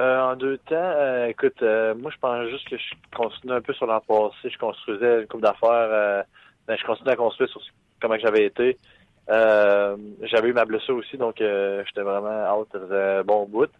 Euh, 0.00 0.20
en 0.20 0.34
deux 0.34 0.58
temps, 0.58 0.74
euh, 0.76 1.26
écoute, 1.26 1.60
euh, 1.62 1.94
moi, 1.94 2.10
je 2.10 2.18
pense 2.18 2.48
juste 2.48 2.68
que 2.68 2.76
je 2.78 2.94
continue 3.16 3.52
un 3.52 3.60
peu 3.60 3.74
sur 3.74 3.86
l'an 3.86 4.00
passé. 4.00 4.50
Je 4.50 4.58
construisais 4.58 5.20
une 5.22 5.26
coupe 5.28 5.42
d'affaires. 5.42 6.24
Ben, 6.66 6.76
je 6.76 6.84
continue 6.84 7.10
à 7.10 7.16
construire 7.16 7.50
sur 7.50 7.60
comment 8.00 8.18
j'avais 8.18 8.46
été. 8.46 8.78
J'avais 9.28 10.48
eu 10.48 10.52
ma 10.52 10.64
blessure 10.64 10.96
aussi, 10.96 11.16
donc 11.16 11.36
j'étais 11.38 12.02
vraiment 12.02 12.58
out. 12.58 12.68
Bon 13.24 13.46
bout. 13.46 13.70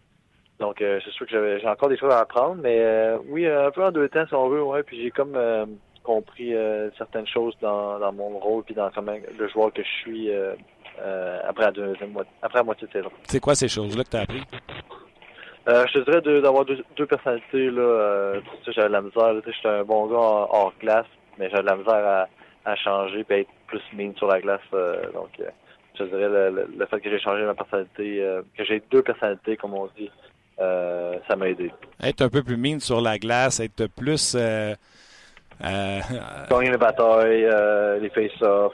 Donc, 0.59 0.81
euh, 0.81 0.99
c'est 1.03 1.11
sûr 1.11 1.25
que 1.25 1.31
j'avais- 1.31 1.59
j'ai 1.59 1.67
encore 1.67 1.87
des 1.89 1.97
choses 1.97 2.11
à 2.11 2.19
apprendre, 2.19 2.55
mais 2.61 2.79
euh, 2.81 3.17
oui, 3.27 3.47
un 3.47 3.71
peu 3.71 3.83
en 3.83 3.91
deux 3.91 4.09
temps, 4.09 4.25
si 4.27 4.33
on 4.33 4.49
veut, 4.49 4.61
ouais. 4.61 4.83
Puis 4.83 5.01
j'ai 5.01 5.09
comme 5.11 5.35
euh, 5.35 5.65
compris 6.03 6.53
euh, 6.53 6.89
certaines 6.97 7.27
choses 7.27 7.55
dans, 7.61 7.97
dans 7.97 8.11
mon 8.11 8.37
rôle, 8.39 8.63
puis 8.63 8.75
dans 8.75 8.89
comment 8.91 9.15
le 9.37 9.47
joueur 9.47 9.71
que 9.71 9.81
je 9.83 9.87
suis 10.01 10.29
euh, 10.31 10.53
euh, 10.99 11.39
après 11.47 11.65
la 11.65 11.71
deuxième 11.71 12.11
moitié, 12.11 12.33
après 12.41 12.59
la 12.59 12.63
moitié 12.63 12.87
de 12.87 12.91
saison. 12.91 13.09
C'est 13.27 13.39
quoi 13.39 13.55
ces 13.55 13.69
choses-là 13.69 14.03
que 14.03 14.09
tu 14.09 14.17
as 14.17 14.21
appris? 14.21 14.43
Euh, 15.69 15.85
je 15.87 15.99
te 15.99 16.05
dirais 16.09 16.21
de- 16.21 16.41
d'avoir 16.41 16.65
deux, 16.65 16.83
deux 16.97 17.05
personnalités. 17.05 17.69
Là, 17.69 17.81
euh, 17.81 18.41
tu 18.41 18.65
sais, 18.65 18.71
j'avais 18.73 18.87
de 18.89 18.93
la 18.93 19.01
misère. 19.01 19.33
J'étais 19.45 19.67
un 19.67 19.83
bon 19.83 20.07
gars 20.07 20.17
hors, 20.17 20.73
glace, 20.81 21.05
mais 21.37 21.49
j'avais 21.49 21.61
de 21.63 21.67
la 21.67 21.75
misère 21.77 21.93
à, 21.95 22.27
à 22.65 22.75
changer 22.75 23.25
et 23.29 23.39
être 23.41 23.49
plus 23.67 23.81
mean 23.93 24.13
sur 24.17 24.27
la 24.27 24.41
glace. 24.41 24.61
euh, 24.73 25.09
donc, 25.13 25.29
euh, 25.39 25.45
je 25.95 26.03
te 26.03 26.09
dirais 26.09 26.27
le, 26.29 26.49
le- 26.49 26.69
le 26.77 26.85
fait 26.87 26.99
que 27.01 27.09
j'ai 27.09 27.19
changé 27.19 27.43
ma 27.43 27.53
personnalité, 27.55 28.23
euh, 28.23 28.41
que 28.57 28.63
j'ai 28.65 28.81
deux 28.91 29.03
personnalités, 29.03 29.57
comme 29.57 29.73
on 29.73 29.87
dit, 29.97 30.09
euh, 30.59 31.17
ça 31.27 31.35
m'a 31.35 31.49
aidé. 31.49 31.71
Être 32.01 32.21
un 32.21 32.29
peu 32.29 32.43
plus 32.43 32.57
mine 32.57 32.79
sur 32.79 33.01
la 33.01 33.17
glace, 33.17 33.59
être 33.59 33.87
plus. 33.87 34.35
euh, 34.35 34.73
euh, 35.63 35.99
Gagner 36.49 36.71
les 36.71 36.77
batailles, 36.77 37.45
euh, 37.45 37.99
les 37.99 38.09
face-offs, 38.09 38.73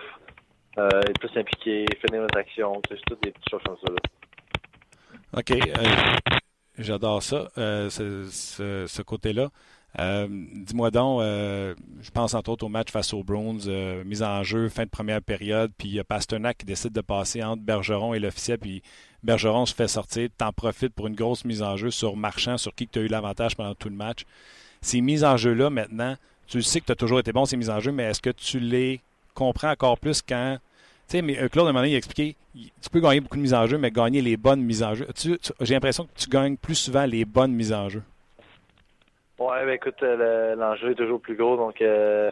euh, 0.77 0.89
être 1.01 1.19
plus 1.19 1.39
impliqué, 1.39 1.85
finir 2.05 2.21
nos 2.21 2.37
actions, 2.39 2.81
c'est 2.89 2.97
toutes 3.07 3.23
des 3.23 3.31
petites 3.31 3.49
choses 3.49 3.61
comme 3.65 3.77
ça. 3.85 3.91
Là. 3.91 5.39
OK. 5.39 6.39
J'adore 6.77 7.23
ça, 7.23 7.47
ce, 7.55 7.89
ce- 8.29 8.85
ce 8.87 9.01
côté-là. 9.01 9.49
Euh, 9.99 10.27
Dis-moi 10.53 10.91
donc, 10.91 11.21
euh, 11.21 11.73
je 12.01 12.11
pense 12.11 12.33
entre 12.33 12.49
autres 12.49 12.65
au 12.65 12.69
match 12.69 12.91
face 12.91 13.13
aux 13.13 13.23
Browns, 13.23 13.61
euh, 13.67 14.03
mise 14.03 14.23
en 14.23 14.43
jeu, 14.43 14.67
fin 14.67 14.83
de 14.83 14.89
première 14.89 15.21
période, 15.21 15.71
puis 15.77 15.87
il 15.87 15.93
y 15.95 15.99
a 15.99 16.03
Pasternak 16.03 16.57
qui 16.57 16.65
décide 16.65 16.91
de 16.91 17.01
passer 17.01 17.43
entre 17.43 17.61
Bergeron 17.61 18.13
et 18.13 18.19
l'officiel, 18.19 18.57
puis 18.57 18.81
Bergeron 19.23 19.65
se 19.65 19.73
fait 19.73 19.87
sortir, 19.87 20.29
t'en 20.37 20.51
profites 20.51 20.93
pour 20.93 21.07
une 21.07 21.15
grosse 21.15 21.45
mise 21.45 21.61
en 21.61 21.77
jeu 21.77 21.91
sur 21.91 22.17
Marchand, 22.17 22.57
sur 22.57 22.75
qui 22.75 22.87
tu 22.87 22.99
as 22.99 23.01
eu 23.03 23.07
l'avantage 23.07 23.55
pendant 23.55 23.73
tout 23.73 23.89
le 23.89 23.95
match. 23.95 24.25
Ces 24.81 24.99
mises 25.01 25.23
en 25.23 25.37
jeu-là, 25.37 25.69
maintenant, 25.69 26.15
tu 26.47 26.61
sais 26.61 26.81
que 26.81 26.85
tu 26.87 26.91
as 26.91 26.95
toujours 26.95 27.19
été 27.19 27.31
bon, 27.31 27.45
ces 27.45 27.55
mises 27.55 27.69
en 27.69 27.79
jeu, 27.79 27.91
mais 27.91 28.03
est-ce 28.03 28.21
que 28.21 28.29
tu 28.29 28.59
les 28.59 28.99
comprends 29.33 29.71
encore 29.71 29.97
plus 29.97 30.21
quand 30.21 30.57
tu 31.07 31.17
sais, 31.17 31.21
mais 31.21 31.35
Claude, 31.49 31.67
à 31.67 31.69
un 31.69 31.73
moment 31.73 31.81
donné, 31.81 31.91
il 31.91 31.95
a 31.95 31.97
expliqué, 31.99 32.35
tu 32.55 32.89
peux 32.91 32.99
gagner 32.99 33.19
beaucoup 33.19 33.37
de 33.37 33.41
mises 33.41 33.53
en 33.53 33.67
jeu, 33.67 33.77
mais 33.77 33.91
gagner 33.91 34.23
les 34.23 34.37
bonnes 34.37 34.61
mises 34.61 34.81
en 34.81 34.95
jeu. 34.95 35.07
J'ai 35.61 35.73
l'impression 35.75 36.05
que 36.05 36.19
tu 36.19 36.27
gagnes 36.27 36.57
plus 36.57 36.73
souvent 36.73 37.05
les 37.05 37.25
bonnes 37.25 37.53
mises 37.53 37.71
en 37.71 37.89
jeu. 37.89 38.01
Ouais, 39.37 39.65
ben 39.65 39.73
écoute, 39.73 40.01
euh, 40.01 40.53
le- 40.55 40.59
l'enjeu 40.61 40.91
est 40.91 40.95
toujours 40.95 41.19
plus 41.19 41.35
gros, 41.35 41.57
donc 41.57 41.81
euh, 41.81 42.31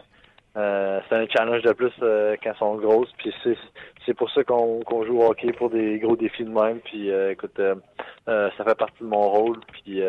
euh, 0.56 1.00
c'est 1.08 1.14
un 1.16 1.26
challenge 1.28 1.62
de 1.62 1.72
plus 1.72 1.92
euh, 2.02 2.34
quand 2.42 2.50
elles 2.50 2.56
sont 2.56 2.76
grosses. 2.76 3.12
Puis 3.18 3.32
c'est 4.06 4.14
pour 4.14 4.30
ça 4.30 4.42
qu'on 4.42 4.80
joue 5.06 5.18
au 5.20 5.26
hockey 5.30 5.52
pour 5.52 5.68
des 5.68 5.98
gros 5.98 6.16
défis 6.16 6.44
de 6.44 6.50
même. 6.50 6.78
Puis 6.80 7.10
euh, 7.10 7.32
écoute, 7.32 7.60
ça 8.26 8.64
fait 8.64 8.74
partie 8.74 9.02
de 9.02 9.08
mon 9.08 9.28
rôle, 9.30 9.60
puis 9.72 10.00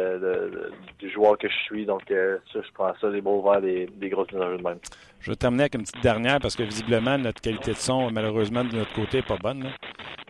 du 1.00 1.10
joueur 1.10 1.38
que 1.38 1.50
je 1.50 1.56
suis. 1.66 1.86
Donc 1.86 2.04
ça, 2.08 2.62
je 2.62 2.72
prends 2.74 2.94
ça 3.02 3.10
les 3.10 3.20
beaux 3.22 3.42
verts, 3.42 3.62
des, 3.62 3.88
des 3.88 4.10
grosses 4.10 4.32
mises 4.32 4.42
de 4.42 4.64
même. 4.64 4.80
Je 5.20 5.32
vais 5.32 5.36
terminer 5.36 5.64
avec 5.64 5.76
une 5.76 5.82
petite 5.82 6.02
dernière 6.02 6.40
parce 6.40 6.56
que 6.56 6.64
visiblement, 6.64 7.18
notre 7.18 7.42
qualité 7.42 7.72
de 7.72 7.78
son, 7.78 8.10
malheureusement, 8.10 8.64
de 8.64 8.74
notre 8.74 8.94
côté, 8.94 9.18
n'est 9.18 9.24
pas 9.24 9.38
bonne. 9.38 9.66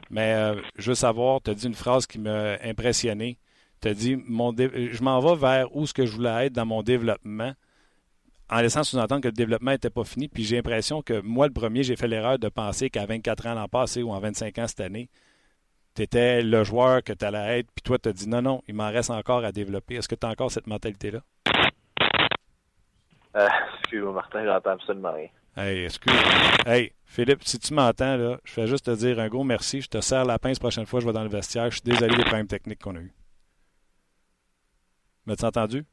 Mais 0.09 0.33
je 0.79 0.89
veux 0.91 0.95
savoir, 0.95 1.41
tu 1.43 1.51
as 1.51 1.53
dit 1.53 1.67
une 1.67 1.73
phrase 1.75 2.07
qui 2.07 2.17
m'a 2.19 2.53
impressionné. 2.63 3.37
Tu 3.81 3.87
as 3.89 3.93
dit 3.93 4.15
mon 4.27 4.53
dé- 4.53 4.89
Je 4.93 5.03
m'en 5.03 5.19
vais 5.19 5.35
vers 5.35 5.75
où 5.75 5.85
ce 5.85 5.93
que 5.93 6.05
je 6.05 6.11
voulais 6.15 6.47
être 6.47 6.53
dans 6.53 6.65
mon 6.65 6.81
développement, 6.83 7.53
en 8.49 8.61
laissant 8.61 8.83
sous-entendre 8.83 9.21
que 9.21 9.27
le 9.27 9.33
développement 9.33 9.71
n'était 9.71 9.89
pas 9.89 10.03
fini. 10.03 10.27
Puis 10.27 10.43
j'ai 10.43 10.55
l'impression 10.57 11.01
que 11.01 11.19
moi, 11.21 11.47
le 11.47 11.53
premier, 11.53 11.83
j'ai 11.83 11.95
fait 11.95 12.07
l'erreur 12.07 12.37
de 12.39 12.47
penser 12.49 12.89
qu'à 12.89 13.05
24 13.05 13.47
ans 13.47 13.53
l'an 13.55 13.67
passé 13.67 14.01
ou 14.03 14.11
en 14.11 14.19
25 14.19 14.57
ans 14.59 14.67
cette 14.67 14.81
année, 14.81 15.09
tu 15.95 16.01
étais 16.03 16.41
le 16.41 16.63
joueur 16.63 17.03
que 17.03 17.13
tu 17.13 17.25
allais 17.25 17.59
être. 17.59 17.67
Puis 17.73 17.81
toi, 17.83 17.97
tu 17.97 18.09
as 18.09 18.13
dit 18.13 18.27
non, 18.29 18.41
non, 18.41 18.61
il 18.67 18.75
m'en 18.75 18.91
reste 18.91 19.09
encore 19.11 19.43
à 19.43 19.51
développer. 19.51 19.95
Est-ce 19.95 20.07
que 20.07 20.15
tu 20.15 20.25
as 20.27 20.29
encore 20.29 20.51
cette 20.51 20.67
mentalité-là? 20.67 21.19
Euh, 23.35 23.47
Excuse-moi, 23.81 24.13
Martin, 24.13 24.45
j'entends 24.45 24.71
absolument 24.71 25.11
rien. 25.13 25.27
Hey, 25.57 25.85
excuse. 25.85 26.13
Hey, 26.65 26.91
Philippe, 27.05 27.43
si 27.43 27.57
tu 27.59 27.73
m'entends, 27.73 28.17
là, 28.17 28.37
je 28.43 28.51
fais 28.51 28.67
juste 28.67 28.85
te 28.85 28.91
dire 28.95 29.19
un 29.19 29.27
gros 29.29 29.43
merci. 29.43 29.81
Je 29.81 29.87
te 29.87 30.01
serre 30.01 30.25
la 30.25 30.37
pince 30.37 30.57
la 30.57 30.59
prochaine 30.61 30.85
fois 30.85 30.99
je 30.99 31.05
vais 31.05 31.13
dans 31.13 31.23
le 31.23 31.29
vestiaire. 31.29 31.65
Je 31.71 31.75
suis 31.77 31.81
désolé 31.83 32.15
des 32.15 32.23
problèmes 32.23 32.47
techniques 32.47 32.81
qu'on 32.81 32.95
a 32.95 32.99
eus. 32.99 33.13
M'as-tu 35.25 35.45
entendu? 35.45 35.85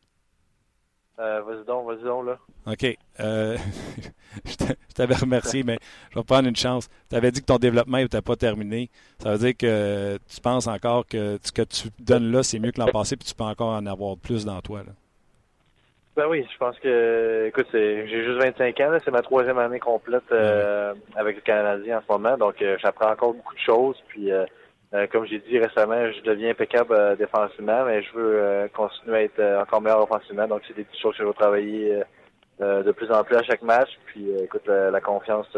Euh, 1.18 1.43
vas-y 1.43 1.64
donc, 1.64 1.87
vas-y 1.87 2.03
donc, 2.05 2.26
là. 2.26 2.39
OK. 2.66 2.97
Euh, 3.20 3.57
je 4.45 4.57
t'a- 4.57 4.74
je 4.89 4.95
t'avais 4.95 5.14
remercié, 5.14 5.62
mais 5.62 5.78
je 6.11 6.18
vais 6.18 6.24
prendre 6.24 6.49
une 6.49 6.57
chance. 6.57 6.89
Tu 7.11 7.16
avais 7.16 7.30
dit 7.30 7.41
que 7.41 7.47
ton 7.47 7.59
développement 7.59 7.99
n'était 7.99 8.22
pas 8.22 8.37
terminé. 8.37 8.91
Ça 9.18 9.33
veut 9.33 9.39
dire 9.39 9.57
que 9.57 10.16
tu 10.28 10.41
penses 10.41 10.66
encore 10.66 11.07
que 11.07 11.39
ce 11.43 11.53
que 11.53 11.62
tu 11.62 11.89
donnes 12.01 12.33
là, 12.33 12.43
c'est 12.43 12.59
mieux 12.59 12.72
que 12.72 12.80
l'an 12.80 12.89
passé, 12.89 13.16
puis 13.16 13.28
tu 13.28 13.35
peux 13.35 13.45
encore 13.45 13.74
en 13.74 13.87
avoir 13.87 14.16
plus 14.16 14.45
dans 14.45 14.61
toi. 14.62 14.80
Là. 14.80 14.93
Ben 16.16 16.26
oui, 16.28 16.47
je 16.53 16.59
pense 16.59 16.78
que, 16.78 17.47
écoute, 17.49 17.68
j'ai 17.72 18.07
juste 18.07 18.39
25 18.43 18.78
ans, 18.80 18.99
c'est 19.03 19.11
ma 19.11 19.22
troisième 19.22 19.57
année 19.59 19.78
complète 19.80 20.30
euh, 20.30 20.93
avec 21.16 21.37
le 21.37 21.43
Canadien 21.43 21.99
en 21.99 22.03
ce 22.03 22.12
moment, 22.12 22.37
donc 22.37 22.61
euh, 22.61 22.76
j'apprends 22.83 23.11
encore 23.11 23.33
beaucoup 23.33 23.55
de 23.55 23.61
choses. 23.61 23.97
Puis, 24.09 24.30
euh, 24.95 25.07
comme 25.11 25.26
j'ai 25.26 25.38
dit 25.38 25.59
récemment, 25.59 26.11
je 26.12 26.20
deviens 26.22 26.51
impeccable 26.51 26.93
euh, 26.93 27.16
défensivement, 27.16 27.84
mais 27.86 28.03
je 28.03 28.12
veux 28.12 28.36
euh, 28.36 28.68
continuer 28.68 29.16
à 29.16 29.22
être 29.22 29.62
encore 29.62 29.80
meilleur 29.80 30.03
offensivement. 30.03 30.47
Donc, 30.47 30.62
c'est 30.68 30.76
des 30.76 30.84
petites 30.84 31.01
choses 31.01 31.16
que 31.16 31.22
je 31.22 31.28
vais 31.28 31.34
travailler 31.34 32.03
de 32.61 32.93
plus 32.93 33.11
en 33.11 33.24
plus 33.24 33.36
à 33.36 33.43
chaque 33.43 33.62
match. 33.62 33.88
Puis, 34.07 34.30
écoute, 34.43 34.62
la, 34.66 34.90
la 34.90 35.01
confiance, 35.01 35.49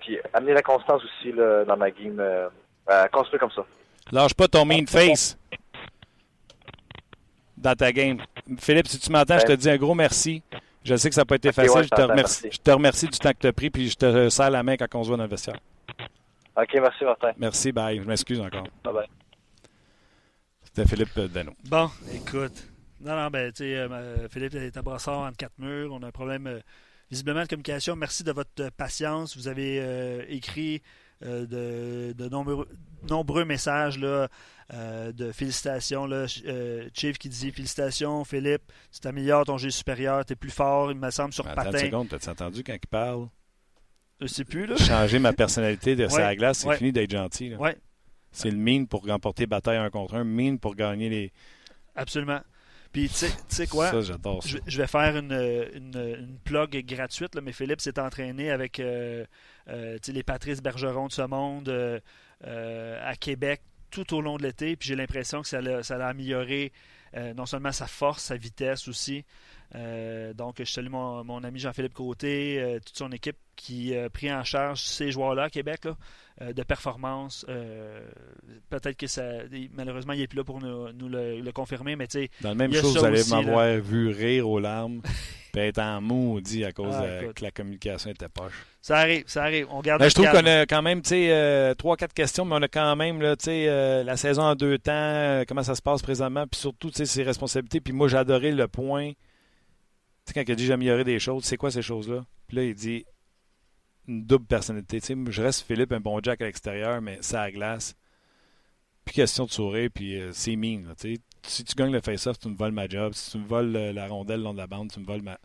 puis 0.00 0.18
amener 0.34 0.52
la 0.52 0.62
constance 0.62 1.02
aussi 1.04 1.32
là, 1.32 1.64
dans 1.64 1.76
ma 1.76 1.90
game, 1.90 2.20
à 2.86 3.08
construire 3.08 3.40
comme 3.40 3.52
ça. 3.52 3.64
Lâche 4.12 4.34
pas 4.34 4.48
ton 4.48 4.64
mean 4.64 4.86
face 4.86 5.38
dans 7.56 7.74
ta 7.74 7.92
game. 7.92 8.18
Philippe, 8.58 8.88
si 8.88 8.98
tu 8.98 9.10
m'entends, 9.10 9.38
je 9.38 9.46
te 9.46 9.52
dis 9.52 9.70
un 9.70 9.76
gros 9.76 9.94
merci. 9.94 10.42
Je 10.84 10.94
sais 10.96 11.08
que 11.08 11.14
ça 11.14 11.22
n'a 11.22 11.26
pas 11.26 11.36
été 11.36 11.52
facile. 11.52 11.76
ouais, 11.76 11.82
je, 11.82 11.88
je 11.88 11.94
te 11.94 12.02
remercie, 12.02 12.40
merci. 12.44 12.58
je 12.58 12.62
te 12.62 12.70
remercie 12.70 13.06
du 13.06 13.18
temps 13.18 13.30
que 13.30 13.38
tu 13.38 13.46
as 13.46 13.52
pris, 13.52 13.70
puis 13.70 13.88
je 13.88 13.96
te 13.96 14.28
serre 14.28 14.50
la 14.50 14.62
main 14.62 14.76
quand 14.76 14.86
on 14.94 15.02
se 15.02 15.08
voit 15.08 15.16
dans 15.16 15.24
le 15.24 15.28
vestiaire. 15.28 15.58
OK, 16.60 16.74
merci 16.80 17.04
Martin. 17.04 17.32
Merci, 17.38 17.72
bye. 17.72 17.98
Je 18.00 18.04
m'excuse 18.04 18.40
encore. 18.40 18.64
Bye 18.84 18.92
bye. 18.94 19.06
C'était 20.64 20.86
Philippe 20.86 21.16
euh, 21.18 21.28
Dano. 21.28 21.52
Bon, 21.68 21.88
écoute. 22.14 22.66
Non, 23.00 23.14
non, 23.16 23.28
ben, 23.30 23.52
tu 23.52 23.58
sais, 23.64 23.76
euh, 23.76 24.28
Philippe 24.28 24.54
est 24.54 24.76
à 24.76 24.82
brassard 24.82 25.20
entre 25.20 25.36
quatre 25.36 25.58
murs. 25.58 25.92
On 25.92 26.02
a 26.02 26.08
un 26.08 26.10
problème, 26.10 26.46
euh, 26.48 26.60
visiblement, 27.10 27.42
de 27.42 27.46
communication. 27.46 27.94
Merci 27.94 28.24
de 28.24 28.32
votre 28.32 28.50
euh, 28.60 28.70
patience. 28.76 29.36
Vous 29.36 29.46
avez 29.48 29.78
euh, 29.80 30.24
écrit 30.28 30.82
de, 31.20 32.12
de 32.12 32.28
nombreux, 32.28 32.68
nombreux 33.08 33.44
messages 33.44 33.98
là, 33.98 34.28
euh, 34.72 35.10
de 35.10 35.32
félicitations. 35.32 36.06
Là. 36.06 36.26
Euh, 36.46 36.88
Chief 36.94 37.18
qui 37.18 37.28
dit 37.28 37.50
Félicitations, 37.50 38.22
Philippe, 38.24 38.62
tu 38.92 39.00
t'améliores 39.00 39.44
ton 39.44 39.58
jeu 39.58 39.70
supérieur, 39.70 40.24
tu 40.24 40.34
es 40.34 40.36
plus 40.36 40.50
fort, 40.50 40.92
il 40.92 40.96
me 40.96 41.10
semble, 41.10 41.32
sur 41.32 41.44
Attends 41.48 41.64
patin. 41.64 41.78
une 41.78 41.84
seconde, 41.86 42.08
t'as-tu 42.08 42.28
entendu 42.30 42.62
quand 42.62 42.74
il 42.74 42.86
parle? 42.88 43.28
Je 44.20 44.26
sais 44.26 44.44
plus, 44.44 44.66
là. 44.66 44.76
Changer 44.76 45.18
ma 45.18 45.32
personnalité 45.32 45.94
de 45.96 46.04
Ouais, 46.06 46.10
sa 46.10 46.34
glace, 46.34 46.58
c'est 46.58 46.68
ouais. 46.68 46.76
fini 46.76 46.92
d'être 46.92 47.10
gentil. 47.10 47.50
là. 47.50 47.56
Ouais. 47.58 47.76
C'est 48.32 48.50
le 48.50 48.56
mine 48.56 48.86
pour 48.86 49.06
remporter 49.06 49.46
bataille 49.46 49.78
un 49.78 49.90
contre 49.90 50.14
un, 50.14 50.24
mine 50.24 50.58
pour 50.58 50.74
gagner 50.74 51.08
les. 51.08 51.32
Absolument. 51.94 52.40
Puis, 52.92 53.08
tu 53.08 53.26
sais- 53.48 53.66
quoi? 53.66 53.90
Ça, 53.90 54.00
j'adore 54.00 54.42
ça. 54.42 54.48
je, 54.48 54.58
je 54.66 54.78
vais 54.80 54.86
faire 54.86 55.16
une, 55.16 55.32
une, 55.74 56.16
une 56.18 56.38
plug 56.42 56.84
gratuite, 56.86 57.34
là, 57.34 57.40
mais 57.42 57.52
Philippe 57.52 57.80
s'est 57.80 57.98
entraîné 58.00 58.50
avec 58.50 58.80
euh, 58.80 59.24
euh, 59.68 59.98
les 60.08 60.22
Patrice 60.22 60.62
Bergeron 60.62 61.06
de 61.08 61.12
ce 61.12 61.22
monde 61.22 61.68
euh, 61.68 62.00
à 63.04 63.14
Québec 63.16 63.60
tout 63.90 64.14
au 64.14 64.20
long 64.22 64.36
de 64.36 64.42
l'été. 64.42 64.74
Puis 64.76 64.88
j'ai 64.88 64.96
l'impression 64.96 65.42
que 65.42 65.48
ça 65.48 65.60
l'a, 65.60 65.82
ça 65.82 65.96
l'a 65.98 66.08
amélioré 66.08 66.72
non 67.34 67.46
seulement 67.46 67.72
sa 67.72 67.86
force, 67.86 68.22
sa 68.24 68.36
vitesse 68.36 68.86
aussi. 68.86 69.24
Euh, 69.74 70.32
donc 70.32 70.56
je 70.58 70.64
salue 70.64 70.88
mon, 70.88 71.22
mon 71.24 71.44
ami 71.44 71.58
Jean-Philippe 71.58 71.92
Côté, 71.94 72.58
euh, 72.58 72.78
toute 72.84 72.96
son 72.96 73.10
équipe 73.12 73.36
qui 73.54 73.94
a 73.96 74.08
pris 74.08 74.32
en 74.32 74.42
charge 74.44 74.80
ces 74.80 75.10
joueurs-là 75.10 75.44
à 75.44 75.50
Québec 75.50 75.84
là, 75.84 75.96
euh, 76.42 76.52
de 76.52 76.62
performance. 76.62 77.44
Euh, 77.48 78.00
peut-être 78.70 78.96
que 78.96 79.06
ça. 79.06 79.22
Malheureusement, 79.74 80.12
il 80.14 80.20
n'est 80.20 80.26
plus 80.26 80.38
là 80.38 80.44
pour 80.44 80.60
nous, 80.60 80.90
nous 80.92 81.08
le, 81.08 81.40
le 81.40 81.52
confirmer, 81.52 81.96
mais 81.96 82.06
tu 82.06 82.20
sais, 82.20 82.30
Dans 82.40 82.50
le 82.50 82.54
même 82.54 82.72
chose, 82.72 82.96
vous 82.96 83.04
allez 83.04 83.22
m'avoir 83.28 83.76
vu 83.78 84.08
rire 84.08 84.48
aux 84.48 84.60
larmes, 84.60 85.02
puis 85.52 85.60
être 85.62 85.80
en 85.80 86.00
maudit 86.00 86.64
à 86.64 86.72
cause 86.72 86.94
Ah, 86.96 87.22
de- 87.26 87.32
que 87.32 87.42
la 87.44 87.50
communication 87.50 88.10
était 88.10 88.28
poche. 88.28 88.52
ça 88.80 88.98
arrive, 88.98 89.24
ça 89.26 89.42
arrive. 89.42 89.66
On 89.70 89.80
garde 89.80 90.00
Ben, 90.00 90.08
je 90.08 90.14
trouve 90.14 90.30
qu'on 90.30 90.46
a 90.46 90.64
quand 90.64 90.82
même, 90.82 91.02
tu 91.02 91.10
sais, 91.10 91.28
euh, 91.30 91.74
trois, 91.74 91.96
quatre 91.96 92.14
questions, 92.14 92.44
mais 92.44 92.54
on 92.54 92.62
a 92.62 92.68
quand 92.68 92.94
même, 92.96 93.20
là, 93.20 93.36
tu 93.36 93.46
sais, 93.46 93.66
euh, 93.68 94.02
la 94.04 94.16
saison 94.16 94.42
en 94.42 94.54
deux 94.54 94.78
temps, 94.78 94.92
euh, 94.94 95.44
comment 95.46 95.62
ça 95.64 95.74
se 95.74 95.82
passe 95.82 96.00
présentement, 96.00 96.46
puis 96.46 96.58
surtout, 96.60 96.90
tu 96.90 96.98
sais, 96.98 97.06
ses 97.06 97.22
responsabilités. 97.24 97.80
Puis 97.80 97.92
moi, 97.92 98.06
j'ai 98.08 98.16
adoré 98.18 98.52
le 98.52 98.68
point, 98.68 99.10
sais, 100.28 100.34
quand 100.34 100.48
il 100.48 100.52
a 100.52 100.54
dit 100.54 100.66
j'améliorais 100.66 101.04
des 101.04 101.18
choses, 101.18 101.44
c'est 101.44 101.56
quoi 101.56 101.70
ces 101.70 101.82
choses-là? 101.82 102.24
Puis 102.46 102.56
là, 102.56 102.64
il 102.64 102.74
dit 102.74 103.04
une 104.06 104.24
double 104.24 104.46
personnalité. 104.46 105.00
Tu 105.00 105.06
sais, 105.06 105.16
je 105.30 105.42
reste 105.42 105.66
Philippe, 105.66 105.92
un 105.92 106.00
bon 106.00 106.20
Jack 106.22 106.40
à 106.40 106.46
l'extérieur, 106.46 107.00
mais 107.02 107.18
ça 107.20 107.42
à 107.42 107.50
glace. 107.50 107.94
Puis 109.04 109.14
question 109.14 109.46
de 109.46 109.50
sourire, 109.50 109.90
puis 109.94 110.20
euh, 110.20 110.32
c'est 110.32 110.56
mean, 110.56 110.86
là, 110.86 110.94
tu 110.94 111.14
sais. 111.14 111.20
Si 111.42 111.64
tu 111.64 111.74
gagnes 111.74 111.92
le 111.92 112.00
face-off, 112.00 112.38
tu 112.38 112.48
me 112.48 112.56
voles 112.56 112.72
ma 112.72 112.88
job. 112.88 113.14
Si 113.14 113.30
tu 113.30 113.38
me 113.38 113.46
voles 113.46 113.74
euh, 113.74 113.92
la 113.92 114.06
rondelle 114.08 114.38
le 114.38 114.44
long 114.44 114.52
de 114.52 114.58
la 114.58 114.66
bande, 114.66 114.90
tu 114.90 115.00
me 115.00 115.06
voles 115.06 115.22
ma... 115.22 115.36
Tu 115.36 115.40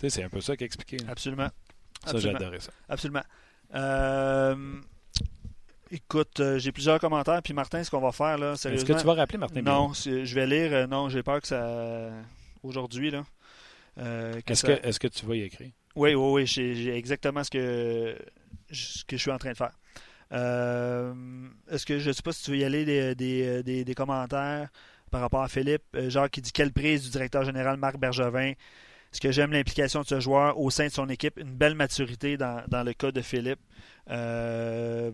sais, 0.00 0.10
c'est 0.10 0.22
un 0.24 0.28
peu 0.28 0.40
ça 0.40 0.56
qu'il 0.56 0.64
a 0.64 0.66
expliqué. 0.66 0.96
là. 0.98 1.10
Absolument. 1.10 1.48
Ça, 2.04 2.18
j'ai 2.18 2.30
adoré 2.30 2.58
ça. 2.58 2.72
Absolument. 2.88 3.22
Euh, 3.74 4.80
écoute, 5.90 6.40
euh, 6.40 6.58
j'ai 6.58 6.72
plusieurs 6.72 6.98
commentaires. 6.98 7.42
Puis 7.42 7.52
Martin, 7.52 7.84
ce 7.84 7.90
qu'on 7.90 8.00
va 8.00 8.10
faire, 8.10 8.38
là, 8.38 8.52
Est-ce 8.52 8.62
sérieusement... 8.62 8.94
que 8.94 9.00
tu 9.00 9.06
vas 9.06 9.14
rappeler 9.14 9.38
Martin? 9.38 9.62
Non, 9.62 9.92
je 9.92 10.34
vais 10.34 10.46
lire. 10.46 10.72
euh, 10.72 10.86
non, 10.86 11.08
j'ai 11.10 11.22
peur 11.22 11.40
que 11.40 11.46
ça... 11.46 12.10
Aujourd'hui, 12.62 13.10
là... 13.10 13.24
euh, 14.00 14.40
Est-ce 14.46 14.66
ça- 14.66 14.98
que, 14.98 15.06
tu 15.08 15.26
vas 15.26 15.36
y 15.36 15.42
écrire? 15.42 15.70
Oui, 15.96 16.14
oui, 16.14 16.32
oui. 16.32 16.46
J'ai 16.46 16.96
exactement 16.96 17.44
ce 17.44 17.50
que, 17.50 18.16
ce 18.72 19.04
que 19.04 19.16
je 19.16 19.22
suis 19.22 19.30
en 19.30 19.38
train 19.38 19.52
de 19.52 19.56
faire. 19.56 19.72
Euh, 20.32 21.12
Est-ce 21.70 21.84
que 21.84 21.98
je 21.98 22.08
ne 22.08 22.12
sais 22.12 22.22
pas 22.22 22.32
si 22.32 22.44
tu 22.44 22.50
veux 22.52 22.58
y 22.58 22.64
aller 22.64 22.84
des, 22.84 23.14
des, 23.14 23.62
des- 23.62 23.84
des 23.84 23.94
commentaires 23.94 24.68
par 25.10 25.20
rapport 25.22 25.42
à 25.42 25.48
Philippe. 25.48 25.82
Euh, 25.96 26.08
Jacques 26.08 26.30
qui 26.30 26.40
dit 26.40 26.52
quelle 26.52 26.72
prise 26.72 27.02
du 27.02 27.10
directeur 27.10 27.44
général 27.44 27.76
Marc 27.78 27.98
Bergevin. 27.98 28.52
Ce 29.12 29.18
que 29.20 29.32
j'aime 29.32 29.50
l'implication 29.50 30.02
de 30.02 30.06
ce 30.06 30.20
joueur 30.20 30.56
au 30.60 30.70
sein 30.70 30.86
de 30.86 30.92
son 30.92 31.08
équipe, 31.08 31.36
une 31.36 31.52
belle 31.56 31.74
maturité 31.74 32.36
dans, 32.36 32.62
dans 32.68 32.84
le 32.84 32.92
cas 32.92 33.10
de 33.10 33.20
Philippe. 33.20 33.58
Euh, 34.08 35.10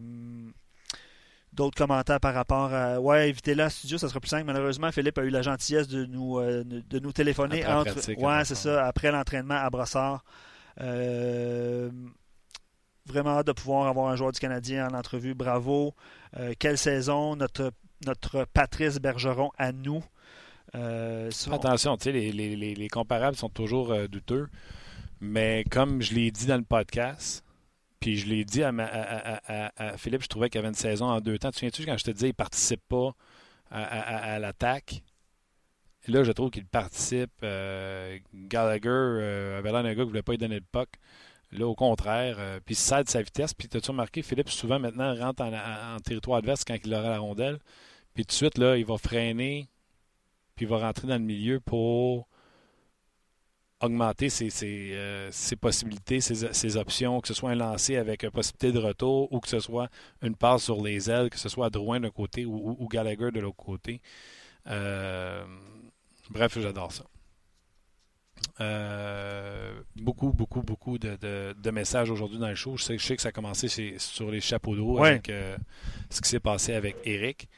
D'autres 1.57 1.77
commentaires 1.77 2.21
par 2.21 2.35
rapport 2.35 2.73
à 2.73 3.01
ouais, 3.01 3.31
invitez-le 3.31 3.65
en 3.65 3.69
studio, 3.71 3.97
ça 3.99 4.09
sera 4.11 4.21
plus 4.21 4.29
simple. 4.29 4.45
Malheureusement, 4.45 4.93
Philippe 4.93 5.17
a 5.19 5.23
eu 5.25 5.31
la 5.31 5.41
gentillesse 5.43 5.89
de 5.89 6.05
nous, 6.05 6.39
euh, 6.39 6.63
de 6.65 6.99
nous 6.99 7.13
téléphoner 7.13 7.63
Après 7.65 7.75
entre 7.91 7.93
pratique, 7.95 8.19
ouais, 8.21 8.45
c'est 8.45 8.55
ça, 8.55 8.87
après 8.87 9.11
l'entraînement 9.11 9.55
à 9.55 9.71
Brossard. 9.71 10.23
Euh, 10.83 11.91
vraiment 13.07 13.31
hâte 13.39 13.47
de 13.47 13.53
pouvoir 13.53 13.87
avoir 13.89 14.11
un 14.11 14.17
joueur 14.17 14.33
du 14.33 14.39
Canadien 14.41 14.89
en 14.89 14.95
entrevue. 14.95 15.35
Bravo. 15.35 15.95
Euh, 16.37 16.53
quelle 16.59 16.77
saison, 16.77 17.37
notre, 17.37 17.73
notre 18.05 18.45
Patrice 18.53 18.99
Bergeron 18.99 19.51
à 19.57 19.73
nous. 19.73 20.05
Euh, 20.75 21.31
Attention, 21.53 21.97
tu 21.97 22.05
sais, 22.05 22.13
les, 22.13 22.33
les- 22.33 22.57
les- 22.57 22.75
les 22.75 22.89
comparables 22.89 23.37
sont 23.37 23.49
toujours 23.49 23.95
douteux, 24.09 24.49
mais 25.21 25.65
comme 25.71 26.03
je 26.03 26.13
l'ai 26.15 26.31
dit 26.31 26.45
dans 26.47 26.57
le 26.59 26.65
podcast, 26.65 27.45
puis 28.07 28.17
je 28.19 28.29
l'ai 28.29 28.45
dit 28.45 28.63
à, 28.63 28.71
Philippe, 29.97 30.23
je 30.23 30.29
trouvais 30.29 30.49
qu'il 30.49 30.61
avait 30.61 30.69
une 30.69 30.75
saison 30.75 31.07
en 31.07 31.21
deux 31.21 31.41
temps. 31.41 31.51
Tu 31.51 31.57
souviens-tu 31.59 31.85
quand 31.85 31.99
je 31.99 32.05
te 32.05 32.13
disais 32.13 32.27
qu'il 32.29 32.35
ne 32.35 32.37
participe 32.37 32.81
pas 32.89 33.17
à, 33.69 34.39
l'attaque? 34.39 35.03
Là, 36.07 36.23
je 36.23 36.31
trouve 36.31 36.51
qu'il 36.53 36.67
participe. 36.67 37.33
Euh, 37.43 38.17
Gallagher 38.33 38.89
euh, 38.91 39.59
avait 39.59 39.73
l'air 39.73 39.83
d'un 39.83 39.89
gars 39.89 39.95
qui 39.95 40.01
ne 40.03 40.05
voulait 40.05 40.23
pas 40.23 40.31
lui 40.35 40.39
donner 40.39 40.55
le 40.55 40.65
puck. 40.71 40.89
Là, 41.51 41.67
au 41.67 41.75
contraire, 41.75 42.37
euh, 42.39 42.61
puis 42.65 42.75
il 42.75 42.79
cède 42.79 43.09
sa 43.09 43.23
vitesse. 43.23 43.55
Puis, 43.55 43.67
as-tu 43.75 43.91
remarqué, 43.91 44.23
Philippe, 44.23 44.51
souvent 44.51 44.79
maintenant, 44.79 45.13
rentre 45.17 45.43
en, 45.43 45.53
en- 45.53 45.97
en 45.97 45.99
territoire 45.99 46.39
adverse 46.39 46.63
quand 46.65 46.77
il 46.85 46.95
aura 46.95 47.11
la 47.11 47.19
rondelle. 47.19 47.59
Puis, 48.15 48.25
tout 48.25 48.29
de 48.29 48.35
suite, 48.35 48.57
là, 48.57 48.77
il 48.77 48.87
va 48.87 48.99
freiner, 48.99 49.69
puis 50.55 50.65
il 50.65 50.69
va 50.69 50.79
rentrer 50.79 51.09
dans 51.09 51.19
le 51.19 51.25
milieu 51.25 51.59
pour 51.59 52.29
augmenter 53.81 54.31
ses, 54.31 54.49
ses, 54.51 54.93
euh, 54.95 55.29
ses 55.33 55.57
possibilités, 55.57 56.21
ses, 56.21 56.53
ses 56.53 56.77
options, 56.77 57.21
que 57.21 57.29
ce 57.29 57.35
soit 57.35 57.51
un 57.51 57.55
lancer 57.57 57.97
avec 57.97 58.23
une 58.23 58.31
possibilité 58.31 58.73
de 58.73 58.79
retour 58.79 59.31
ou 59.33 59.41
que 59.41 59.49
ce 59.49 59.61
soit 59.61 59.89
une 60.23 60.35
passe 60.35 60.65
sur 60.65 60.83
les 60.83 61.11
ailes, 61.11 61.29
que 61.31 61.39
ce 61.39 61.49
soit 61.49 61.69
Drouin 61.71 62.01
d'un 62.01 62.11
côté 62.11 62.47
ou, 62.47 62.89
Gallagher 62.91 63.31
de 63.31 63.41
l'autre 63.41 63.57
côté. 63.57 64.01
Euh, 64.67 65.45
bref, 66.31 66.59
j'adore 66.59 66.91
ça. 66.93 67.05
Euh, 68.61 69.81
beaucoup, 69.97 70.33
beaucoup, 70.33 70.63
beaucoup 70.63 70.99
de, 70.99 71.17
de- 71.17 71.55
de 71.59 71.71
messages 71.71 72.11
aujourd'hui 72.11 72.39
dans 72.39 72.49
le 72.49 72.55
show. 72.55 72.77
Je 72.77 72.85
sais, 72.85 72.99
je 72.99 73.05
sais 73.05 73.17
que 73.17 73.23
ça 73.23 73.29
a 73.29 73.33
commencé 73.33 73.69
chez- 73.69 73.99
sur 73.99 74.31
les 74.31 74.41
chapeaux 74.41 74.75
de 74.75 74.81
roue 74.81 75.01
Ouais. 75.01 75.09
avec 75.11 75.31
ce 76.11 76.21
qui 76.21 76.29
s'est 76.29 76.41
passé 76.41 76.73
avec 76.75 76.97
Eric. 77.05 77.49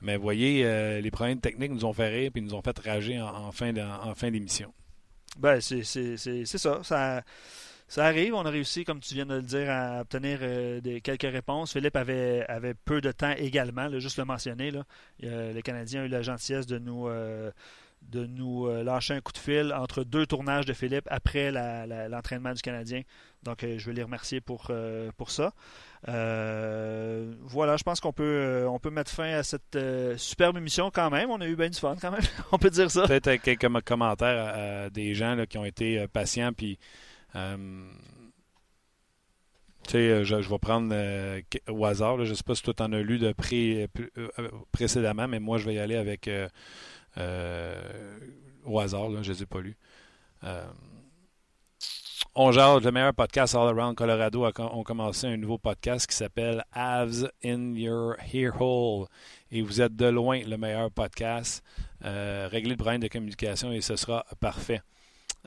Mais 0.00 0.16
vous 0.16 0.22
voyez, 0.22 0.62
les 1.02 1.10
problèmes 1.10 1.40
techniques 1.40 1.72
nous 1.72 1.84
ont 1.84 1.92
fait 1.92 2.08
rire 2.08 2.30
et 2.34 2.40
nous 2.40 2.54
ont 2.54 2.62
fait 2.62 2.78
rager 2.78 3.20
en, 3.20 3.28
en 3.48 3.52
fin 3.52 4.30
d'émission. 4.30 4.72
Ben, 5.36 5.60
c'est 5.60 5.84
ça. 5.84 6.82
ça. 6.82 7.22
Ça 7.88 8.04
arrive. 8.04 8.34
On 8.34 8.44
a 8.44 8.50
réussi, 8.50 8.84
comme 8.84 9.00
tu 9.00 9.14
viens 9.14 9.24
de 9.24 9.36
le 9.36 9.42
dire, 9.42 9.70
à 9.70 10.02
obtenir 10.02 10.40
euh, 10.42 10.80
quelques 11.02 11.22
réponses. 11.22 11.72
Philippe 11.72 11.96
avait, 11.96 12.44
avait 12.46 12.74
peu 12.74 13.00
de 13.00 13.10
temps 13.12 13.32
également, 13.38 13.88
juste 13.98 14.18
le 14.18 14.26
mentionner. 14.26 14.72
Euh, 15.24 15.54
le 15.54 15.62
Canadien 15.62 16.02
a 16.02 16.04
eu 16.04 16.08
la 16.08 16.20
gentillesse 16.20 16.66
de 16.66 16.78
nous, 16.78 17.08
euh, 17.08 17.50
de 18.02 18.26
nous 18.26 18.68
lâcher 18.82 19.14
un 19.14 19.22
coup 19.22 19.32
de 19.32 19.38
fil 19.38 19.72
entre 19.72 20.04
deux 20.04 20.26
tournages 20.26 20.66
de 20.66 20.74
Philippe 20.74 21.08
après 21.10 21.50
l'entraînement 22.10 22.52
du 22.52 22.60
Canadien. 22.60 23.02
Donc, 23.42 23.60
je 23.62 23.84
veux 23.86 23.92
les 23.92 24.02
remercier 24.02 24.42
pour, 24.42 24.70
pour 25.16 25.30
ça. 25.30 25.54
Euh, 26.06 27.34
voilà, 27.42 27.76
je 27.76 27.82
pense 27.82 28.00
qu'on 28.00 28.12
peut, 28.12 28.22
euh, 28.22 28.68
on 28.68 28.78
peut 28.78 28.90
mettre 28.90 29.10
fin 29.10 29.32
à 29.32 29.42
cette 29.42 29.74
euh, 29.74 30.16
superbe 30.16 30.56
émission 30.56 30.90
quand 30.92 31.10
même. 31.10 31.30
On 31.30 31.40
a 31.40 31.46
eu 31.46 31.56
bien 31.56 31.68
du 31.68 31.78
fun 31.78 31.96
quand 32.00 32.12
même. 32.12 32.22
on 32.52 32.58
peut 32.58 32.70
dire 32.70 32.90
ça. 32.90 33.06
Peut-être 33.06 33.42
quelques 33.42 33.68
commentaires 33.82 34.84
à, 34.86 34.90
des 34.90 35.14
gens 35.14 35.36
qui 35.48 35.58
ont 35.58 35.64
été 35.64 36.06
patients. 36.08 36.52
Puis, 36.52 36.78
euh, 37.34 37.88
je, 39.92 40.22
je 40.24 40.48
vais 40.48 40.58
prendre 40.58 40.94
au 41.68 41.84
hasard. 41.84 42.24
je 42.24 42.30
ne 42.30 42.34
sais 42.34 42.44
pas 42.44 42.54
si 42.54 42.62
toi, 42.62 42.74
tu 42.74 42.82
en 42.82 42.92
as 42.92 43.00
lu 43.00 43.18
de 43.18 43.32
pré- 43.32 43.88
précédemment, 44.70 45.26
mais 45.26 45.40
moi, 45.40 45.58
je 45.58 45.64
vais 45.64 45.74
y 45.74 45.78
aller 45.78 45.96
avec 45.96 46.30
au 48.64 48.78
hasard. 48.78 49.10
Je 49.10 49.16
ne 49.16 49.34
les 49.34 49.42
ai 49.42 49.46
pas 49.46 49.60
lus. 49.60 49.76
On 52.40 52.52
jase, 52.52 52.84
le 52.84 52.92
meilleur 52.92 53.14
podcast 53.14 53.56
all 53.56 53.76
around 53.76 53.96
Colorado 53.96 54.44
a 54.44 54.52
commencé 54.52 55.26
un 55.26 55.36
nouveau 55.36 55.58
podcast 55.58 56.06
qui 56.06 56.14
s'appelle 56.14 56.62
Avs 56.72 57.28
in 57.44 57.74
Your 57.74 58.14
Ear 58.32 58.52
Hole. 58.60 59.08
Et 59.50 59.60
vous 59.60 59.80
êtes 59.80 59.96
de 59.96 60.06
loin 60.06 60.40
le 60.46 60.56
meilleur 60.56 60.88
podcast. 60.92 61.64
Euh, 62.04 62.46
réglez 62.48 62.70
le 62.70 62.76
problème 62.76 63.00
de 63.00 63.08
communication 63.08 63.72
et 63.72 63.80
ce 63.80 63.96
sera 63.96 64.24
parfait. 64.38 64.80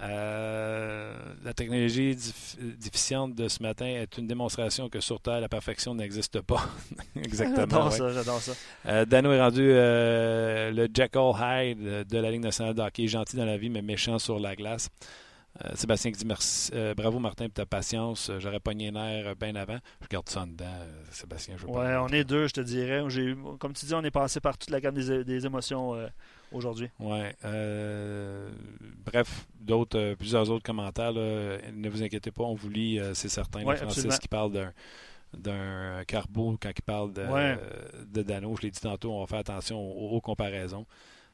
Euh, 0.01 1.15
la 1.45 1.53
technologie 1.53 2.13
dif- 2.13 2.57
déficiente 2.77 3.35
de 3.35 3.47
ce 3.47 3.63
matin 3.63 3.85
est 3.85 4.17
une 4.17 4.27
démonstration 4.27 4.89
que 4.89 4.99
sur 4.99 5.21
Terre, 5.21 5.39
la 5.39 5.47
perfection 5.47 5.95
n'existe 5.95 6.41
pas. 6.41 6.65
Exactement. 7.15 7.67
J'adore 7.67 7.85
ouais. 7.85 7.97
ça, 7.97 8.09
j'adore 8.09 8.41
ça. 8.41 8.51
Euh, 8.87 9.05
Dano 9.05 9.31
est 9.31 9.39
rendu 9.39 9.63
euh, 9.63 10.71
le 10.71 10.89
Jekyll 10.93 11.31
Hyde 11.39 12.05
de 12.09 12.17
la 12.17 12.31
Ligue 12.31 12.41
nationale 12.43 12.73
de 12.73 12.81
hockey, 12.81 13.07
gentil 13.07 13.37
dans 13.37 13.45
la 13.45 13.55
vie, 13.55 13.69
mais 13.69 13.81
méchant 13.81 14.19
sur 14.19 14.39
la 14.39 14.57
glace. 14.57 14.89
Euh, 15.65 15.69
Sébastien 15.75 16.11
qui 16.11 16.17
dit 16.19 16.25
merci, 16.25 16.71
euh, 16.73 16.93
bravo 16.95 17.19
Martin 17.19 17.45
pour 17.45 17.53
ta 17.53 17.65
patience. 17.65 18.29
Euh, 18.29 18.39
J'aurais 18.39 18.59
pogné 18.59 18.85
les 18.85 18.91
nerfs 18.91 19.35
bien 19.35 19.55
avant. 19.55 19.77
Je 20.01 20.07
garde 20.07 20.27
ça 20.29 20.41
en 20.41 20.47
dedans, 20.47 20.65
Sébastien. 21.11 21.55
Je 21.57 21.63
veux 21.65 21.71
Ouais, 21.71 21.95
on 21.97 22.07
est 22.07 22.23
deux, 22.23 22.47
je 22.47 22.53
te 22.53 22.61
dirais. 22.61 23.03
Comme 23.59 23.73
tu 23.73 23.85
dis, 23.85 23.93
on 23.93 24.03
est 24.03 24.11
passé 24.11 24.39
par 24.39 24.57
toute 24.57 24.69
la 24.71 24.81
gamme 24.81 24.95
des, 24.95 25.23
des 25.23 25.45
émotions 25.45 25.95
aujourd'hui. 26.51 26.89
Ouais. 26.99 27.35
euh, 27.45 28.49
bref, 29.05 29.45
d'autres, 29.59 29.97
euh, 29.97 30.15
plusieurs 30.15 30.49
autres 30.49 30.63
commentaires. 30.63 31.11
là. 31.11 31.57
ne 31.73 31.89
vous 31.89 32.03
inquiétez 32.03 32.31
pas, 32.31 32.43
on 32.43 32.55
vous 32.55 32.69
lit, 32.69 32.99
euh, 32.99 33.13
c'est 33.13 33.29
certain. 33.29 33.59
Ouais, 33.63 33.75
Francis 33.77 33.99
absolument. 33.99 34.17
qui 34.17 34.27
parle 34.27 34.51
d'un, 34.51 34.73
d'un 35.37 36.03
Carbo 36.05 36.57
quand 36.61 36.71
il 36.75 36.81
parle 36.81 37.13
de, 37.13 37.23
Ouais. 37.25 37.57
de 38.07 38.21
Dano. 38.23 38.55
Je 38.57 38.63
l'ai 38.63 38.71
dit 38.71 38.79
tantôt, 38.81 39.13
on 39.13 39.21
va 39.21 39.27
faire 39.27 39.39
attention 39.39 39.79
aux, 39.79 40.09
aux 40.15 40.21
comparaisons. 40.21 40.85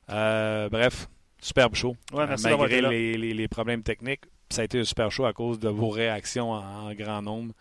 Bref, 0.08 1.08
superbe 1.42 1.76
show. 1.76 1.96
Ouais, 2.14 2.26
merci 2.28 2.48
Euh, 2.48 2.58
Malgré 2.58 2.82
les, 2.90 3.18
les- 3.18 3.34
les 3.34 3.48
problèmes 3.48 3.84
techniques, 3.84 4.22
ça 4.50 4.62
a 4.62 4.66
été 4.66 4.80
un 4.80 4.84
super 4.84 5.12
show 5.12 5.26
à 5.26 5.34
cause 5.34 5.60
de 5.60 5.70
vos 5.70 5.90
réactions 5.90 6.52
en, 6.52 6.88
en 6.90 6.94
grand 6.94 7.22
nombre. 7.22 7.54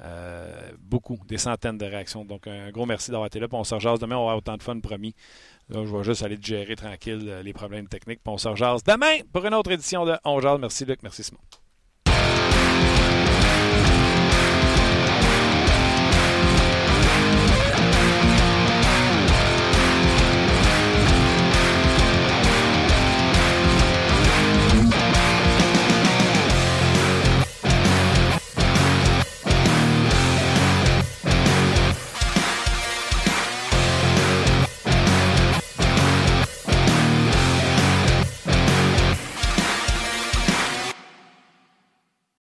Euh, 0.00 0.70
beaucoup, 0.78 1.18
des 1.26 1.38
centaines 1.38 1.76
de 1.78 1.84
réactions. 1.84 2.24
Donc, 2.24 2.46
un 2.46 2.70
gros 2.70 2.86
merci 2.86 3.10
d'avoir 3.10 3.26
été 3.26 3.40
là. 3.40 3.48
Puis 3.48 3.58
on 3.58 3.64
se 3.64 3.74
rejase 3.74 3.98
demain, 3.98 4.14
on 4.16 4.20
va 4.26 4.32
avoir 4.32 4.36
autant 4.38 4.56
de 4.56 4.62
fun, 4.62 4.78
promis. 4.78 5.14
Là, 5.70 5.84
je 5.84 5.94
vais 5.96 6.04
juste 6.04 6.22
aller 6.22 6.38
gérer 6.40 6.76
tranquille 6.76 7.24
euh, 7.26 7.42
les 7.42 7.52
problèmes 7.52 7.88
techniques. 7.88 8.20
Puis 8.22 8.32
on 8.32 8.38
se 8.38 8.46
rejase 8.48 8.84
demain 8.84 9.18
pour 9.32 9.44
une 9.44 9.54
autre 9.54 9.72
édition 9.72 10.04
de 10.06 10.14
On 10.24 10.40
Jase. 10.40 10.58
Merci 10.60 10.84
Luc, 10.84 11.02
merci 11.02 11.24
Simon. 11.24 11.40